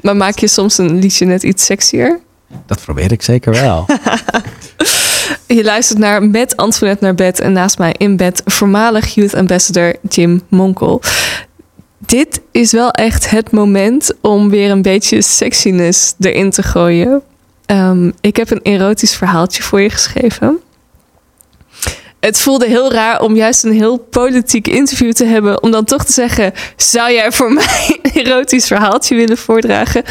Maar 0.00 0.16
maak 0.16 0.38
je 0.38 0.48
soms 0.48 0.78
een 0.78 0.98
liedje 0.98 1.26
net 1.26 1.42
iets 1.42 1.64
sexier? 1.64 2.20
Dat 2.66 2.80
probeer 2.84 3.12
ik 3.12 3.22
zeker 3.22 3.52
wel. 3.52 3.86
Je 5.48 5.64
luistert 5.64 5.98
naar 5.98 6.22
Met 6.22 6.56
Antoinette 6.56 7.04
naar 7.04 7.14
bed 7.14 7.40
en 7.40 7.52
naast 7.52 7.78
mij 7.78 7.94
in 7.98 8.16
bed 8.16 8.42
voormalig 8.44 9.14
Youth 9.14 9.34
Ambassador 9.34 9.94
Jim 10.08 10.42
Monkel. 10.48 11.02
Dit 11.98 12.40
is 12.50 12.72
wel 12.72 12.90
echt 12.90 13.30
het 13.30 13.50
moment 13.50 14.12
om 14.20 14.50
weer 14.50 14.70
een 14.70 14.82
beetje 14.82 15.22
sexiness 15.22 16.14
erin 16.20 16.50
te 16.50 16.62
gooien. 16.62 17.22
Um, 17.66 18.12
ik 18.20 18.36
heb 18.36 18.50
een 18.50 18.62
erotisch 18.62 19.16
verhaaltje 19.16 19.62
voor 19.62 19.80
je 19.80 19.90
geschreven. 19.90 20.60
Het 22.20 22.40
voelde 22.40 22.66
heel 22.66 22.92
raar 22.92 23.20
om 23.20 23.36
juist 23.36 23.64
een 23.64 23.72
heel 23.72 23.98
politiek 23.98 24.68
interview 24.68 25.12
te 25.12 25.24
hebben. 25.24 25.62
Om 25.62 25.70
dan 25.70 25.84
toch 25.84 26.04
te 26.04 26.12
zeggen: 26.12 26.52
Zou 26.76 27.12
jij 27.12 27.32
voor 27.32 27.52
mij 27.62 27.98
een 28.02 28.10
erotisch 28.12 28.66
verhaaltje 28.66 29.14
willen 29.14 29.38
voordragen? 29.38 30.02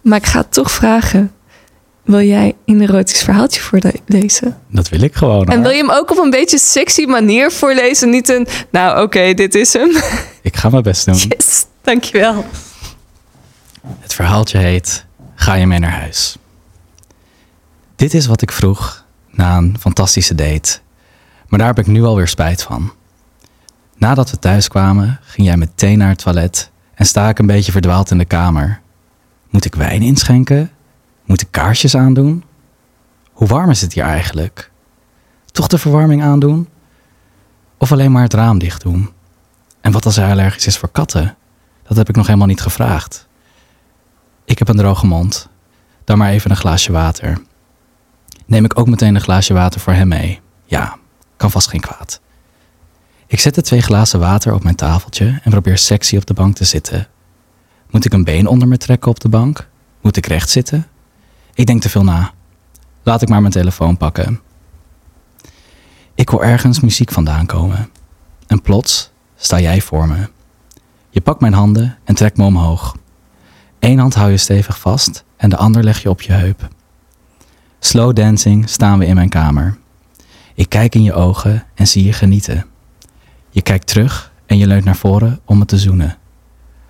Maar 0.00 0.18
ik 0.18 0.26
ga 0.26 0.38
het 0.38 0.52
toch 0.52 0.70
vragen. 0.70 1.32
Wil 2.02 2.22
jij 2.22 2.54
een 2.64 2.80
erotisch 2.80 3.22
verhaaltje 3.22 3.60
voorlezen? 3.60 4.58
Dat 4.68 4.88
wil 4.88 5.00
ik 5.00 5.14
gewoon. 5.14 5.46
En 5.46 5.62
wil 5.62 5.70
je 5.70 5.76
hem 5.76 5.90
ook 5.90 6.10
op 6.10 6.18
een 6.18 6.30
beetje 6.30 6.58
sexy 6.58 7.04
manier 7.04 7.50
voorlezen? 7.52 8.10
Niet 8.10 8.28
een, 8.28 8.46
nou 8.70 9.02
oké, 9.02 9.34
dit 9.34 9.54
is 9.54 9.72
hem. 9.72 9.90
Ik 10.42 10.56
ga 10.56 10.68
mijn 10.68 10.82
best 10.82 11.04
doen. 11.04 11.14
Yes, 11.14 11.66
dankjewel. 11.82 12.44
Het 14.00 14.14
verhaaltje 14.14 14.58
heet 14.58 15.04
Ga 15.42 15.54
je 15.54 15.66
mee 15.66 15.78
naar 15.78 16.00
huis? 16.00 16.36
Dit 17.96 18.14
is 18.14 18.26
wat 18.26 18.42
ik 18.42 18.52
vroeg 18.52 19.04
na 19.30 19.56
een 19.56 19.76
fantastische 19.80 20.34
date. 20.34 20.78
Maar 21.48 21.58
daar 21.58 21.68
heb 21.68 21.78
ik 21.78 21.86
nu 21.86 22.02
alweer 22.04 22.28
spijt 22.28 22.62
van. 22.62 22.92
Nadat 23.96 24.30
we 24.30 24.38
thuis 24.38 24.68
kwamen, 24.68 25.20
ging 25.22 25.46
jij 25.46 25.56
meteen 25.56 25.98
naar 25.98 26.08
het 26.08 26.22
toilet 26.22 26.70
en 26.94 27.06
sta 27.06 27.28
ik 27.28 27.38
een 27.38 27.46
beetje 27.46 27.72
verdwaald 27.72 28.10
in 28.10 28.18
de 28.18 28.24
kamer. 28.24 28.80
Moet 29.50 29.64
ik 29.64 29.74
wijn 29.74 30.02
inschenken? 30.02 30.70
Moet 31.24 31.40
ik 31.40 31.48
kaarsjes 31.50 31.96
aandoen? 31.96 32.44
Hoe 33.32 33.48
warm 33.48 33.70
is 33.70 33.80
het 33.80 33.92
hier 33.92 34.04
eigenlijk? 34.04 34.70
Toch 35.52 35.66
de 35.66 35.78
verwarming 35.78 36.22
aandoen? 36.22 36.68
Of 37.78 37.92
alleen 37.92 38.12
maar 38.12 38.22
het 38.22 38.34
raam 38.34 38.58
dicht 38.58 38.82
doen? 38.82 39.10
En 39.80 39.92
wat 39.92 40.04
als 40.04 40.16
hij 40.16 40.30
allergisch 40.30 40.66
is 40.66 40.78
voor 40.78 40.90
katten? 40.90 41.36
Dat 41.82 41.96
heb 41.96 42.08
ik 42.08 42.16
nog 42.16 42.26
helemaal 42.26 42.46
niet 42.46 42.60
gevraagd. 42.60 43.26
Ik 44.44 44.58
heb 44.58 44.68
een 44.68 44.76
droge 44.76 45.06
mond. 45.06 45.48
Dan 46.04 46.18
maar 46.18 46.30
even 46.30 46.50
een 46.50 46.56
glaasje 46.56 46.92
water. 46.92 47.42
Neem 48.46 48.64
ik 48.64 48.78
ook 48.78 48.88
meteen 48.88 49.14
een 49.14 49.20
glaasje 49.20 49.54
water 49.54 49.80
voor 49.80 49.92
hem 49.92 50.08
mee? 50.08 50.40
Ja, 50.64 50.96
kan 51.36 51.50
vast 51.50 51.68
geen 51.68 51.80
kwaad. 51.80 52.20
Ik 53.26 53.40
zet 53.40 53.54
de 53.54 53.62
twee 53.62 53.82
glazen 53.82 54.20
water 54.20 54.54
op 54.54 54.62
mijn 54.62 54.74
tafeltje 54.74 55.40
en 55.42 55.50
probeer 55.50 55.78
sexy 55.78 56.16
op 56.16 56.26
de 56.26 56.34
bank 56.34 56.56
te 56.56 56.64
zitten. 56.64 57.08
Moet 57.90 58.04
ik 58.04 58.12
een 58.12 58.24
been 58.24 58.46
onder 58.46 58.68
me 58.68 58.76
trekken 58.76 59.10
op 59.10 59.20
de 59.20 59.28
bank? 59.28 59.68
Moet 60.00 60.16
ik 60.16 60.26
recht 60.26 60.50
zitten? 60.50 60.86
Ik 61.54 61.66
denk 61.66 61.80
te 61.80 61.88
veel 61.88 62.04
na. 62.04 62.32
Laat 63.02 63.22
ik 63.22 63.28
maar 63.28 63.40
mijn 63.40 63.52
telefoon 63.52 63.96
pakken. 63.96 64.40
Ik 66.14 66.28
hoor 66.28 66.42
ergens 66.42 66.80
muziek 66.80 67.10
vandaan 67.10 67.46
komen. 67.46 67.90
En 68.46 68.62
plots 68.62 69.10
sta 69.36 69.60
jij 69.60 69.80
voor 69.80 70.08
me. 70.08 70.28
Je 71.10 71.20
pakt 71.20 71.40
mijn 71.40 71.52
handen 71.52 71.98
en 72.04 72.14
trekt 72.14 72.36
me 72.36 72.44
omhoog. 72.44 72.96
Eén 73.78 73.98
hand 73.98 74.14
hou 74.14 74.30
je 74.30 74.36
stevig 74.36 74.78
vast 74.78 75.24
en 75.36 75.50
de 75.50 75.56
ander 75.56 75.84
leg 75.84 76.02
je 76.02 76.10
op 76.10 76.22
je 76.22 76.32
heup. 76.32 76.68
Slow 77.78 78.16
dancing 78.16 78.68
staan 78.68 78.98
we 78.98 79.06
in 79.06 79.14
mijn 79.14 79.28
kamer. 79.28 79.78
Ik 80.54 80.68
kijk 80.68 80.94
in 80.94 81.02
je 81.02 81.12
ogen 81.12 81.64
en 81.74 81.86
zie 81.86 82.04
je 82.04 82.12
genieten. 82.12 82.66
Je 83.50 83.62
kijkt 83.62 83.86
terug 83.86 84.32
en 84.46 84.58
je 84.58 84.66
leunt 84.66 84.84
naar 84.84 84.96
voren 84.96 85.40
om 85.44 85.58
me 85.58 85.64
te 85.64 85.78
zoenen. 85.78 86.16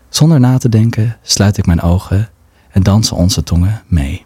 Zonder 0.08 0.40
na 0.40 0.58
te 0.58 0.68
denken 0.68 1.18
sluit 1.22 1.58
ik 1.58 1.66
mijn 1.66 1.80
ogen 1.80 2.30
en 2.70 2.82
dansen 2.82 3.16
onze 3.16 3.42
tongen 3.42 3.82
mee. 3.86 4.24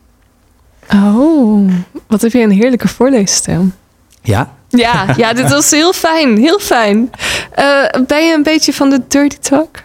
Oh, 0.92 1.70
wat 2.06 2.22
heb 2.22 2.32
je 2.32 2.38
een 2.38 2.50
heerlijke 2.50 2.88
voorleesstem. 2.88 3.74
Ja? 4.22 4.54
Ja, 4.68 5.06
ja 5.16 5.32
dit 5.32 5.50
was 5.50 5.70
heel 5.70 5.92
fijn, 5.92 6.38
heel 6.38 6.58
fijn. 6.58 7.10
Uh, 7.58 8.04
ben 8.06 8.26
je 8.26 8.34
een 8.34 8.42
beetje 8.42 8.72
van 8.72 8.90
de 8.90 9.00
dirty 9.08 9.36
talk? 9.36 9.82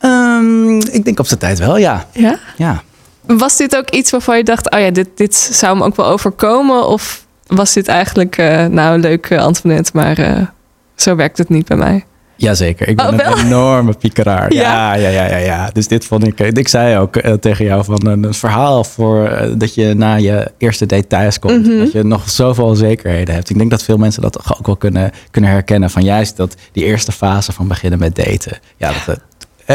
Um, 0.00 0.78
ik 0.80 1.04
denk 1.04 1.18
op 1.18 1.26
zijn 1.26 1.38
tijd 1.38 1.58
wel, 1.58 1.76
ja. 1.76 2.06
Ja? 2.12 2.38
Ja. 2.56 2.82
Was 3.26 3.56
dit 3.56 3.76
ook 3.76 3.90
iets 3.90 4.10
waarvan 4.10 4.36
je 4.36 4.44
dacht, 4.44 4.70
oh 4.70 4.80
ja, 4.80 4.90
dit, 4.90 5.08
dit 5.14 5.34
zou 5.34 5.76
me 5.76 5.84
ook 5.84 5.96
wel 5.96 6.06
overkomen? 6.06 6.86
Of 6.86 7.24
was 7.46 7.72
dit 7.72 7.88
eigenlijk, 7.88 8.38
uh, 8.38 8.64
nou 8.64 8.98
leuk 8.98 9.30
uh, 9.30 9.42
Antoinette, 9.42 9.90
maar 9.94 10.18
uh, 10.18 10.46
zo 10.94 11.16
werkt 11.16 11.38
het 11.38 11.48
niet 11.48 11.66
bij 11.66 11.76
mij? 11.76 12.04
Jazeker, 12.40 12.88
ik 12.88 12.96
ben 12.96 13.06
oh, 13.06 13.12
een 13.12 13.46
enorme 13.46 13.92
piekeraar. 13.92 14.52
Ja. 14.60 14.94
ja. 14.94 15.08
Ja, 15.10 15.26
ja, 15.26 15.36
ja, 15.36 15.70
Dus 15.72 15.88
dit 15.88 16.04
vond 16.04 16.26
ik. 16.26 16.40
Ik 16.40 16.68
zei 16.68 16.98
ook 16.98 17.20
tegen 17.40 17.64
jou 17.64 17.84
van 17.84 18.06
een, 18.06 18.34
verhaal 18.34 18.84
voor 18.84 19.48
dat 19.56 19.74
je 19.74 19.94
na 19.94 20.14
je 20.14 20.50
eerste 20.58 20.86
date 20.86 21.06
thuis 21.06 21.38
komt. 21.38 21.66
Mm 21.66 21.70
-hmm. 21.70 21.78
Dat 21.78 21.92
je 21.92 22.04
nog 22.04 22.30
zoveel 22.30 22.64
onzekerheden 22.64 23.34
hebt. 23.34 23.50
Ik 23.50 23.58
denk 23.58 23.70
dat 23.70 23.82
veel 23.82 23.96
mensen 23.96 24.22
dat 24.22 24.56
ook 24.58 24.66
wel 24.66 24.76
kunnen, 24.76 25.10
kunnen 25.30 25.50
herkennen. 25.50 25.90
Van 25.90 26.02
juist 26.02 26.36
dat 26.36 26.54
die 26.72 26.84
eerste 26.84 27.12
fase 27.12 27.52
van 27.52 27.68
beginnen 27.68 27.98
met 27.98 28.16
daten. 28.16 28.58
Ja, 28.76 28.92
dat, 29.06 29.20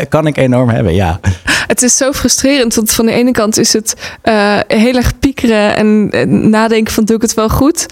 kan 0.10 0.28
ik 0.28 0.38
enorm 0.38 0.70
hebben, 0.70 0.94
ja. 0.94 1.20
Het 1.68 1.82
is 1.82 1.98
zo 1.98 2.12
frustrerend, 2.12 2.76
want 2.76 2.92
van 2.92 3.06
de 3.06 3.12
ene 3.12 3.32
kant 3.32 3.58
is 3.58 3.74
het 3.74 3.96
uh, 4.24 4.60
heel 4.68 4.96
erg 4.96 5.20
piekeren 5.20 5.76
en, 5.76 6.10
en, 6.12 6.50
nadenken 6.50 6.94
van 6.94 7.06
doe 7.06 7.16
ik 7.16 7.22
het 7.22 7.34
wel 7.34 7.50
goed. 7.50 7.86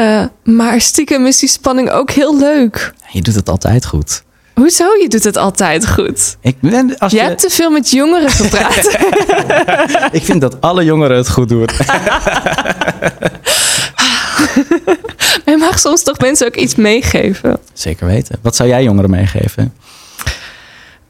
Uh, 0.00 0.24
maar 0.44 0.80
stiekem 0.80 1.26
is 1.26 1.38
die 1.38 1.48
spanning 1.48 1.90
ook 1.90 2.10
heel 2.10 2.38
leuk. 2.38 2.92
Je 3.10 3.22
doet 3.22 3.34
het 3.34 3.48
altijd 3.48 3.86
goed. 3.86 4.22
Hoezo? 4.54 4.84
Je 4.84 5.08
doet 5.08 5.24
het 5.24 5.36
altijd 5.36 5.88
goed. 5.88 6.36
Ik 6.40 6.60
ben, 6.60 6.98
als 6.98 7.12
je, 7.12 7.18
je 7.18 7.22
hebt 7.24 7.40
te 7.40 7.50
veel 7.50 7.70
met 7.70 7.90
jongeren 7.90 8.30
gepraat. 8.30 8.98
ik 10.18 10.22
vind 10.22 10.40
dat 10.40 10.60
alle 10.60 10.84
jongeren 10.84 11.16
het 11.16 11.30
goed 11.30 11.48
doen. 11.48 11.66
je 15.44 15.56
mag 15.58 15.78
soms 15.78 16.02
toch 16.02 16.18
mensen 16.18 16.46
ook 16.46 16.56
iets 16.56 16.74
meegeven. 16.74 17.58
Zeker 17.72 18.06
weten. 18.06 18.38
Wat 18.42 18.56
zou 18.56 18.68
jij 18.68 18.82
jongeren 18.82 19.10
meegeven? 19.10 19.72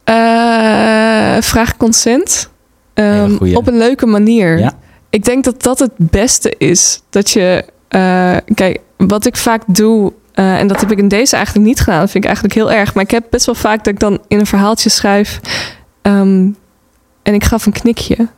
Uh, 0.08 0.14
vraag 1.40 1.76
consent. 1.76 2.50
Um, 2.94 3.38
op 3.54 3.66
een 3.66 3.78
leuke 3.78 4.06
manier. 4.06 4.58
Ja. 4.58 4.72
Ik 5.10 5.24
denk 5.24 5.44
dat 5.44 5.62
dat 5.62 5.78
het 5.78 5.92
beste 5.96 6.54
is. 6.58 7.02
Dat 7.10 7.30
je. 7.30 7.64
Uh, 7.90 8.36
kijk, 8.54 8.78
wat 8.96 9.26
ik 9.26 9.36
vaak 9.36 9.62
doe. 9.66 10.12
Uh, 10.34 10.58
en 10.58 10.66
dat 10.66 10.80
heb 10.80 10.90
ik 10.90 10.98
in 10.98 11.08
deze 11.08 11.36
eigenlijk 11.36 11.66
niet 11.66 11.80
gedaan. 11.80 12.00
Dat 12.00 12.10
vind 12.10 12.24
ik 12.24 12.30
eigenlijk 12.30 12.54
heel 12.54 12.72
erg. 12.72 12.94
Maar 12.94 13.04
ik 13.04 13.10
heb 13.10 13.24
best 13.30 13.46
wel 13.46 13.54
vaak 13.54 13.84
dat 13.84 13.92
ik 13.92 14.00
dan 14.00 14.20
in 14.28 14.38
een 14.38 14.46
verhaaltje 14.46 14.88
schrijf. 14.90 15.40
Um, 16.02 16.56
en 17.22 17.34
ik 17.34 17.44
gaf 17.44 17.66
een 17.66 17.72
knikje. 17.72 18.28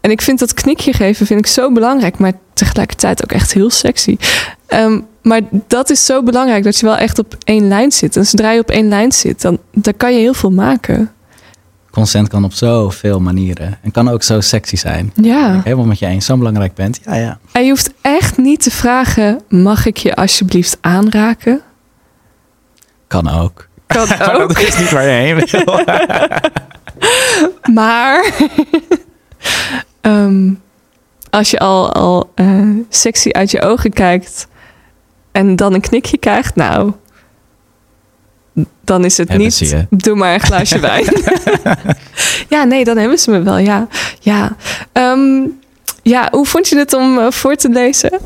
En 0.00 0.10
ik 0.10 0.22
vind 0.22 0.38
dat 0.38 0.54
knikje 0.54 0.92
geven 0.92 1.26
vind 1.26 1.40
ik 1.40 1.46
zo 1.46 1.72
belangrijk. 1.72 2.18
Maar 2.18 2.32
tegelijkertijd 2.52 3.22
ook 3.24 3.32
echt 3.32 3.52
heel 3.52 3.70
sexy. 3.70 4.16
Um, 4.68 5.06
maar 5.24 5.40
dat 5.66 5.90
is 5.90 6.04
zo 6.04 6.22
belangrijk 6.22 6.64
dat 6.64 6.78
je 6.78 6.86
wel 6.86 6.96
echt 6.96 7.18
op 7.18 7.36
één 7.44 7.68
lijn 7.68 7.92
zit. 7.92 8.16
En 8.16 8.26
zodra 8.26 8.50
je 8.50 8.60
op 8.60 8.70
één 8.70 8.88
lijn 8.88 9.12
zit, 9.12 9.42
dan, 9.42 9.58
dan 9.72 9.96
kan 9.96 10.12
je 10.12 10.18
heel 10.18 10.34
veel 10.34 10.50
maken. 10.50 11.12
Consent 11.90 12.28
kan 12.28 12.44
op 12.44 12.52
zoveel 12.52 13.20
manieren. 13.20 13.78
En 13.82 13.90
kan 13.90 14.08
ook 14.08 14.22
zo 14.22 14.40
sexy 14.40 14.76
zijn. 14.76 15.12
Ja. 15.14 15.60
helemaal 15.64 15.84
met 15.84 15.98
je 15.98 16.06
eens. 16.06 16.26
Zo 16.26 16.36
belangrijk 16.36 16.74
bent. 16.74 17.00
Ja, 17.04 17.14
ja. 17.14 17.38
En 17.52 17.62
je 17.62 17.68
hoeft 17.68 17.92
echt 18.00 18.36
niet 18.36 18.62
te 18.62 18.70
vragen: 18.70 19.40
mag 19.48 19.86
ik 19.86 19.96
je 19.96 20.14
alsjeblieft 20.14 20.78
aanraken? 20.80 21.60
Kan 23.06 23.28
ook. 23.28 23.68
Kan 23.86 24.02
ook. 24.12 24.18
maar 24.18 24.38
dat 24.38 24.58
is 24.58 24.78
niet 24.78 24.90
waar 24.90 25.04
je 25.04 25.10
heen 25.10 25.46
wil. 25.50 25.84
maar 27.80 28.34
um, 30.00 30.60
als 31.30 31.50
je 31.50 31.58
al, 31.58 31.92
al 31.92 32.32
uh, 32.34 32.78
sexy 32.88 33.30
uit 33.30 33.50
je 33.50 33.62
ogen 33.62 33.92
kijkt 33.92 34.46
en 35.34 35.56
dan 35.56 35.74
een 35.74 35.80
knikje 35.80 36.18
krijgt, 36.18 36.54
nou, 36.54 36.92
dan 38.84 39.04
is 39.04 39.16
het 39.16 39.36
niet. 39.36 39.86
Doe 39.90 40.16
maar 40.16 40.34
een 40.34 40.40
glaasje 40.40 40.80
wijn. 40.90 41.06
ja, 42.48 42.64
nee, 42.64 42.84
dan 42.84 42.96
hebben 42.96 43.18
ze 43.18 43.30
me 43.30 43.42
wel. 43.42 43.58
Ja, 43.58 43.88
ja. 44.20 44.56
Um, 44.92 45.58
ja 46.02 46.28
hoe 46.30 46.46
vond 46.46 46.68
je 46.68 46.78
het 46.78 46.92
om 46.92 47.18
uh, 47.18 47.30
voor 47.30 47.54
te 47.54 47.68
lezen? 47.68 48.18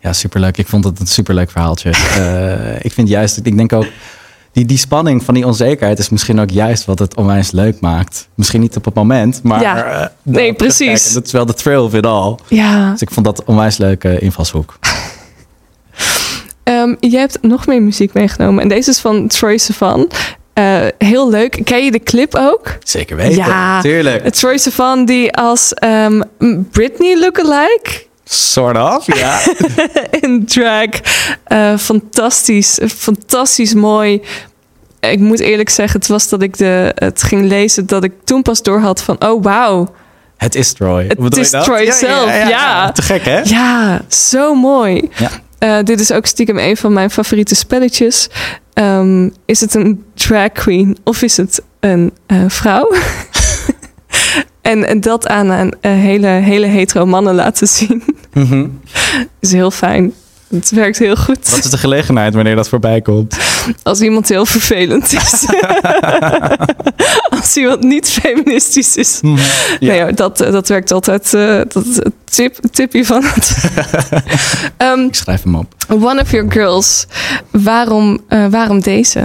Ja, 0.00 0.12
superleuk. 0.12 0.58
Ik 0.58 0.66
vond 0.66 0.84
het 0.84 1.00
een 1.00 1.06
superleuk 1.06 1.50
verhaaltje. 1.50 1.90
uh, 2.18 2.84
ik 2.88 2.92
vind 2.92 3.08
juist, 3.08 3.40
ik 3.42 3.56
denk 3.56 3.72
ook, 3.72 3.86
die, 4.52 4.64
die 4.64 4.78
spanning 4.78 5.24
van 5.24 5.34
die 5.34 5.46
onzekerheid 5.46 5.98
is 5.98 6.08
misschien 6.08 6.40
ook 6.40 6.50
juist 6.50 6.84
wat 6.84 6.98
het 6.98 7.16
onwijs 7.16 7.50
leuk 7.50 7.80
maakt. 7.80 8.28
Misschien 8.34 8.60
niet 8.60 8.76
op 8.76 8.84
het 8.84 8.94
moment, 8.94 9.42
maar. 9.42 9.60
Ja, 9.60 10.00
uh, 10.00 10.06
nee, 10.22 10.52
precies. 10.52 11.12
Dat 11.12 11.26
is 11.26 11.32
wel 11.32 11.46
de 11.46 11.54
thrill 11.54 11.76
of 11.78 11.94
it 11.94 12.06
all. 12.06 12.36
Ja. 12.48 12.90
Dus 12.90 13.00
ik 13.00 13.10
vond 13.10 13.26
dat 13.26 13.44
onwijs 13.44 13.76
leuke 13.76 14.18
invalshoek. 14.18 14.78
Um, 16.80 16.96
je 17.00 17.16
hebt 17.16 17.38
nog 17.40 17.66
meer 17.66 17.82
muziek 17.82 18.12
meegenomen. 18.12 18.62
En 18.62 18.68
deze 18.68 18.90
is 18.90 18.98
van 18.98 19.26
Troy 19.26 19.58
Sivan. 19.58 20.10
Uh, 20.54 20.86
heel 20.98 21.30
leuk. 21.30 21.60
Ken 21.64 21.84
je 21.84 21.90
de 21.90 22.02
clip 22.02 22.34
ook? 22.34 22.76
Zeker 22.82 23.16
weten. 23.16 23.36
Ja, 23.36 23.80
tuurlijk. 23.80 24.28
Troy 24.28 24.58
Sivan 24.58 25.04
die 25.04 25.32
als 25.32 25.74
um, 25.84 26.24
Britney 26.70 27.18
lookalike... 27.18 28.10
Sort 28.24 28.76
of, 28.76 29.16
ja. 29.16 29.40
in 30.20 30.44
drag. 30.46 30.88
Uh, 31.48 31.76
fantastisch. 31.76 32.78
Fantastisch 32.96 33.74
mooi. 33.74 34.22
Ik 35.00 35.18
moet 35.18 35.40
eerlijk 35.40 35.70
zeggen, 35.70 36.00
het 36.00 36.08
was 36.08 36.28
dat 36.28 36.42
ik 36.42 36.56
de, 36.56 36.92
het 36.94 37.22
ging 37.22 37.48
lezen... 37.48 37.86
dat 37.86 38.04
ik 38.04 38.12
toen 38.24 38.42
pas 38.42 38.62
doorhad 38.62 39.02
van... 39.02 39.16
oh, 39.24 39.42
wauw. 39.42 39.88
Het 40.36 40.54
is 40.54 40.72
Troy. 40.72 41.04
Het 41.18 41.36
is 41.36 41.50
Troy 41.50 41.90
zelf, 41.90 42.26
ja, 42.26 42.34
ja, 42.34 42.48
ja, 42.48 42.92
Te 42.92 43.02
gek, 43.02 43.24
hè? 43.24 43.40
Ja, 43.40 44.00
zo 44.08 44.54
mooi. 44.54 45.10
Eh, 45.62 45.78
dit 45.82 46.00
is 46.00 46.12
ook 46.12 46.26
stiekem 46.26 46.58
een 46.58 46.76
van 46.76 46.92
mijn 46.92 47.10
favoriete 47.10 47.54
spelletjes. 47.54 48.28
Ehm, 48.72 49.28
is 49.44 49.60
het 49.60 49.74
een 49.74 50.04
drag 50.14 50.52
queen 50.52 50.96
of 51.04 51.22
is 51.22 51.36
het 51.36 51.62
een 51.80 52.12
eh, 52.26 52.44
vrouw? 52.48 52.92
en, 54.62 54.86
en 54.86 55.00
dat 55.00 55.28
aan 55.28 55.48
een 55.48 55.74
eh, 55.80 55.92
hele, 55.92 56.26
hele 56.26 56.66
hetero 56.66 57.06
mannen 57.06 57.34
laten 57.34 57.66
zien. 57.68 58.02
Mhm. 58.32 58.66
is 59.40 59.52
heel 59.52 59.70
fijn. 59.70 60.12
Het 60.54 60.70
werkt 60.70 60.98
heel 60.98 61.16
goed. 61.16 61.50
Wat 61.50 61.64
is 61.64 61.70
de 61.70 61.78
gelegenheid 61.78 62.34
wanneer 62.34 62.54
dat 62.56 62.68
voorbij 62.68 63.00
komt? 63.00 63.36
Als 63.82 64.00
iemand 64.00 64.28
heel 64.28 64.46
vervelend 64.46 65.12
is. 65.12 65.44
Als 67.40 67.56
iemand 67.56 67.82
niet 67.82 68.08
feministisch 68.08 68.96
is. 68.96 69.20
Ja. 69.22 69.92
Nee 69.92 70.12
dat, 70.14 70.36
dat 70.38 70.68
werkt 70.68 70.90
altijd. 70.92 71.34
eh, 71.34 71.60
dat 71.68 71.84
is 71.86 71.96
het 71.96 72.12
tip, 72.24 72.58
tipje 72.70 73.04
van 73.04 73.22
het. 73.24 73.56
Ehm, 74.76 75.00
Ik 75.00 75.14
schrijf 75.14 75.42
hem 75.42 75.54
op. 75.54 75.74
one 75.88 76.20
of 76.20 76.30
your 76.30 76.52
girls. 76.52 77.06
Waarom, 77.50 78.20
eh, 78.28 78.46
waarom 78.46 78.80
deze? 78.80 79.20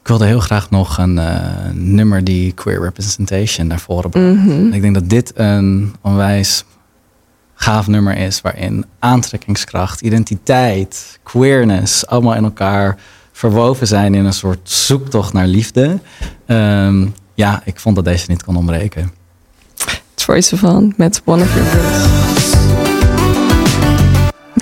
Ik 0.00 0.08
wilde 0.08 0.26
heel 0.26 0.40
graag 0.40 0.70
nog 0.70 0.98
een 0.98 1.18
eh, 1.18 1.36
nummer 1.72 2.24
die 2.24 2.52
queer 2.52 2.80
representation 2.82 3.66
naar 3.66 3.80
voren 3.80 4.10
brengt. 4.10 4.44
Mhm. 4.44 4.72
Ik 4.72 4.82
denk 4.82 4.94
dat 4.94 5.08
dit 5.08 5.32
een 5.34 5.94
onwijs 6.02 6.64
gaaf 7.62 7.86
nummer 7.86 8.16
is 8.16 8.40
waarin 8.40 8.84
aantrekkingskracht, 8.98 10.00
identiteit, 10.00 11.18
queerness 11.22 12.06
allemaal 12.06 12.34
in 12.34 12.44
elkaar 12.44 12.96
verwoven 13.32 13.86
zijn 13.86 14.14
in 14.14 14.24
een 14.24 14.32
soort 14.32 14.70
zoektocht 14.70 15.32
naar 15.32 15.46
liefde. 15.46 15.98
Ehm, 16.46 17.06
ja, 17.34 17.62
ik 17.64 17.80
vond 17.80 17.96
dat 17.96 18.04
deze 18.04 18.24
niet 18.28 18.44
kon 18.44 18.56
ontbreken. 18.56 19.12
Troy 20.14 20.40
Sivan 20.40 20.94
met 20.96 21.22
One 21.24 21.42
of 21.42 21.54
Your 21.54 21.70
Girls. 21.70 22.18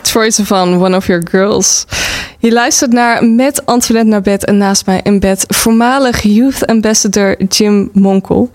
Troy 0.02 0.30
Sivan, 0.30 0.82
One 0.82 0.96
of 0.96 1.06
Your 1.06 1.26
Girls. 1.30 1.84
Je 2.38 2.52
luistert 2.52 2.92
naar 2.92 3.24
Met 3.24 3.66
Antoinette 3.66 4.10
naar 4.10 4.22
bed 4.22 4.44
en 4.44 4.56
naast 4.56 4.86
mij 4.86 5.00
in 5.02 5.20
bed 5.20 5.44
voormalig 5.48 6.22
Youth 6.22 6.66
Ambassador 6.66 7.44
Jim 7.44 7.90
Monkel. 7.92 8.50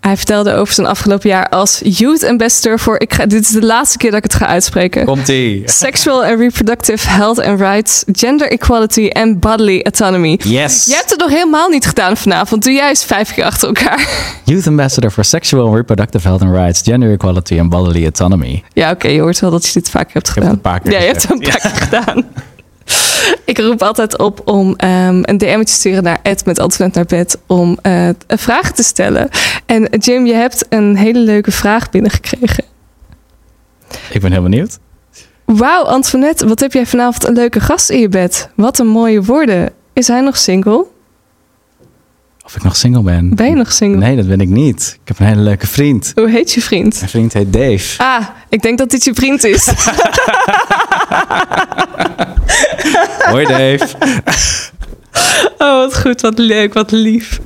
Hij 0.00 0.16
vertelde 0.16 0.54
over 0.54 0.74
zijn 0.74 0.86
afgelopen 0.86 1.28
jaar 1.28 1.48
als 1.48 1.80
Youth 1.84 2.24
Ambassador 2.24 2.78
voor, 2.78 3.00
ik 3.00 3.14
ga, 3.14 3.26
dit 3.26 3.42
is 3.42 3.48
de 3.48 3.62
laatste 3.62 3.98
keer 3.98 4.10
dat 4.10 4.24
ik 4.24 4.32
het 4.32 4.34
ga 4.42 4.46
uitspreken. 4.46 5.04
Komt-ie! 5.04 5.62
Sexual 5.64 6.24
and 6.24 6.38
Reproductive 6.38 7.08
Health 7.08 7.38
and 7.38 7.60
Rights, 7.60 8.04
Gender 8.12 8.50
Equality 8.50 9.10
and 9.12 9.40
Bodily 9.40 9.80
Autonomy. 9.82 10.38
Yes! 10.42 10.86
Jij 10.86 10.96
hebt 10.96 11.10
het 11.10 11.18
nog 11.18 11.30
helemaal 11.30 11.68
niet 11.68 11.86
gedaan 11.86 12.16
vanavond. 12.16 12.62
Doe 12.62 12.72
jij 12.72 12.88
eens 12.88 13.04
vijf 13.04 13.34
keer 13.34 13.44
achter 13.44 13.68
elkaar. 13.68 14.08
Youth 14.44 14.66
Ambassador 14.66 15.10
for 15.10 15.24
Sexual 15.24 15.66
and 15.66 15.74
Reproductive 15.74 16.28
Health 16.28 16.42
and 16.42 16.54
Rights, 16.54 16.80
Gender 16.84 17.10
Equality 17.12 17.58
and 17.60 17.68
Bodily 17.70 18.02
Autonomy. 18.02 18.62
Ja, 18.72 18.90
oké, 18.90 19.08
je 19.08 19.20
hoort 19.20 19.40
wel 19.40 19.50
dat 19.50 19.66
je 19.66 19.72
dit 19.72 19.90
vaker 19.90 20.12
hebt 20.12 20.26
heb 20.26 20.34
gedaan. 20.34 20.48
het 20.48 20.56
een 20.56 20.70
paar 20.70 20.80
keer 20.80 20.92
Ja, 20.92 20.98
je 20.98 21.06
hebt 21.06 21.22
het 21.22 21.30
een 21.30 21.38
paar 21.38 21.60
keer 21.60 21.70
gedaan. 21.70 22.24
Ik 23.44 23.58
roep 23.58 23.82
altijd 23.82 24.18
op 24.18 24.40
om 24.44 24.74
ehm, 24.76 25.20
een 25.22 25.38
DM 25.38 25.62
te 25.62 25.72
sturen 25.72 26.02
naar 26.02 26.18
Ed 26.22 26.44
met 26.44 26.58
Antoinette 26.58 26.98
naar 26.98 27.08
bed 27.08 27.38
om 27.46 27.78
een 27.82 28.16
vraag 28.28 28.72
te 28.72 28.82
stellen. 28.82 29.28
En 29.66 29.88
Jim, 29.98 30.26
je 30.26 30.34
hebt 30.34 30.66
een 30.68 30.96
hele 30.96 31.18
leuke 31.18 31.50
vraag 31.50 31.90
binnengekregen. 31.90 32.64
Ik 34.10 34.20
ben 34.20 34.32
heel 34.32 34.42
benieuwd. 34.42 34.78
Wauw, 35.44 35.84
Antoinette, 35.84 36.48
wat 36.48 36.60
heb 36.60 36.72
jij 36.72 36.86
vanavond 36.86 37.26
een 37.26 37.34
leuke 37.34 37.60
gast 37.60 37.90
in 37.90 38.00
je 38.00 38.08
bed? 38.08 38.48
Wat 38.56 38.78
een 38.78 38.86
mooie 38.86 39.22
woorden. 39.22 39.70
Is 39.92 40.08
hij 40.08 40.20
nog 40.20 40.36
single? 40.36 40.86
Of 42.52 42.58
ik 42.58 42.64
nog 42.64 42.76
single 42.76 43.02
ben? 43.02 43.34
Ben 43.34 43.48
je 43.48 43.54
nog 43.54 43.72
single? 43.72 43.98
Nee, 43.98 44.16
dat 44.16 44.26
ben 44.26 44.40
ik 44.40 44.48
niet. 44.48 44.98
Ik 45.02 45.08
heb 45.08 45.18
een 45.18 45.26
hele 45.26 45.40
leuke 45.40 45.66
vriend. 45.66 46.12
Hoe 46.14 46.30
heet 46.30 46.52
je 46.52 46.60
vriend? 46.60 46.96
Mijn 46.98 47.08
vriend 47.10 47.32
heet 47.32 47.52
Dave. 47.52 48.02
Ah, 48.02 48.26
ik 48.48 48.62
denk 48.62 48.78
dat 48.78 48.90
dit 48.90 49.04
je 49.04 49.14
vriend 49.14 49.44
is. 49.44 49.66
Hoi 53.30 53.46
Dave. 53.46 53.86
Oh, 55.58 55.76
wat 55.76 55.98
goed, 55.98 56.20
wat 56.20 56.38
leuk, 56.38 56.74
wat 56.74 56.90
lief. 56.90 57.40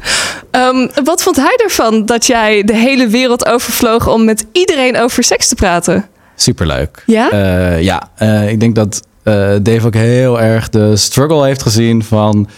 Ehm, 0.51 0.89
wat 1.05 1.23
vond 1.23 1.37
hij 1.37 1.61
ervan 1.65 2.07
dat 2.07 2.27
jij 2.27 2.65
de 2.65 2.77
hele 2.77 3.09
wereld 3.09 3.47
overvloog 3.47 4.09
om 4.09 4.25
met 4.25 4.47
iedereen 4.53 4.99
over 4.99 5.25
seks 5.25 5.49
te 5.49 5.55
praten? 5.55 6.07
Superleuk. 6.37 7.03
Ja? 7.07 7.31
Eh, 7.31 7.83
ja, 7.83 8.11
eh, 8.17 8.49
ik 8.49 8.61
denk 8.61 8.75
dat 8.75 9.03
eh, 9.23 9.51
Dave 9.63 9.87
ook 9.87 9.95
heel 9.95 10.41
erg 10.41 10.69
de 10.69 10.97
struggle 10.97 11.45
heeft 11.45 11.63
gezien 11.63 12.05
van 12.05 12.49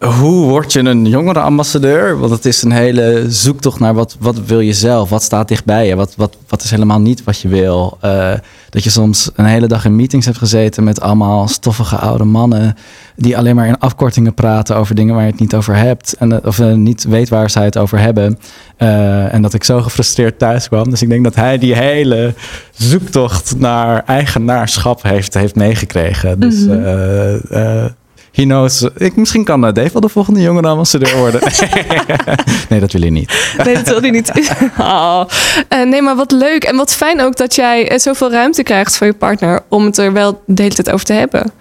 hoe 0.00 0.48
word 0.48 0.72
je 0.72 0.78
een 0.78 1.06
jongerenambassadeur? 1.06 2.18
Want 2.18 2.30
het 2.30 2.44
is 2.44 2.62
een 2.62 2.72
hele 2.72 3.24
zoektocht 3.28 3.80
naar 3.80 3.94
wat, 3.94 4.16
wat 4.20 4.38
wil 4.46 4.60
je 4.60 4.72
zelf? 4.72 5.08
Wat 5.10 5.22
staat 5.22 5.48
dichtbij 5.48 5.86
je? 5.86 5.96
Wat, 5.96 6.14
wat, 6.16 6.36
wat 6.48 6.62
is 6.62 6.70
helemaal 6.70 7.00
niet 7.00 7.24
wat 7.24 7.40
je 7.40 7.48
wil? 7.48 7.98
Eh, 8.00 8.32
dat 8.70 8.84
je 8.84 8.90
soms 8.90 9.30
een 9.34 9.44
hele 9.44 9.66
dag 9.66 9.84
in 9.84 9.96
meetings 9.96 10.26
hebt 10.26 10.38
gezeten 10.38 10.84
met 10.84 11.00
allemaal 11.00 11.48
stoffige 11.48 11.96
oude 11.96 12.24
mannen 12.24 12.74
die 13.16 13.36
alleen 13.38 13.54
maar 13.54 13.66
in 13.66 13.78
afkortingen 13.78 14.34
praten 14.34 14.76
over 14.76 14.94
dingen 14.94 15.14
waar 15.14 15.24
je 15.24 15.30
het 15.30 15.40
niet 15.40 15.54
over 15.54 15.76
hebt. 15.76 16.14
En, 16.18 16.32
eh, 16.32 16.46
of 16.46 16.58
eh, 16.58 16.72
niet 16.72 17.04
weet 17.04 17.28
waar 17.28 17.50
zij 17.50 17.64
het 17.64 17.78
over 17.78 17.98
hebben. 17.98 18.38
En 19.30 19.42
dat 19.42 19.54
ik 19.54 19.64
zo 19.64 19.82
gefrustreerd 19.82 20.38
thuis 20.38 20.68
kwam. 20.68 20.90
Dus 20.90 21.02
ik 21.02 21.08
denk 21.08 21.24
dat 21.24 21.34
hij 21.34 21.58
die 21.58 21.74
hele 21.74 22.34
zoektocht 22.70 23.58
naar 23.58 24.04
eigenaarschap 24.04 25.02
heeft, 25.02 25.34
heeft 25.34 25.54
meegekregen. 25.54 26.40
Dus 26.40 26.64
Mhm. 26.66 27.88
He 28.36 28.42
knows. 28.42 28.88
Ik, 28.96 29.16
misschien 29.16 29.44
kan 29.44 29.66
eh, 29.66 29.72
Dave 29.72 29.92
wel 29.92 30.00
de 30.00 30.08
volgende 30.08 30.40
jongerenambassadeur 30.40 31.16
worden. 31.16 31.40
nee, 32.68 32.80
dat 32.80 32.92
wil 32.92 33.02
je 33.02 33.10
niet. 33.10 33.54
Nee, 33.64 33.74
dat 33.74 33.88
wil 33.88 34.00
hij 34.00 34.10
niet. 34.10 34.32
Oh. 34.78 35.24
Nee, 35.68 36.02
maar 36.02 36.16
wat 36.16 36.30
leuk. 36.30 36.64
En 36.64 36.76
wat 36.76 36.94
fijn 36.94 37.20
ook 37.20 37.36
dat 37.36 37.54
jij 37.54 37.88
eh, 37.88 37.98
zoveel 37.98 38.30
ruimte 38.30 38.62
krijgt 38.62 38.96
voor 38.96 39.06
je 39.06 39.12
partner 39.12 39.62
om 39.68 39.84
het 39.84 39.98
er 39.98 40.12
wel 40.12 40.42
de 40.46 40.62
hele 40.62 40.74
tijd 40.74 40.90
over 40.90 41.06
te 41.06 41.12
hebben. 41.12 41.52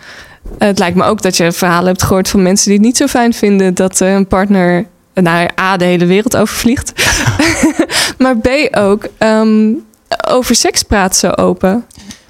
Eh, 0.57 0.67
het 0.67 0.79
lijkt 0.79 0.95
me 0.95 1.03
ook 1.03 1.21
dat 1.21 1.37
je 1.37 1.51
verhalen 1.51 1.87
hebt 1.87 2.03
gehoord 2.03 2.29
van 2.29 2.41
mensen 2.41 2.65
die 2.65 2.77
het 2.77 2.85
niet 2.85 2.97
zo 2.97 3.07
fijn 3.07 3.33
vinden 3.33 3.73
dat 3.73 3.99
een 3.99 4.27
partner 4.27 4.85
nou, 5.13 5.49
A, 5.59 5.77
de 5.77 5.85
hele 5.85 6.05
wereld 6.05 6.37
overvliegt. 6.37 6.93
maar 8.17 8.37
B 8.37 8.47
ook 8.71 9.07
ehm, 9.17 9.71
over 10.27 10.55
seks 10.55 10.83
praat 10.83 11.15
zo 11.15 11.29
open. 11.29 11.85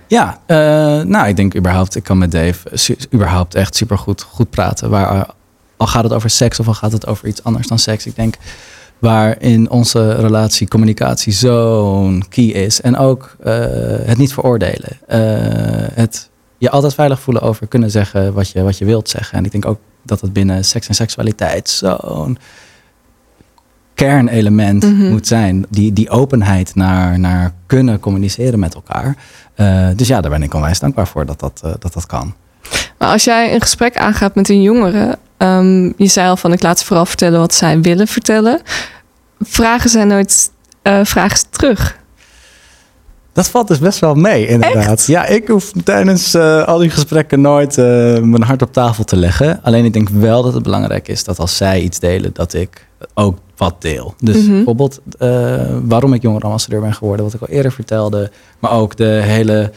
Ja, 0.07 0.39
eh, 0.45 0.57
nou, 1.05 1.27
ik 1.27 1.35
denk 1.35 1.55
überhaupt, 1.55 1.95
ik 1.95 2.03
kan 2.03 2.17
met 2.17 2.31
Dave 2.31 2.71
überhaupt 3.13 3.55
echt 3.55 3.75
supergoed 3.75 4.21
goed 4.21 4.49
praten. 4.49 4.89
Waar, 4.89 5.15
eh, 5.15 5.29
al 5.77 5.87
gaat 5.87 6.03
het 6.03 6.13
over 6.13 6.29
seks 6.29 6.59
of 6.59 6.67
al 6.67 6.73
gaat 6.73 6.91
het 6.91 7.07
over 7.07 7.27
iets 7.27 7.43
anders 7.43 7.67
dan 7.67 7.79
seks. 7.79 8.05
Ik 8.05 8.15
denk 8.15 8.35
waar 8.99 9.41
in 9.41 9.69
onze 9.69 10.13
relatie 10.13 10.67
communicatie 10.67 11.33
zo'n 11.33 12.23
key 12.29 12.45
is. 12.45 12.81
En 12.81 12.97
ook 12.97 13.35
eh, 13.43 13.53
het 14.05 14.17
niet 14.17 14.33
veroordelen. 14.33 14.97
Het 15.93 16.29
je 16.57 16.69
altijd 16.69 16.93
veilig 16.93 17.19
voelen 17.19 17.43
over 17.43 17.67
kunnen 17.67 17.91
zeggen 17.91 18.33
wat 18.33 18.49
je, 18.49 18.61
wat 18.63 18.77
je 18.77 18.85
wilt 18.85 19.09
zeggen. 19.09 19.37
En 19.37 19.45
ik 19.45 19.51
denk 19.51 19.65
ook 19.65 19.79
dat 20.03 20.21
het 20.21 20.33
binnen 20.33 20.65
seks 20.65 20.87
en 20.87 20.95
seksualiteit 20.95 21.69
zo'n 21.69 22.37
kernelement 23.93 24.83
Mhm. 24.83 25.09
moet 25.09 25.27
zijn. 25.27 25.65
Die, 25.69 25.93
die 25.93 26.09
openheid 26.09 26.75
naar, 26.75 27.19
naar 27.19 27.53
kunnen 27.65 27.99
communiceren 27.99 28.59
met 28.59 28.73
elkaar. 28.73 29.15
Eh, 29.55 29.87
dus 29.95 30.07
ja, 30.07 30.21
daar 30.21 30.31
ben 30.31 30.43
ik 30.43 30.53
onwijs 30.53 30.79
dankbaar 30.79 31.07
voor 31.07 31.25
dat 31.25 31.39
dat, 31.39 31.61
eh, 31.63 31.71
dat, 31.79 31.93
dat 31.93 32.05
kan. 32.05 32.33
Maar 32.97 33.09
als 33.09 33.23
jij 33.23 33.53
een 33.53 33.61
gesprek 33.61 33.97
aangaat 33.97 34.35
met 34.35 34.49
een 34.49 34.61
jongere, 34.61 35.17
ehm, 35.37 35.85
je 35.85 36.07
zei 36.07 36.29
al 36.29 36.37
van 36.37 36.53
ik 36.53 36.61
laat 36.61 36.79
ze 36.79 36.85
vooral 36.85 37.05
vertellen 37.05 37.39
wat 37.39 37.53
zij 37.53 37.81
willen 37.81 38.07
vertellen. 38.07 38.61
Vragen 39.39 39.89
zij 39.89 40.03
nooit 40.03 40.51
eh, 40.81 40.99
vragen 41.03 41.37
ze 41.37 41.45
terug? 41.49 41.97
Dat 43.35 43.47
valt 43.49 43.67
dus 43.67 43.79
best 43.79 43.99
wel 43.99 44.15
mee, 44.15 44.47
inderdaad. 44.47 45.05
Ja, 45.05 45.25
ik 45.25 45.47
hoef 45.47 45.71
tijdens 45.83 46.33
eh, 46.33 46.63
al 46.63 46.77
die 46.77 46.89
gesprekken 46.89 47.41
nooit 47.41 47.77
eh, 47.77 47.85
mijn 48.19 48.43
hart 48.43 48.61
op 48.61 48.73
tafel 48.73 49.03
te 49.03 49.15
leggen. 49.15 49.59
Alleen 49.63 49.85
ik 49.85 49.93
denk 49.93 50.09
wel 50.09 50.43
dat 50.43 50.53
het 50.53 50.63
belangrijk 50.63 51.07
is 51.07 51.23
dat 51.23 51.39
als 51.39 51.57
zij 51.57 51.81
iets 51.81 51.99
delen, 51.99 52.29
dat 52.33 52.53
ik 52.53 52.87
ook 53.13 53.37
wat 53.57 53.75
deel. 53.81 54.13
Dus 54.19 54.35
Mhm. 54.41 54.51
bijvoorbeeld 54.51 54.99
eh, 55.19 55.55
waarom 55.83 56.13
ik 56.13 56.21
jongerenambassadeur 56.21 56.81
ben 56.81 56.93
geworden, 56.93 57.25
wat 57.25 57.33
ik 57.33 57.41
al 57.41 57.47
eerder 57.47 57.71
vertelde. 57.71 58.31
Maar 58.59 58.71
ook 58.71 58.95
de 58.95 59.03
hele, 59.23 59.71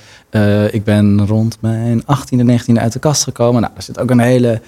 ik 0.71 0.85
ben 0.85 1.27
rond 1.27 1.59
mijn 1.61 2.03
18e, 2.07 2.43
19e 2.45 2.81
uit 2.81 2.93
de 2.93 2.99
kast 2.99 3.23
gekomen. 3.23 3.61
Nou, 3.61 3.73
er 3.77 3.83
zit 3.83 3.99
ook 4.01 4.11
een 4.11 4.19
hele 4.21 4.61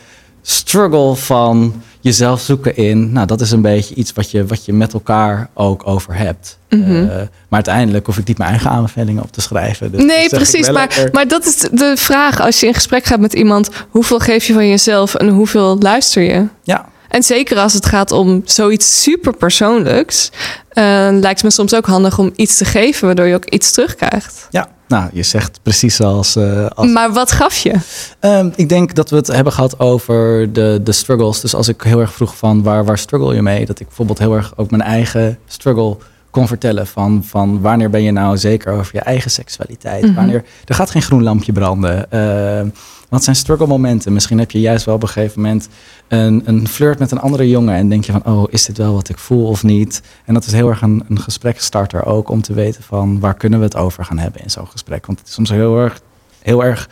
struggle 0.43 1.15
van 1.15 1.83
jezelf 2.01 2.41
zoeken 2.41 2.77
in. 2.77 3.13
Nou, 3.13 3.27
dat 3.27 3.41
is 3.41 3.51
een 3.51 3.63
beetje 3.63 3.95
iets 3.95 4.13
wat 4.13 4.31
je, 4.31 4.47
wat 4.47 4.65
je 4.65 4.73
met 4.73 4.93
elkaar 4.93 5.49
ook 5.55 5.87
over 5.87 6.15
hebt. 6.15 6.59
Mhm. 6.69 6.91
Eh, 6.91 7.07
maar 7.17 7.27
uiteindelijk 7.49 8.07
hoef 8.07 8.19
ik 8.19 8.27
niet 8.27 8.39
mijn 8.39 8.51
eigen 8.51 8.71
aanbevelingen 8.71 9.23
op 9.23 9.33
te 9.33 9.41
schrijven. 9.41 9.93
Dus 9.93 10.05
nee, 10.05 10.29
precies. 10.29 10.67
Maar, 10.71 10.75
lekker. 10.75 11.09
maar 11.13 11.29
dat 11.29 11.47
is 11.47 11.57
de 11.73 11.93
vraag 11.97 12.41
als 12.41 12.61
je 12.61 12.67
in 12.67 12.75
gesprek 12.75 13.05
gaat 13.05 13.21
met 13.21 13.33
iemand. 13.33 13.71
Hoeveel 13.91 14.19
geef 14.19 14.45
je 14.45 14.53
van 14.53 14.69
jezelf 14.69 15.15
en 15.15 15.29
hoeveel 15.29 15.79
luister 15.79 16.23
je? 16.23 16.47
Ja, 16.63 16.89
En 17.09 17.23
zeker 17.23 17.59
als 17.59 17.73
het 17.73 17.87
gaat 17.87 18.13
om 18.13 18.43
zoiets 18.45 19.03
super 19.03 19.37
persoonlijks, 19.37 20.31
eh, 20.69 20.85
lijkt 21.11 21.23
het 21.23 21.43
me 21.43 21.51
soms 21.51 21.75
ook 21.75 21.87
handig 21.87 22.19
om 22.19 22.33
iets 22.37 22.57
te 22.57 22.65
geven, 22.65 23.07
waardoor 23.07 23.27
je 23.27 23.35
ook 23.35 23.45
iets 23.45 23.73
terugkrijgt. 23.73 24.47
ja. 24.51 24.69
Nou, 24.91 25.11
je 25.13 25.23
zegt 25.23 25.61
precies 25.63 26.01
als... 26.01 26.37
eh, 26.37 26.67
als 26.75 26.93
Maar 26.93 27.13
wat 27.13 27.33
gaf 27.33 27.57
je? 27.57 27.75
Ehm, 28.21 28.49
ik 28.55 28.69
denk 28.69 28.95
dat 28.95 29.11
we 29.11 29.17
het 29.17 29.27
hebben 29.27 29.53
gehad 29.53 29.79
over 29.79 30.53
de, 30.53 30.81
de 30.83 30.93
struggles. 30.93 31.41
Dus 31.41 31.55
als 31.55 31.69
ik 31.69 31.83
heel 31.83 32.01
erg 32.01 32.13
vroeg 32.13 32.37
van 32.37 32.63
waar, 32.63 32.85
waar 32.85 32.99
struggle 32.99 33.35
je 33.35 33.43
mee? 33.43 33.67
Dat 33.67 33.81
ik 33.81 33.87
bijvoorbeeld 33.87 34.19
heel 34.19 34.35
erg 34.35 34.53
ook 34.57 34.71
mijn 34.71 34.83
eigen 34.83 35.39
struggle 35.47 35.97
kon 36.31 36.49
vertellen 36.49 36.87
van, 36.87 37.25
van 37.25 37.61
wanneer 37.61 37.91
ben 37.91 38.03
je 38.03 38.11
nou 38.11 38.39
zeker 38.39 38.73
over 38.73 38.95
je 38.95 39.01
eigen 39.01 39.31
seksualiteit. 39.31 40.03
Mhm. 40.03 40.15
Wanneer, 40.15 40.45
er 40.65 40.75
gaat 40.75 40.91
geen 40.91 41.03
groen 41.03 41.23
lampje 41.23 41.53
branden. 41.53 42.11
Eh, 42.11 42.67
wat 43.09 43.25
zijn 43.25 43.37
struggle 43.37 43.67
momenten? 43.67 44.13
Misschien 44.13 44.39
heb 44.39 44.51
je 44.51 44.61
juist 44.61 44.85
wel 44.85 44.95
op 44.95 45.03
een 45.03 45.09
gegeven 45.09 45.41
moment 45.41 45.69
een, 46.09 46.43
een 46.45 46.69
flirt 46.69 46.99
met 46.99 47.11
een 47.11 47.21
andere 47.21 47.49
jongen 47.49 47.75
en 47.75 47.89
denk 47.89 48.05
je 48.05 48.13
van, 48.13 48.25
oh, 48.25 48.45
is 48.51 48.65
dit 48.65 48.77
wel 48.77 48.95
wat 48.95 49.09
ik 49.09 49.19
voel 49.19 49.47
of 49.47 49.63
niet? 49.63 50.03
En 50.25 50.35
dat 50.35 50.47
is 50.47 50.53
heel 50.53 50.69
erg 50.69 50.83
een, 50.83 51.05
een 51.09 51.21
gesprekstarter 51.21 52.05
ook 52.05 52.29
om 52.29 52.43
te 52.43 52.53
weten 52.53 52.83
van, 52.83 53.21
waar 53.21 53.35
kunnen 53.35 53.59
we 53.59 53.65
het 53.65 53.77
over 53.77 54.05
gaan 54.05 54.19
hebben 54.19 54.43
in 54.43 54.51
zo'n 54.51 54.67
gesprek? 54.67 55.07
Want 55.07 55.19
het 55.19 55.29
is 55.29 55.35
soms 55.35 55.51
heel 55.51 55.79
erg, 55.79 56.01
heel 56.43 56.65
erg 56.65 56.89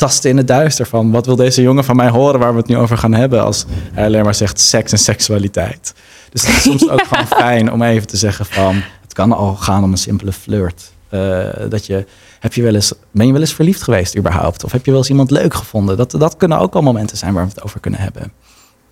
tasten 0.00 0.30
in 0.30 0.36
het 0.36 0.46
duister 0.46 0.86
van, 0.86 1.10
wat 1.10 1.26
wil 1.26 1.36
deze 1.36 1.62
jongen 1.62 1.84
van 1.84 1.96
mij 1.96 2.08
horen 2.08 2.40
waar 2.40 2.52
we 2.52 2.58
het 2.58 2.66
nu 2.66 2.76
over 2.76 2.98
gaan 2.98 3.14
hebben 3.14 3.44
als 3.44 3.64
hij 3.92 4.04
alleen 4.04 4.24
maar 4.24 4.34
zegt 4.34 4.60
seks 4.60 4.92
en 4.92 4.98
seksualiteit. 4.98 5.94
Dus 6.30 6.46
het 6.46 6.56
is 6.56 6.62
soms 6.62 6.88
ook 6.88 7.04
gewoon 7.06 7.26
fijn 7.46 7.72
om 7.72 7.82
even 7.82 8.06
te 8.06 8.16
zeggen 8.16 8.46
van, 8.46 8.82
het 9.02 9.12
kan 9.12 9.32
al 9.32 9.54
gaan 9.54 9.84
om 9.84 9.92
een 9.92 9.98
simpele 9.98 10.32
flirt. 10.32 10.92
Eh, 11.08 11.46
dat 11.68 11.86
je, 11.86 12.06
heb 12.40 12.54
je 12.54 12.62
wel 12.62 12.74
eens, 12.74 12.92
ben 13.10 13.26
je 13.26 13.32
wel 13.32 13.40
eens 13.40 13.54
verliefd 13.54 13.82
geweest 13.82 14.16
überhaupt? 14.16 14.64
Of 14.64 14.72
heb 14.72 14.84
je 14.84 14.90
wel 14.90 15.00
eens 15.00 15.10
iemand 15.10 15.30
leuk 15.30 15.54
gevonden? 15.54 15.96
Dat, 15.96 16.10
dat 16.10 16.36
kunnen 16.36 16.58
ook 16.58 16.74
al 16.74 16.82
momenten 16.82 17.16
zijn 17.16 17.34
waar 17.34 17.44
we 17.44 17.50
het 17.54 17.62
over 17.62 17.80
kunnen 17.80 18.00
hebben. 18.00 18.32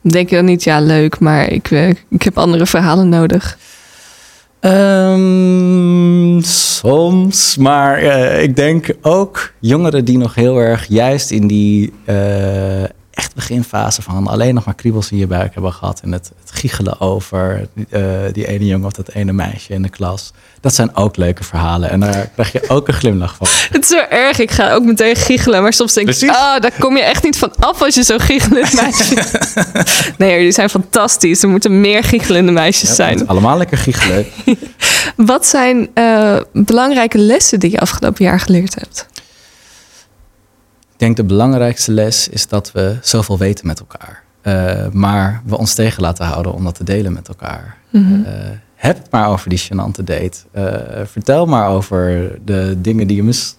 Denk 0.00 0.30
je 0.30 0.36
dan 0.36 0.44
niet, 0.44 0.64
ja, 0.64 0.80
leuk, 0.80 1.18
maar 1.18 1.50
ik, 1.50 1.70
eh, 1.70 1.88
ik 1.88 2.22
heb 2.22 2.38
andere 2.38 2.66
verhalen 2.66 3.08
nodig. 3.08 3.58
Ehm, 4.60 6.40
soms, 6.40 7.56
maar 7.56 7.98
eh, 7.98 8.42
ik 8.42 8.56
denk 8.56 8.94
ook 9.02 9.52
jongeren 9.58 10.04
die 10.04 10.18
nog 10.18 10.34
heel 10.34 10.58
erg 10.58 10.86
juist 10.86 11.30
in 11.30 11.46
die 11.46 11.92
eh, 12.04 12.84
beginfase 13.38 14.02
van 14.02 14.26
alleen 14.26 14.54
nog 14.54 14.64
maar 14.64 14.74
kriebels 14.74 15.10
in 15.10 15.16
je 15.16 15.26
buik 15.26 15.54
hebben 15.54 15.72
gehad 15.72 16.00
en 16.00 16.12
het, 16.12 16.30
het 16.40 16.50
giechelen 16.58 17.00
over 17.00 17.68
eh, 17.90 18.02
die 18.32 18.46
ene 18.46 18.66
jongen 18.66 18.86
of 18.86 18.92
dat 18.92 19.08
ene 19.08 19.32
meisje 19.32 19.72
in 19.72 19.82
de 19.82 19.88
klas. 19.88 20.32
Dat 20.60 20.74
zijn 20.74 20.96
ook 20.96 21.16
leuke 21.16 21.44
verhalen 21.44 21.90
en 21.90 22.00
daar 22.00 22.28
krijg 22.34 22.52
je 22.52 22.68
ook 22.68 22.88
een 22.88 22.94
glimlach 22.94 23.34
van. 23.36 23.46
Het 23.72 23.82
is 23.82 23.88
zo 23.88 24.04
erg, 24.10 24.38
ik 24.38 24.50
ga 24.50 24.72
ook 24.72 24.84
meteen 24.84 25.16
giechelen. 25.16 25.62
Maar 25.62 25.72
soms 25.72 25.92
denk 25.92 26.08
ik, 26.08 26.28
ah, 26.30 26.60
daar 26.60 26.72
kom 26.78 26.96
je 26.96 27.02
echt 27.02 27.22
niet 27.24 27.38
van 27.38 27.52
af 27.58 27.82
als 27.82 27.94
je 27.94 28.02
zo 28.02 28.18
giechelend 28.18 28.72
meisje 28.82 29.22
Nee, 30.18 30.30
jullie 30.36 30.52
zijn 30.52 30.70
fantastisch. 30.70 31.42
Er 31.42 31.48
moeten 31.48 31.80
meer 31.80 32.04
giechelende 32.04 32.52
meisjes 32.52 32.88
Ja, 32.88 32.94
zijn. 32.94 33.26
allemaal 33.28 33.56
lekker 33.58 33.78
giechelen. 33.78 34.26
Wat 35.16 35.46
zijn 35.46 35.88
eh, 35.94 36.36
belangrijke 36.52 37.18
lessen 37.18 37.60
die 37.60 37.70
je 37.70 37.80
afgelopen 37.80 38.24
jaar 38.24 38.40
geleerd 38.40 38.74
hebt? 38.74 39.06
Ik 40.98 41.04
denk 41.04 41.16
de 41.16 41.24
belangrijkste 41.24 41.92
les 41.92 42.28
is 42.28 42.48
dat 42.48 42.72
we 42.72 42.96
zoveel 43.02 43.38
weten 43.38 43.66
met 43.66 43.78
elkaar. 43.78 44.22
Eh, 44.40 44.88
maar 44.92 45.42
we 45.44 45.58
ons 45.58 45.74
tegen 45.74 46.02
laten 46.02 46.26
houden 46.26 46.52
om 46.52 46.64
dat 46.64 46.74
te 46.74 46.84
delen 46.84 47.12
met 47.12 47.28
elkaar. 47.28 47.76
Mhm. 47.90 48.24
Eh, 48.24 48.32
heb 48.74 48.96
het 48.96 49.10
maar 49.10 49.28
over 49.28 49.48
die 49.48 49.60
gênante 49.60 50.04
date. 50.04 50.36
Eh, 50.50 50.64
vertel 51.04 51.46
maar 51.46 51.68
over 51.68 52.30
de 52.44 52.76
dingen 52.80 53.06
die 53.06 53.16
je 53.16 53.22
mis- 53.22 53.56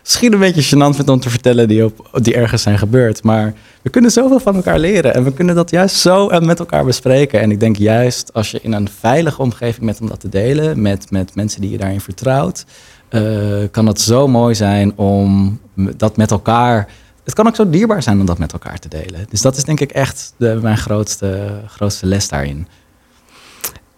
misschien 0.00 0.32
een 0.32 0.38
beetje 0.38 0.76
gênant 0.76 0.94
vindt 0.94 1.10
om 1.10 1.20
te 1.20 1.30
vertellen... 1.30 1.68
Die, 1.68 1.84
op, 1.84 2.18
die 2.22 2.34
ergens 2.34 2.62
zijn 2.62 2.78
gebeurd. 2.78 3.22
Maar 3.22 3.54
we 3.82 3.90
kunnen 3.90 4.10
zoveel 4.10 4.40
van 4.40 4.54
elkaar 4.54 4.78
leren. 4.78 5.14
En 5.14 5.24
we 5.24 5.32
kunnen 5.32 5.54
dat 5.54 5.70
juist 5.70 5.96
zo 5.96 6.40
met 6.40 6.58
elkaar 6.58 6.84
bespreken. 6.84 7.40
En 7.40 7.50
ik 7.50 7.60
denk 7.60 7.76
juist 7.76 8.32
als 8.32 8.50
je 8.50 8.60
in 8.62 8.72
een 8.72 8.88
veilige 9.00 9.42
omgeving 9.42 9.86
bent 9.86 10.00
om 10.00 10.08
dat 10.08 10.20
te 10.20 10.28
delen... 10.28 10.82
met, 10.82 11.10
met 11.10 11.34
mensen 11.34 11.60
die 11.60 11.70
je 11.70 11.78
daarin 11.78 12.00
vertrouwt... 12.00 12.64
eh, 13.12 13.70
kan 13.70 13.86
het 13.86 14.00
zo 14.00 14.28
mooi 14.28 14.54
zijn 14.54 14.96
om 14.96 15.58
dat 15.74 16.16
met 16.16 16.30
elkaar... 16.30 16.88
Het 17.24 17.34
kan 17.34 17.46
ook 17.46 17.56
zo 17.56 17.70
dierbaar 17.70 18.02
zijn 18.02 18.20
om 18.20 18.26
dat 18.26 18.38
met 18.38 18.52
elkaar 18.52 18.78
te 18.78 18.88
delen. 18.88 19.26
Dus 19.28 19.42
dat 19.42 19.56
is 19.56 19.64
denk 19.64 19.80
ik 19.80 19.90
echt 19.90 20.34
de, 20.36 20.58
mijn 20.62 20.76
grootste, 20.76 21.60
grootste 21.66 22.06
les 22.06 22.28
daarin. 22.28 22.66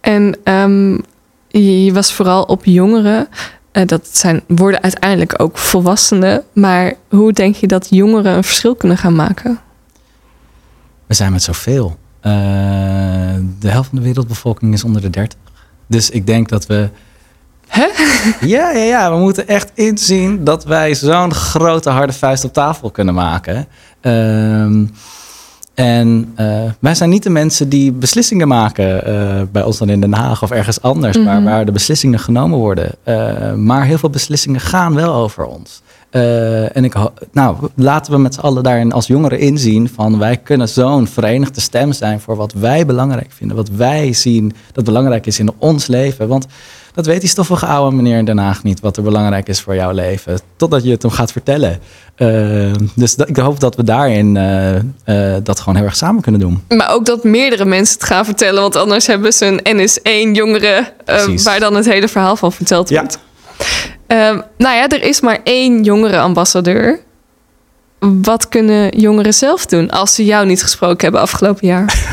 En 0.01 0.37
ehm, 0.43 0.91
je, 1.47 1.83
je 1.83 1.93
was 1.93 2.13
vooral 2.13 2.43
op 2.43 2.65
jongeren. 2.65 3.27
Eh, 3.71 3.85
dat 3.85 4.07
zijn, 4.11 4.41
worden 4.47 4.81
uiteindelijk 4.81 5.41
ook 5.41 5.57
volwassenen. 5.57 6.43
Maar 6.53 6.93
hoe 7.09 7.33
denk 7.33 7.55
je 7.55 7.67
dat 7.67 7.87
jongeren 7.89 8.35
een 8.35 8.43
verschil 8.43 8.75
kunnen 8.75 8.97
gaan 8.97 9.15
maken? 9.15 9.59
We 11.05 11.13
zijn 11.13 11.31
met 11.31 11.43
zoveel. 11.43 11.97
Eh, 12.19 12.31
de 13.59 13.69
helft 13.69 13.89
van 13.89 13.97
de 13.97 14.03
wereldbevolking 14.03 14.73
is 14.73 14.83
onder 14.83 15.01
de 15.01 15.09
30. 15.09 15.39
Dus 15.87 16.09
ik 16.09 16.27
denk 16.27 16.49
dat 16.49 16.65
we. 16.65 16.89
Ja, 18.41 18.71
ja, 18.71 18.83
ja. 18.83 19.11
We 19.11 19.17
moeten 19.19 19.47
echt 19.47 19.71
inzien 19.73 20.43
dat 20.43 20.63
wij 20.63 20.95
zo'n 20.95 21.33
grote 21.33 21.89
harde 21.89 22.13
vuist 22.13 22.43
op 22.43 22.53
tafel 22.53 22.89
kunnen 22.91 23.13
maken. 23.13 23.67
Ehm, 24.01 24.85
en 25.73 26.31
eh, 26.35 26.63
wij 26.79 26.95
zijn 26.95 27.09
niet 27.09 27.23
de 27.23 27.29
mensen 27.29 27.69
die 27.69 27.91
beslissingen 27.91 28.47
maken 28.47 29.05
eh, 29.05 29.41
bij 29.51 29.63
ons 29.63 29.77
dan 29.77 29.89
in 29.89 30.01
Den 30.01 30.13
Haag 30.13 30.43
of 30.43 30.51
ergens 30.51 30.81
anders, 30.81 31.17
waar, 31.17 31.35
Mhm. 31.41 31.43
waar 31.43 31.65
de 31.65 31.71
beslissingen 31.71 32.19
genomen 32.19 32.59
worden. 32.59 32.91
Eh, 33.03 33.53
maar 33.53 33.85
heel 33.85 33.97
veel 33.97 34.09
beslissingen 34.09 34.59
gaan 34.59 34.93
wel 34.95 35.13
over 35.13 35.45
ons. 35.45 35.83
En 36.73 36.83
ik, 36.83 36.93
nou, 37.31 37.55
laten 37.75 38.11
we 38.11 38.17
met 38.17 38.33
z'n 38.33 38.39
allen 38.39 38.63
daarin 38.63 38.91
als 38.91 39.07
jongeren 39.07 39.39
inzien 39.39 39.89
van 39.89 40.19
wij 40.19 40.37
kunnen 40.37 40.69
zo'n 40.69 41.07
verenigde 41.07 41.61
stem 41.61 41.93
zijn 41.93 42.19
voor 42.19 42.35
wat 42.35 42.53
wij 42.53 42.85
belangrijk 42.85 43.31
vinden, 43.31 43.57
wat 43.57 43.69
wij 43.69 44.13
zien 44.13 44.53
dat 44.71 44.83
belangrijk 44.83 45.25
is 45.25 45.39
in 45.39 45.51
ons 45.57 45.87
leven. 45.87 46.27
Want 46.27 46.45
dat 46.95 47.05
weet 47.05 47.19
die 47.19 47.29
stoffige 47.29 47.65
oude 47.65 47.95
meneer 47.95 48.17
in 48.17 48.25
Den 48.25 48.37
Haag 48.37 48.63
niet, 48.63 48.79
wat 48.79 48.97
er 48.97 49.03
belangrijk 49.03 49.47
is 49.47 49.61
voor 49.61 49.75
jouw 49.75 49.91
leven, 49.91 50.39
totdat 50.55 50.83
je 50.83 50.91
het 50.91 51.01
hem 51.01 51.11
gaat 51.11 51.31
vertellen. 51.31 51.79
Eh, 52.15 52.71
dus 52.95 53.15
dat- 53.15 53.29
ik 53.29 53.37
hoop 53.37 53.59
dat 53.59 53.75
we 53.75 53.83
daarin 53.83 54.37
eh, 54.37 54.75
eh, 55.35 55.43
dat 55.43 55.59
gewoon 55.59 55.75
heel 55.75 55.85
erg 55.85 55.95
samen 55.95 56.21
kunnen 56.21 56.41
doen. 56.41 56.63
Maar 56.67 56.89
ook 56.93 57.05
dat 57.05 57.23
meerdere 57.23 57.65
mensen 57.65 57.95
het 57.99 58.07
gaan 58.07 58.25
vertellen. 58.25 58.61
Want 58.61 58.75
anders 58.75 59.07
hebben 59.07 59.33
ze 59.33 59.45
een 59.45 59.77
NS1 59.77 60.33
jongeren 60.35 60.77
eh, 60.77 61.23
Precies. 61.23 61.43
waar 61.43 61.59
dan 61.59 61.75
het 61.75 61.85
hele 61.85 62.07
verhaal 62.07 62.35
van 62.35 62.51
verteld 62.51 62.89
Ja. 62.89 62.99
wordt. 62.99 63.19
Ehm, 64.07 64.41
nou 64.57 64.75
ja, 64.75 64.87
er 64.87 65.03
is 65.03 65.21
maar 65.21 65.39
één 65.43 65.83
jongerenambassadeur. 65.83 66.99
Wat 67.99 68.49
kunnen 68.49 68.97
jongeren 68.99 69.33
zelf 69.33 69.65
doen 69.65 69.89
als 69.89 70.15
ze 70.15 70.25
jou 70.25 70.45
niet 70.45 70.61
gesproken 70.63 71.01
hebben 71.03 71.21
afgelopen 71.21 71.67
jaar? 71.67 71.93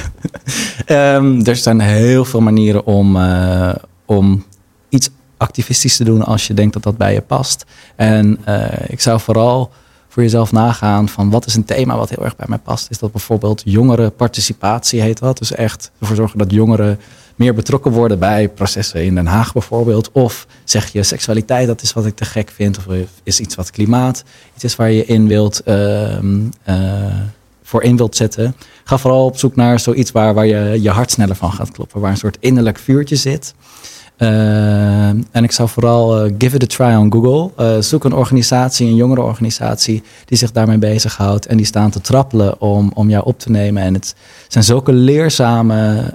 Ehm, 0.87 1.41
er 1.45 1.57
zijn 1.57 1.81
heel 1.81 2.25
veel 2.25 2.41
manieren 2.41 2.87
om, 2.87 3.19
om 4.07 4.45
iets 4.93 5.11
activistisch 5.37 5.97
te 5.97 6.05
doen 6.05 6.25
als 6.25 6.47
je 6.47 6.55
denkt 6.55 6.73
dat 6.73 6.83
dat 6.83 6.97
bij 6.97 7.15
je 7.15 7.21
past. 7.21 7.65
En 7.97 8.39
eh, 8.45 8.91
ik 8.91 9.01
zou 9.01 9.21
vooral 9.21 9.71
voor 10.09 10.23
jezelf 10.23 10.53
nagaan 10.53 11.09
van 11.09 11.31
wat 11.31 11.47
is 11.47 11.55
een 11.55 11.65
thema 11.65 11.97
wat 11.97 12.11
heel 12.11 12.25
erg 12.25 12.37
bij 12.37 12.47
mij 12.49 12.59
past. 12.59 12.91
Is 12.91 12.99
dat 12.99 13.13
bijvoorbeeld 13.13 13.63
jongerenparticipatie 13.65 15.01
heet 15.01 15.19
dat. 15.19 15.39
Dus 15.39 15.53
echt 15.53 15.91
ervoor 15.99 16.17
zorgen 16.17 16.39
dat 16.39 16.51
jongeren 16.51 16.99
meer 17.37 17.55
betrokken 17.55 17.93
worden 17.93 18.19
bij 18.19 18.49
processen 18.49 19.05
in 19.05 19.15
Den 19.15 19.27
Haag 19.27 19.53
bijvoorbeeld. 19.53 20.11
Of 20.13 20.47
zeg 20.65 20.93
je 20.93 21.03
seksualiteit, 21.03 21.67
dat 21.67 21.83
is 21.83 21.93
wat 21.93 22.07
ik 22.07 22.17
te 22.17 22.25
gek 22.25 22.51
vind. 22.51 22.79
Of 22.79 22.85
is 23.23 23.41
iets 23.41 23.55
wat 23.55 23.71
klimaat, 23.71 24.25
iets 24.55 24.65
is 24.65 24.77
waar 24.77 24.91
je 24.91 25.05
in 25.05 25.29
wilt, 25.29 25.63
ehm, 25.63 26.41
eh, 26.63 26.77
voor 27.63 27.83
in 27.83 27.97
wilt 27.97 28.17
zetten. 28.17 28.57
Ga 28.85 28.99
vooral 28.99 29.25
op 29.25 29.39
zoek 29.39 29.57
naar 29.57 29.81
zoiets 29.81 30.11
waar, 30.11 30.35
waar 30.35 30.47
je 30.47 30.83
je 30.83 30.91
hart 30.91 31.11
sneller 31.11 31.37
van 31.37 31.53
gaat 31.53 31.71
kloppen. 31.71 32.01
Waar 32.01 32.11
een 32.11 32.17
soort 32.17 32.37
innerlijk 32.41 32.79
vuurtje 32.79 33.17
zit. 33.17 33.55
Eh, 34.23 35.09
en 35.09 35.45
ik 35.45 35.53
zou 35.53 35.69
vooral 35.69 36.25
eh, 36.25 36.33
give 36.39 36.57
it 36.57 36.63
a 36.63 36.67
try 36.67 36.95
on 36.95 37.13
Google. 37.13 37.51
Eh, 37.57 37.81
zoek 37.81 38.05
een 38.05 38.15
organisatie, 38.15 38.87
een 38.87 38.97
jongerenorganisatie 38.97 40.03
die 40.25 40.39
zich 40.39 40.53
daarmee 40.53 40.79
bezighoudt. 40.79 41.47
En 41.47 41.57
die 41.57 41.67
staan 41.67 41.91
te 41.91 42.01
trappelen 42.01 42.61
om, 42.61 42.91
om 42.95 43.11
jou 43.11 43.25
op 43.25 43.39
te 43.39 43.51
nemen. 43.51 43.83
En 43.83 43.95
het 43.95 44.15
zijn 44.49 44.65
zulke 44.65 44.93
leerzame 44.93 46.15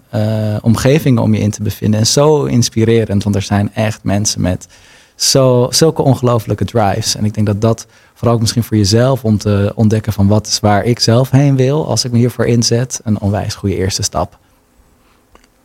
omgevingen 0.61 1.23
om 1.23 1.33
je 1.33 1.39
in 1.39 1.51
te 1.51 1.61
bevinden. 1.61 1.99
En 1.99 2.07
zo 2.07 2.43
inspirerend, 2.43 3.23
want 3.23 3.35
er 3.35 3.41
zijn 3.41 3.73
echt 3.73 4.03
mensen 4.03 4.41
met 4.41 4.67
zo, 5.15 5.67
zulke 5.69 6.01
ongelofelijke 6.01 6.65
drives. 6.65 7.15
En 7.15 7.25
ik 7.25 7.33
denk 7.33 7.47
dat 7.47 7.61
dat 7.61 7.87
vooral 8.13 8.33
ook 8.33 8.41
misschien 8.41 8.63
voor 8.63 8.77
jezelf 8.77 9.23
om 9.23 9.37
te 9.37 9.71
ontdekken 9.75 10.13
van 10.13 10.27
wat 10.27 10.47
is 10.47 10.59
waar 10.59 10.83
ik 10.83 10.99
zelf 10.99 11.31
heen 11.31 11.55
wil 11.55 11.87
als 11.87 12.05
ik 12.05 12.11
me 12.11 12.17
hiervoor 12.17 12.45
inzet. 12.45 12.99
Een 13.03 13.21
onwijs 13.21 13.55
goede 13.55 13.75
eerste 13.75 14.03
stap. 14.03 14.37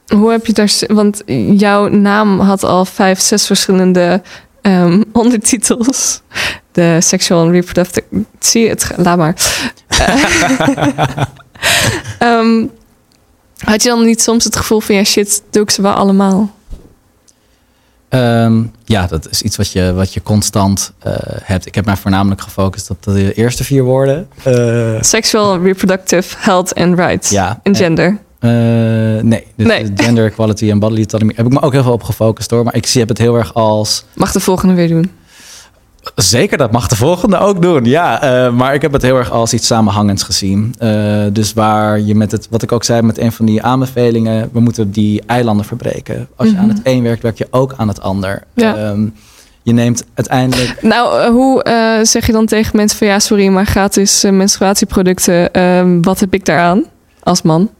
Hoe 0.06 0.30
heb 0.30 0.46
je 0.46 0.52
daar... 0.52 0.72
Want 0.86 1.22
jouw 1.56 1.88
naam 1.88 2.40
had 2.40 2.62
al 2.64 2.84
vijf, 2.84 3.20
zes 3.20 3.46
verschillende 3.46 4.22
ehm, 4.62 5.02
ondertitels. 5.12 6.20
De 6.72 6.96
sexual 7.00 7.42
and 7.42 7.50
reproductive... 7.50 8.02
Zie 8.38 8.62
je 8.62 8.68
het? 8.68 8.90
Laat 8.96 9.16
maar. 9.16 9.34
Eh, 9.88 10.14
Ehm, 12.18 12.66
had 13.58 13.82
je 13.82 13.88
dan 13.88 14.04
niet 14.04 14.22
soms 14.22 14.44
het 14.44 14.56
gevoel 14.56 14.80
van... 14.80 14.94
Ja, 14.94 15.04
shit, 15.04 15.42
doe 15.50 15.62
ik 15.62 15.70
ze 15.70 15.82
wel 15.82 15.92
allemaal? 15.92 16.50
Ehm, 18.08 18.62
ja, 18.84 19.06
dat 19.06 19.28
is 19.30 19.42
iets 19.42 19.56
wat 19.56 19.72
je, 19.72 19.92
wat 19.92 20.14
je 20.14 20.22
constant 20.22 20.92
eh, 20.98 21.12
hebt. 21.26 21.66
Ik 21.66 21.74
heb 21.74 21.84
mij 21.84 21.96
voornamelijk 21.96 22.40
gefocust 22.40 22.90
op 22.90 23.02
de 23.02 23.32
eerste 23.34 23.64
vier 23.64 23.82
woorden. 23.82 24.28
Eh, 24.42 24.96
Sexual, 25.00 25.58
reproductive, 25.62 26.36
health 26.38 26.74
and 26.74 26.98
rights. 26.98 27.30
ja. 27.30 27.60
En 27.62 27.76
gender. 27.76 28.18
Eh, 28.42 28.50
nee, 29.22 29.46
dus 29.56 29.66
Nee. 29.66 29.92
gender 29.94 30.24
equality 30.24 30.70
en 30.70 30.78
bodily 30.78 31.00
autonomy 31.00 31.32
heb 31.36 31.46
ik 31.46 31.52
me 31.52 31.60
ook 31.60 31.72
heel 31.72 31.82
veel 31.82 31.92
op 31.92 32.02
gefocust 32.02 32.50
hoor. 32.50 32.64
Maar 32.64 32.74
ik 32.74 32.86
zie 32.86 33.00
heb 33.00 33.08
het 33.08 33.18
heel 33.18 33.36
erg 33.36 33.54
als 33.54 34.04
Mag 34.14 34.32
de 34.32 34.40
volgende 34.40 34.74
weer 34.74 34.88
doen. 34.88 35.10
Zeker, 36.14 36.58
dat 36.58 36.72
mag 36.72 36.88
de 36.88 36.96
volgende 36.96 37.38
ook 37.38 37.62
doen. 37.62 37.84
Ja, 37.84 38.24
uh, 38.46 38.52
maar 38.52 38.74
ik 38.74 38.82
heb 38.82 38.92
het 38.92 39.02
heel 39.02 39.16
erg 39.16 39.30
als 39.30 39.52
iets 39.52 39.66
samenhangends 39.66 40.22
gezien. 40.22 40.74
Uh, 40.78 41.24
dus 41.32 41.52
waar 41.52 42.00
je 42.00 42.14
met 42.14 42.32
het, 42.32 42.46
wat 42.50 42.62
ik 42.62 42.72
ook 42.72 42.84
zei 42.84 43.02
met 43.02 43.18
een 43.18 43.32
van 43.32 43.46
die 43.46 43.62
aanbevelingen, 43.62 44.48
we 44.52 44.60
moeten 44.60 44.90
die 44.90 45.22
eilanden 45.26 45.66
verbreken. 45.66 46.28
Als 46.36 46.48
je 46.48 46.54
mm 46.54 46.60
-hmm. 46.60 46.70
aan 46.70 46.76
het 46.76 46.86
een 46.86 47.02
werkt, 47.02 47.22
werk 47.22 47.38
je 47.38 47.46
ook 47.50 47.74
aan 47.76 47.88
het 47.88 48.00
ander. 48.00 48.42
Ja. 48.54 48.88
Um, 48.88 49.14
je 49.62 49.72
neemt 49.72 50.04
uiteindelijk. 50.14 50.82
Nou, 50.94 51.20
uh, 51.20 51.28
hoe 51.28 51.62
zeg 52.02 52.26
je 52.26 52.32
dan 52.32 52.46
tegen 52.46 52.76
mensen 52.76 52.98
van 52.98 53.06
ja, 53.06 53.18
sorry, 53.18 53.48
maar 53.48 53.66
gratis 53.66 54.24
menstruatieproducten, 54.30 55.50
wat 56.02 56.20
heb 56.20 56.34
ik 56.34 56.44
daaraan 56.44 56.84
als 57.22 57.42
man? 57.42 57.70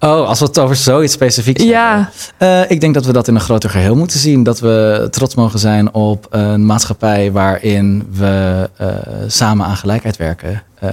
Oh, 0.00 0.28
als 0.28 0.38
we 0.38 0.44
het 0.44 0.58
over 0.58 0.76
zoiets 0.76 1.12
specifiek 1.12 1.58
ja. 1.58 2.10
hebben. 2.38 2.64
Uh, 2.66 2.70
ik 2.70 2.80
denk 2.80 2.94
dat 2.94 3.04
we 3.04 3.12
dat 3.12 3.28
in 3.28 3.34
een 3.34 3.40
groter 3.40 3.70
geheel 3.70 3.96
moeten 3.96 4.18
zien. 4.18 4.42
Dat 4.42 4.60
we 4.60 5.08
trots 5.10 5.34
mogen 5.34 5.58
zijn 5.58 5.94
op 5.94 6.26
een 6.30 6.66
maatschappij 6.66 7.32
waarin 7.32 8.08
we 8.12 8.70
uh, 8.80 8.88
samen 9.26 9.66
aan 9.66 9.76
gelijkheid 9.76 10.16
werken. 10.16 10.62
Uh, 10.82 10.90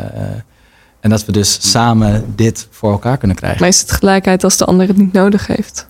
en 0.99 1.09
dat 1.09 1.25
we 1.25 1.31
dus 1.31 1.71
samen 1.71 2.33
dit 2.35 2.67
voor 2.71 2.91
elkaar 2.91 3.17
kunnen 3.17 3.37
krijgen. 3.37 3.59
Maar 3.59 3.69
is 3.69 3.81
het 3.81 3.91
gelijkheid 3.91 4.43
als 4.43 4.57
de 4.57 4.65
ander 4.65 4.87
het 4.87 4.97
niet 4.97 5.13
nodig 5.13 5.47
heeft? 5.47 5.87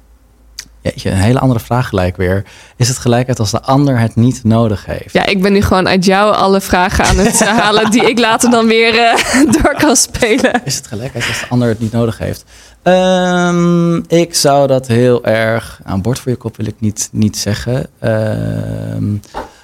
Jeetje, 0.82 1.10
een 1.10 1.18
hele 1.18 1.40
andere 1.40 1.60
vraag 1.60 1.88
gelijk 1.88 2.18
weer. 2.18 2.44
Is 2.76 2.88
het 2.88 2.98
gelijkheid 2.98 3.40
als 3.40 3.52
de 3.52 3.62
ander 3.62 4.00
het 4.00 4.16
niet 4.16 4.44
nodig 4.44 4.86
heeft? 4.86 5.14
Ja, 5.14 5.26
ik 5.26 5.42
ben 5.42 5.54
nu 5.54 5.62
gewoon 5.62 5.88
uit 5.88 6.06
jou 6.06 6.36
alle 6.36 6.62
vragen 6.62 7.06
aan 7.06 7.18
het 7.18 7.40
halen 7.60 7.92
die 7.92 8.10
ik 8.10 8.20
later 8.20 8.50
dan 8.50 8.68
weer 8.68 8.94
door 9.62 9.76
kan 9.78 9.96
spelen. 9.96 10.62
Is 10.64 10.76
het 10.76 10.88
gelijkheid 10.88 11.28
als 11.28 11.40
de 11.40 11.48
ander 11.48 11.68
het 11.68 11.80
niet 11.80 11.92
nodig 11.92 12.18
heeft? 12.18 12.44
Um, 12.88 14.04
ik 14.08 14.36
zou 14.36 14.68
dat 14.68 14.88
heel 14.88 15.26
erg. 15.26 15.80
Aan 15.84 16.02
bord 16.02 16.20
voor 16.20 16.32
je 16.32 16.38
kop 16.38 16.58
wil 16.58 16.66
ik 16.66 16.76
niet, 16.80 17.10
niet 17.12 17.38
zeggen. 17.38 17.88
Um, 18.04 19.22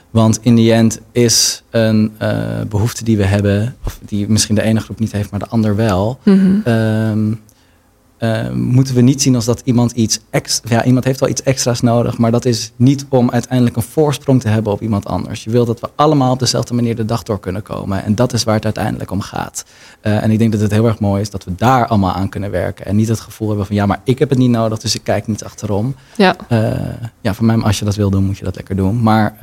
want 0.10 0.40
in 0.42 0.56
die 0.56 0.74
end 0.74 1.00
is 1.12 1.64
een 1.70 2.12
uh, 2.22 2.62
behoefte 2.70 3.04
die 3.04 3.18
we 3.18 3.24
hebben, 3.24 3.76
of 3.86 4.00
die 4.06 4.30
misschien 4.30 4.56
de 4.56 4.62
ene 4.62 4.80
groep 4.80 5.00
niet 5.00 5.12
heeft, 5.12 5.32
maar 5.32 5.40
de 5.40 5.48
ander 5.48 5.76
wel. 5.76 6.20
Mhm. 6.24 6.38
Mm 6.38 6.62
-hmm. 6.64 6.74
um, 6.74 7.42
uh, 8.22 8.50
moeten 8.50 8.96
we 8.96 9.02
niet 9.02 9.22
zien 9.22 9.36
als 9.36 9.46
dat 9.46 9.62
iemand 9.64 9.92
iets 9.92 10.20
extra. 10.30 10.76
Ja, 10.76 10.84
iemand 10.84 11.06
heeft 11.06 11.20
wel 11.20 11.30
iets 11.30 11.44
extra's 11.44 11.82
nodig, 11.82 12.18
maar 12.18 12.32
dat 12.32 12.46
is 12.46 12.72
niet 12.76 13.06
om 13.10 13.32
uiteindelijk 13.32 13.76
een 13.76 13.82
voorsprong 13.82 14.42
te 14.42 14.48
hebben 14.48 14.74
op 14.74 14.82
iemand 14.82 15.06
anders. 15.06 15.44
Je 15.44 15.50
wil 15.50 15.66
dat 15.66 15.80
we 15.80 15.90
allemaal 15.96 16.32
op 16.32 16.40
dezelfde 16.40 16.74
manier 16.74 16.96
de 16.96 17.06
dag 17.06 17.24
door 17.24 17.40
kunnen 17.40 17.62
komen. 17.62 18.04
En 18.04 18.16
dat 18.16 18.34
is 18.34 18.44
waar 18.44 18.56
het 18.56 18.64
uiteindelijk 18.66 19.12
om 19.12 19.22
gaat. 19.22 19.66
Uh, 20.04 20.24
en 20.24 20.32
ik 20.32 20.40
denk 20.40 20.52
dat 20.52 20.62
het 20.62 20.72
heel 20.72 20.86
erg 20.86 21.00
mooi 21.00 21.22
is 21.22 21.30
dat 21.30 21.44
we 21.44 21.56
daar 21.56 21.88
allemaal 21.88 22.14
aan 22.14 22.30
kunnen 22.30 22.52
werken. 22.52 22.86
En 22.86 22.96
niet 22.96 23.08
het 23.08 23.20
gevoel 23.20 23.48
hebben 23.48 23.66
van 23.66 23.76
ja, 23.76 23.86
maar 23.86 24.02
ik 24.04 24.20
heb 24.20 24.30
het 24.30 24.38
niet 24.38 24.50
nodig, 24.50 24.80
dus 24.80 24.96
ik 24.96 25.04
kijk 25.04 25.28
niet 25.28 25.44
achterom. 25.44 25.96
Ja, 26.18 26.36
uh, 26.50 26.72
ja 27.22 27.34
voor 27.34 27.46
mij, 27.46 27.58
als 27.58 27.80
je 27.80 27.86
dat 27.86 27.96
wil 27.96 28.10
doen, 28.10 28.24
moet 28.24 28.38
je 28.38 28.44
dat 28.44 28.56
lekker 28.56 28.76
doen. 28.76 29.02
Maar 29.02 29.38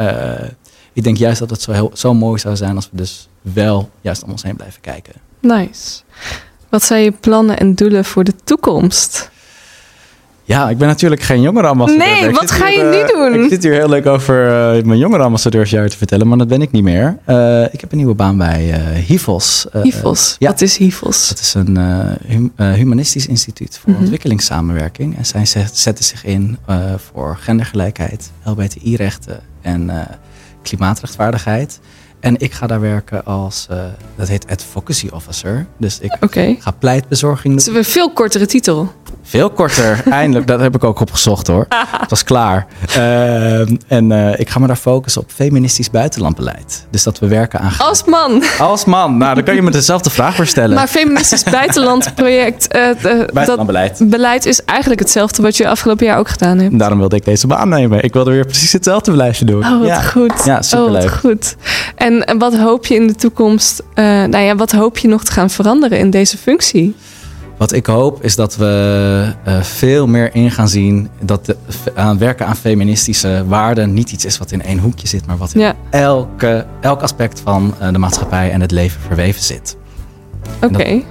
ik 0.93 1.03
denk 1.03 1.17
juist 1.17 1.39
dat 1.39 1.51
het 1.51 1.63
zo, 1.63 1.73
heel, 1.73 1.91
zo 1.95 2.15
mooi 2.15 2.39
zou 2.39 2.57
zijn 2.57 2.77
als 2.77 2.89
we 2.91 2.97
dus 2.97 3.29
wel 3.43 3.91
juist 4.01 4.23
om 4.23 4.31
ons 4.31 4.43
heen 4.43 4.57
blijven 4.57 4.81
kijken. 4.81 5.13
Nice. 5.41 6.01
Wat 6.69 6.83
zijn 6.85 7.03
je 7.03 7.13
plannen 7.13 7.59
en 7.59 7.75
doelen 7.75 8.05
voor 8.05 8.25
de 8.25 8.33
toekomst? 8.45 9.31
Ja, 10.45 10.69
ik 10.71 10.79
ben 10.79 10.89
natuurlijk 10.89 11.23
geen 11.23 11.41
jongerenambassadeur. 11.41 12.07
Nee, 12.07 12.29
ik 12.29 12.35
wat 12.35 12.51
ga 12.51 12.67
hier, 12.67 12.77
je 12.77 12.91
nu 12.91 13.25
uh, 13.25 13.33
doen? 13.33 13.43
Ik 13.45 13.51
zit 13.51 13.63
hier 13.63 13.73
heel 13.73 13.89
leuk 13.89 14.07
over 14.07 14.45
uh, 14.77 14.83
mijn 14.85 14.99
jongerenambassadeursjaar 14.99 15.89
te 15.89 15.97
vertellen, 15.97 16.29
maar 16.29 16.39
dat 16.39 16.49
ben 16.49 16.63
ik 16.63 16.71
niet 16.71 16.83
meer. 16.83 17.19
Uh, 17.27 17.63
ik 17.73 17.81
heb 17.81 17.91
een 17.93 17.97
nieuwe 17.97 18.15
baan 18.15 18.37
bij 18.37 18.81
HIVOS. 19.07 19.67
HIVOS, 19.83 20.37
ja. 20.39 20.49
wat 20.51 20.61
is 20.61 20.77
HIVOS? 20.77 21.29
Het 21.29 21.39
is 21.41 21.55
een 21.55 21.77
hum 22.27 22.53
humanistisch 22.57 23.27
instituut 23.27 23.79
voor 23.79 23.91
Mhm. 23.93 24.01
ontwikkelingssamenwerking. 24.01 25.17
En 25.17 25.27
zij 25.27 25.45
zetten 25.73 26.05
zich 26.05 26.25
in 26.25 26.59
voor 27.11 27.37
gendergelijkheid, 27.41 28.31
LBTI-rechten 28.45 29.41
en 29.63 29.91
klimaatrechtvaardigheid. 30.63 31.81
En 32.21 32.39
ik 32.39 32.53
ga 32.53 32.67
daar 32.67 32.81
werken 32.81 33.25
als, 33.25 33.67
uh, 33.71 33.85
dat 34.17 34.29
heet 34.29 34.47
advocacy 34.49 35.09
officer. 35.13 35.67
Dus 35.77 35.99
ik 36.01 36.17
okay. 36.21 36.57
ga 36.61 36.71
pleitbezorging 36.71 37.55
doen. 37.55 37.65
Dat 37.65 37.75
is 37.75 37.87
een 37.87 37.93
veel 37.93 38.13
kortere 38.13 38.47
titel. 38.47 38.93
Veel 39.23 39.51
korter, 39.51 40.03
eindelijk. 40.11 40.47
Dat 40.47 40.61
heb 40.61 40.75
ik 40.75 40.85
ook 40.85 41.01
opgezocht 41.01 41.47
hoor. 41.47 41.67
Het 42.01 42.11
was 42.11 42.25
klaar. 42.25 42.67
Uh, 42.97 43.61
en 43.89 44.11
uh, 44.11 44.39
ik 44.39 44.49
ga 44.49 44.59
me 44.59 44.67
daar 44.67 44.77
focussen 44.77 45.23
op 45.23 45.31
feministisch 45.35 45.91
buitenlandbeleid. 45.91 46.87
Dus 46.91 47.03
dat 47.03 47.19
we 47.19 47.27
werken 47.27 47.61
aan... 47.61 47.73
Als 47.79 48.05
man. 48.05 48.43
Als 48.59 48.85
man. 48.85 49.17
Nou, 49.17 49.35
dan 49.35 49.45
kan 49.45 49.55
je 49.55 49.63
me 49.63 49.71
dezelfde 49.71 50.11
vraag 50.11 50.37
weer 50.37 50.47
stellen. 50.47 50.75
Maar 50.75 50.87
feministisch 50.87 51.43
buitenlandproject... 51.43 52.69
buitenlandbeleid. 53.33 53.99
Dat 53.99 54.09
beleid 54.09 54.47
is 54.47 54.65
eigenlijk 54.65 55.01
hetzelfde 55.01 55.43
wat 55.43 55.57
je 55.57 55.69
afgelopen 55.69 56.07
jaar 56.07 56.19
ook 56.19 56.29
gedaan 56.29 56.59
hebt. 56.59 56.79
Daarom 56.79 56.99
wilde 56.99 57.17
ik 57.17 57.25
deze 57.25 57.47
baan 57.47 57.69
nemen. 57.69 58.03
Ik 58.03 58.13
wilde 58.13 58.31
weer 58.31 58.45
precies 58.45 58.73
hetzelfde 58.73 59.13
blijven 59.13 59.47
doen. 59.47 59.65
Oh, 59.65 59.79
wat 59.79 59.89
ja. 59.89 60.01
goed. 60.01 60.33
Ja, 60.45 60.63
superleuk. 60.63 61.03
Oh, 61.03 61.11
wat 61.11 61.19
goed. 61.19 61.57
En, 61.97 62.27
en 62.27 62.39
wat 62.39 62.57
hoop 62.57 62.87
je 62.87 62.95
in 62.95 63.07
de 63.07 63.15
toekomst... 63.15 63.83
Uh, 63.95 64.05
nou 64.05 64.39
ja, 64.39 64.57
wat 64.57 64.73
hoop 64.73 64.99
je 64.99 65.09
nog 65.09 65.25
te 65.25 65.33
gaan 65.33 65.51
veranderen 65.51 65.99
in 65.99 66.11
deze 66.11 66.39
functie? 66.39 66.95
Wat 67.59 67.73
ik 67.73 67.87
hoop 67.87 68.23
is 68.23 68.37
dat 68.37 68.57
we 68.57 69.35
uh, 69.49 69.63
veel 69.63 70.07
meer 70.07 70.35
in 70.35 70.51
gaan 70.51 70.69
zien 70.69 71.09
dat 71.21 71.47
de, 71.47 71.57
aan 71.95 72.19
werken 72.19 72.47
aan 72.47 72.57
feministische 72.57 73.45
waarden 73.47 73.93
niet 73.93 74.13
iets 74.13 74.25
is 74.25 74.39
wat 74.39 74.51
in 74.51 74.63
één 74.63 74.79
hoekje 74.79 75.09
zit, 75.09 75.27
maar 75.27 75.37
wat 75.37 75.55
in 75.55 75.61
ja. 75.61 75.75
elke, 75.91 76.67
elk 76.81 77.03
aspect 77.03 77.41
van 77.41 77.75
uh, 77.83 77.93
de 77.93 77.99
maatschappij 77.99 78.51
en 78.51 78.61
het 78.61 78.71
leven 78.71 79.01
verweven 79.01 79.43
zit. 79.43 79.77
Oké, 80.63 80.75
okay. 80.75 80.95
dat... 80.95 81.05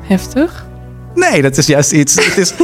heftig. 0.00 0.66
Nee, 1.14 1.42
dat 1.42 1.56
is 1.56 1.66
juist 1.66 1.92
iets. 1.92 2.14
het 2.24 2.36
is 2.36 2.54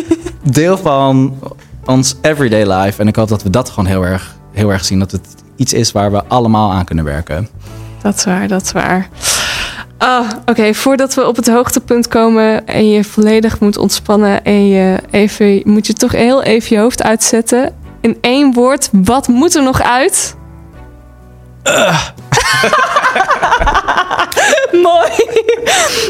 deel 0.42 0.78
van 0.78 1.38
ons 1.84 2.16
everyday 2.20 2.72
life. 2.72 3.00
En 3.00 3.08
ik 3.08 3.16
hoop 3.16 3.28
dat 3.28 3.42
we 3.42 3.50
dat 3.50 3.70
gewoon 3.70 3.86
heel 3.86 4.06
erg, 4.06 4.36
heel 4.52 4.72
erg 4.72 4.84
zien. 4.84 4.98
Dat 4.98 5.10
het 5.10 5.26
iets 5.56 5.72
is 5.72 5.92
waar 5.92 6.12
we 6.12 6.24
allemaal 6.24 6.72
aan 6.72 6.84
kunnen 6.84 7.04
werken. 7.04 7.48
Dat 8.02 8.14
is 8.14 8.24
waar, 8.24 8.48
dat 8.48 8.62
is 8.62 8.72
waar. 8.72 9.08
Oh, 9.98 10.28
Oké, 10.46 10.74
voordat 10.74 11.14
we 11.14 11.26
op 11.26 11.36
het 11.36 11.48
hoogtepunt 11.48 12.08
komen 12.08 12.66
en 12.66 12.90
je 12.90 13.04
volledig 13.04 13.60
moet 13.60 13.76
ontspannen 13.78 14.44
en 14.44 14.68
je 14.68 14.98
even, 15.10 15.60
moet 15.64 15.86
je 15.86 15.92
toch 15.92 16.12
heel 16.12 16.42
even 16.42 16.76
je 16.76 16.82
hoofd 16.82 17.02
uitzetten. 17.02 17.74
In 18.00 18.18
één 18.20 18.52
woord, 18.52 18.88
wat 18.92 19.28
moet 19.28 19.54
er 19.54 19.62
nog 19.62 19.82
uit? 19.82 20.36
Mooi. 24.82 25.10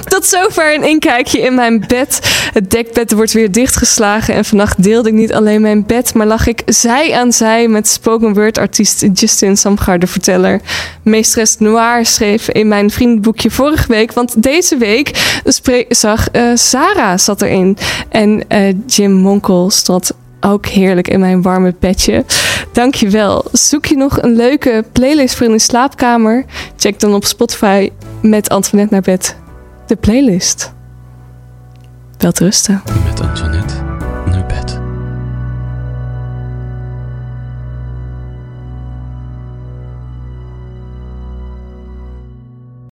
Tot 0.05 0.27
zover 0.27 0.75
een 0.75 0.85
inkijkje 0.85 1.41
in 1.41 1.55
mijn 1.55 1.85
bed. 1.87 2.21
Het 2.53 2.71
dekbed 2.71 3.13
wordt 3.13 3.33
weer 3.33 3.53
dichtgeslagen 3.53 4.35
en 4.35 4.45
vannacht 4.45 4.83
deelde 4.83 5.09
ik 5.09 5.15
niet 5.15 5.33
alleen 5.33 5.61
mijn 5.61 5.87
bed, 5.87 6.15
maar 6.15 6.27
lag 6.27 6.47
ik 6.47 6.63
zij 6.67 7.15
aan 7.15 7.33
zij 7.33 7.69
met 7.69 7.89
spoken 7.89 8.35
word 8.35 8.59
artiest 8.59 9.07
Justin 9.13 9.57
Samgaard, 9.57 10.01
de 10.01 10.07
verteller. 10.07 10.61
Meesteres 11.03 11.59
Noir 11.59 12.07
schreef 12.07 12.49
in 12.49 12.69
mijn 12.69 12.91
vriendenboekje 12.91 13.51
vorige 13.51 13.89
week, 13.89 14.13
want 14.13 14.43
deze 14.43 14.77
week 14.77 15.41
zag 15.89 16.27
uh, 16.33 16.51
Sarah 16.55 17.19
zat 17.19 17.43
erin 17.43 17.79
en 18.09 18.45
uh, 18.49 18.75
Jim 18.87 19.13
Monkel 19.13 19.71
stond 19.71 20.11
ook 20.49 20.67
heerlijk 20.67 21.09
in 21.09 21.21
mijn 21.21 21.43
warme 21.43 21.75
bedje. 21.79 22.25
Dankjewel. 22.73 23.45
Zoek 23.53 23.87
je 23.87 23.97
nog 23.97 24.23
een 24.23 24.37
leuke 24.37 24.85
playlist 24.93 25.37
voor 25.37 25.47
in 25.47 25.53
de 25.53 25.59
slaapkamer? 25.59 26.45
Check 26.77 27.01
dan 27.01 27.15
op 27.15 27.25
Spotify 27.25 27.91
met 28.23 28.49
Antoinette 28.49 28.95
naar 28.95 29.03
bed. 29.03 29.37
De 29.87 29.97
playlist. 29.97 30.73
Wel 32.19 32.33
rusten. 32.35 32.83
Met 33.05 33.21
Antoinette. 33.21 33.88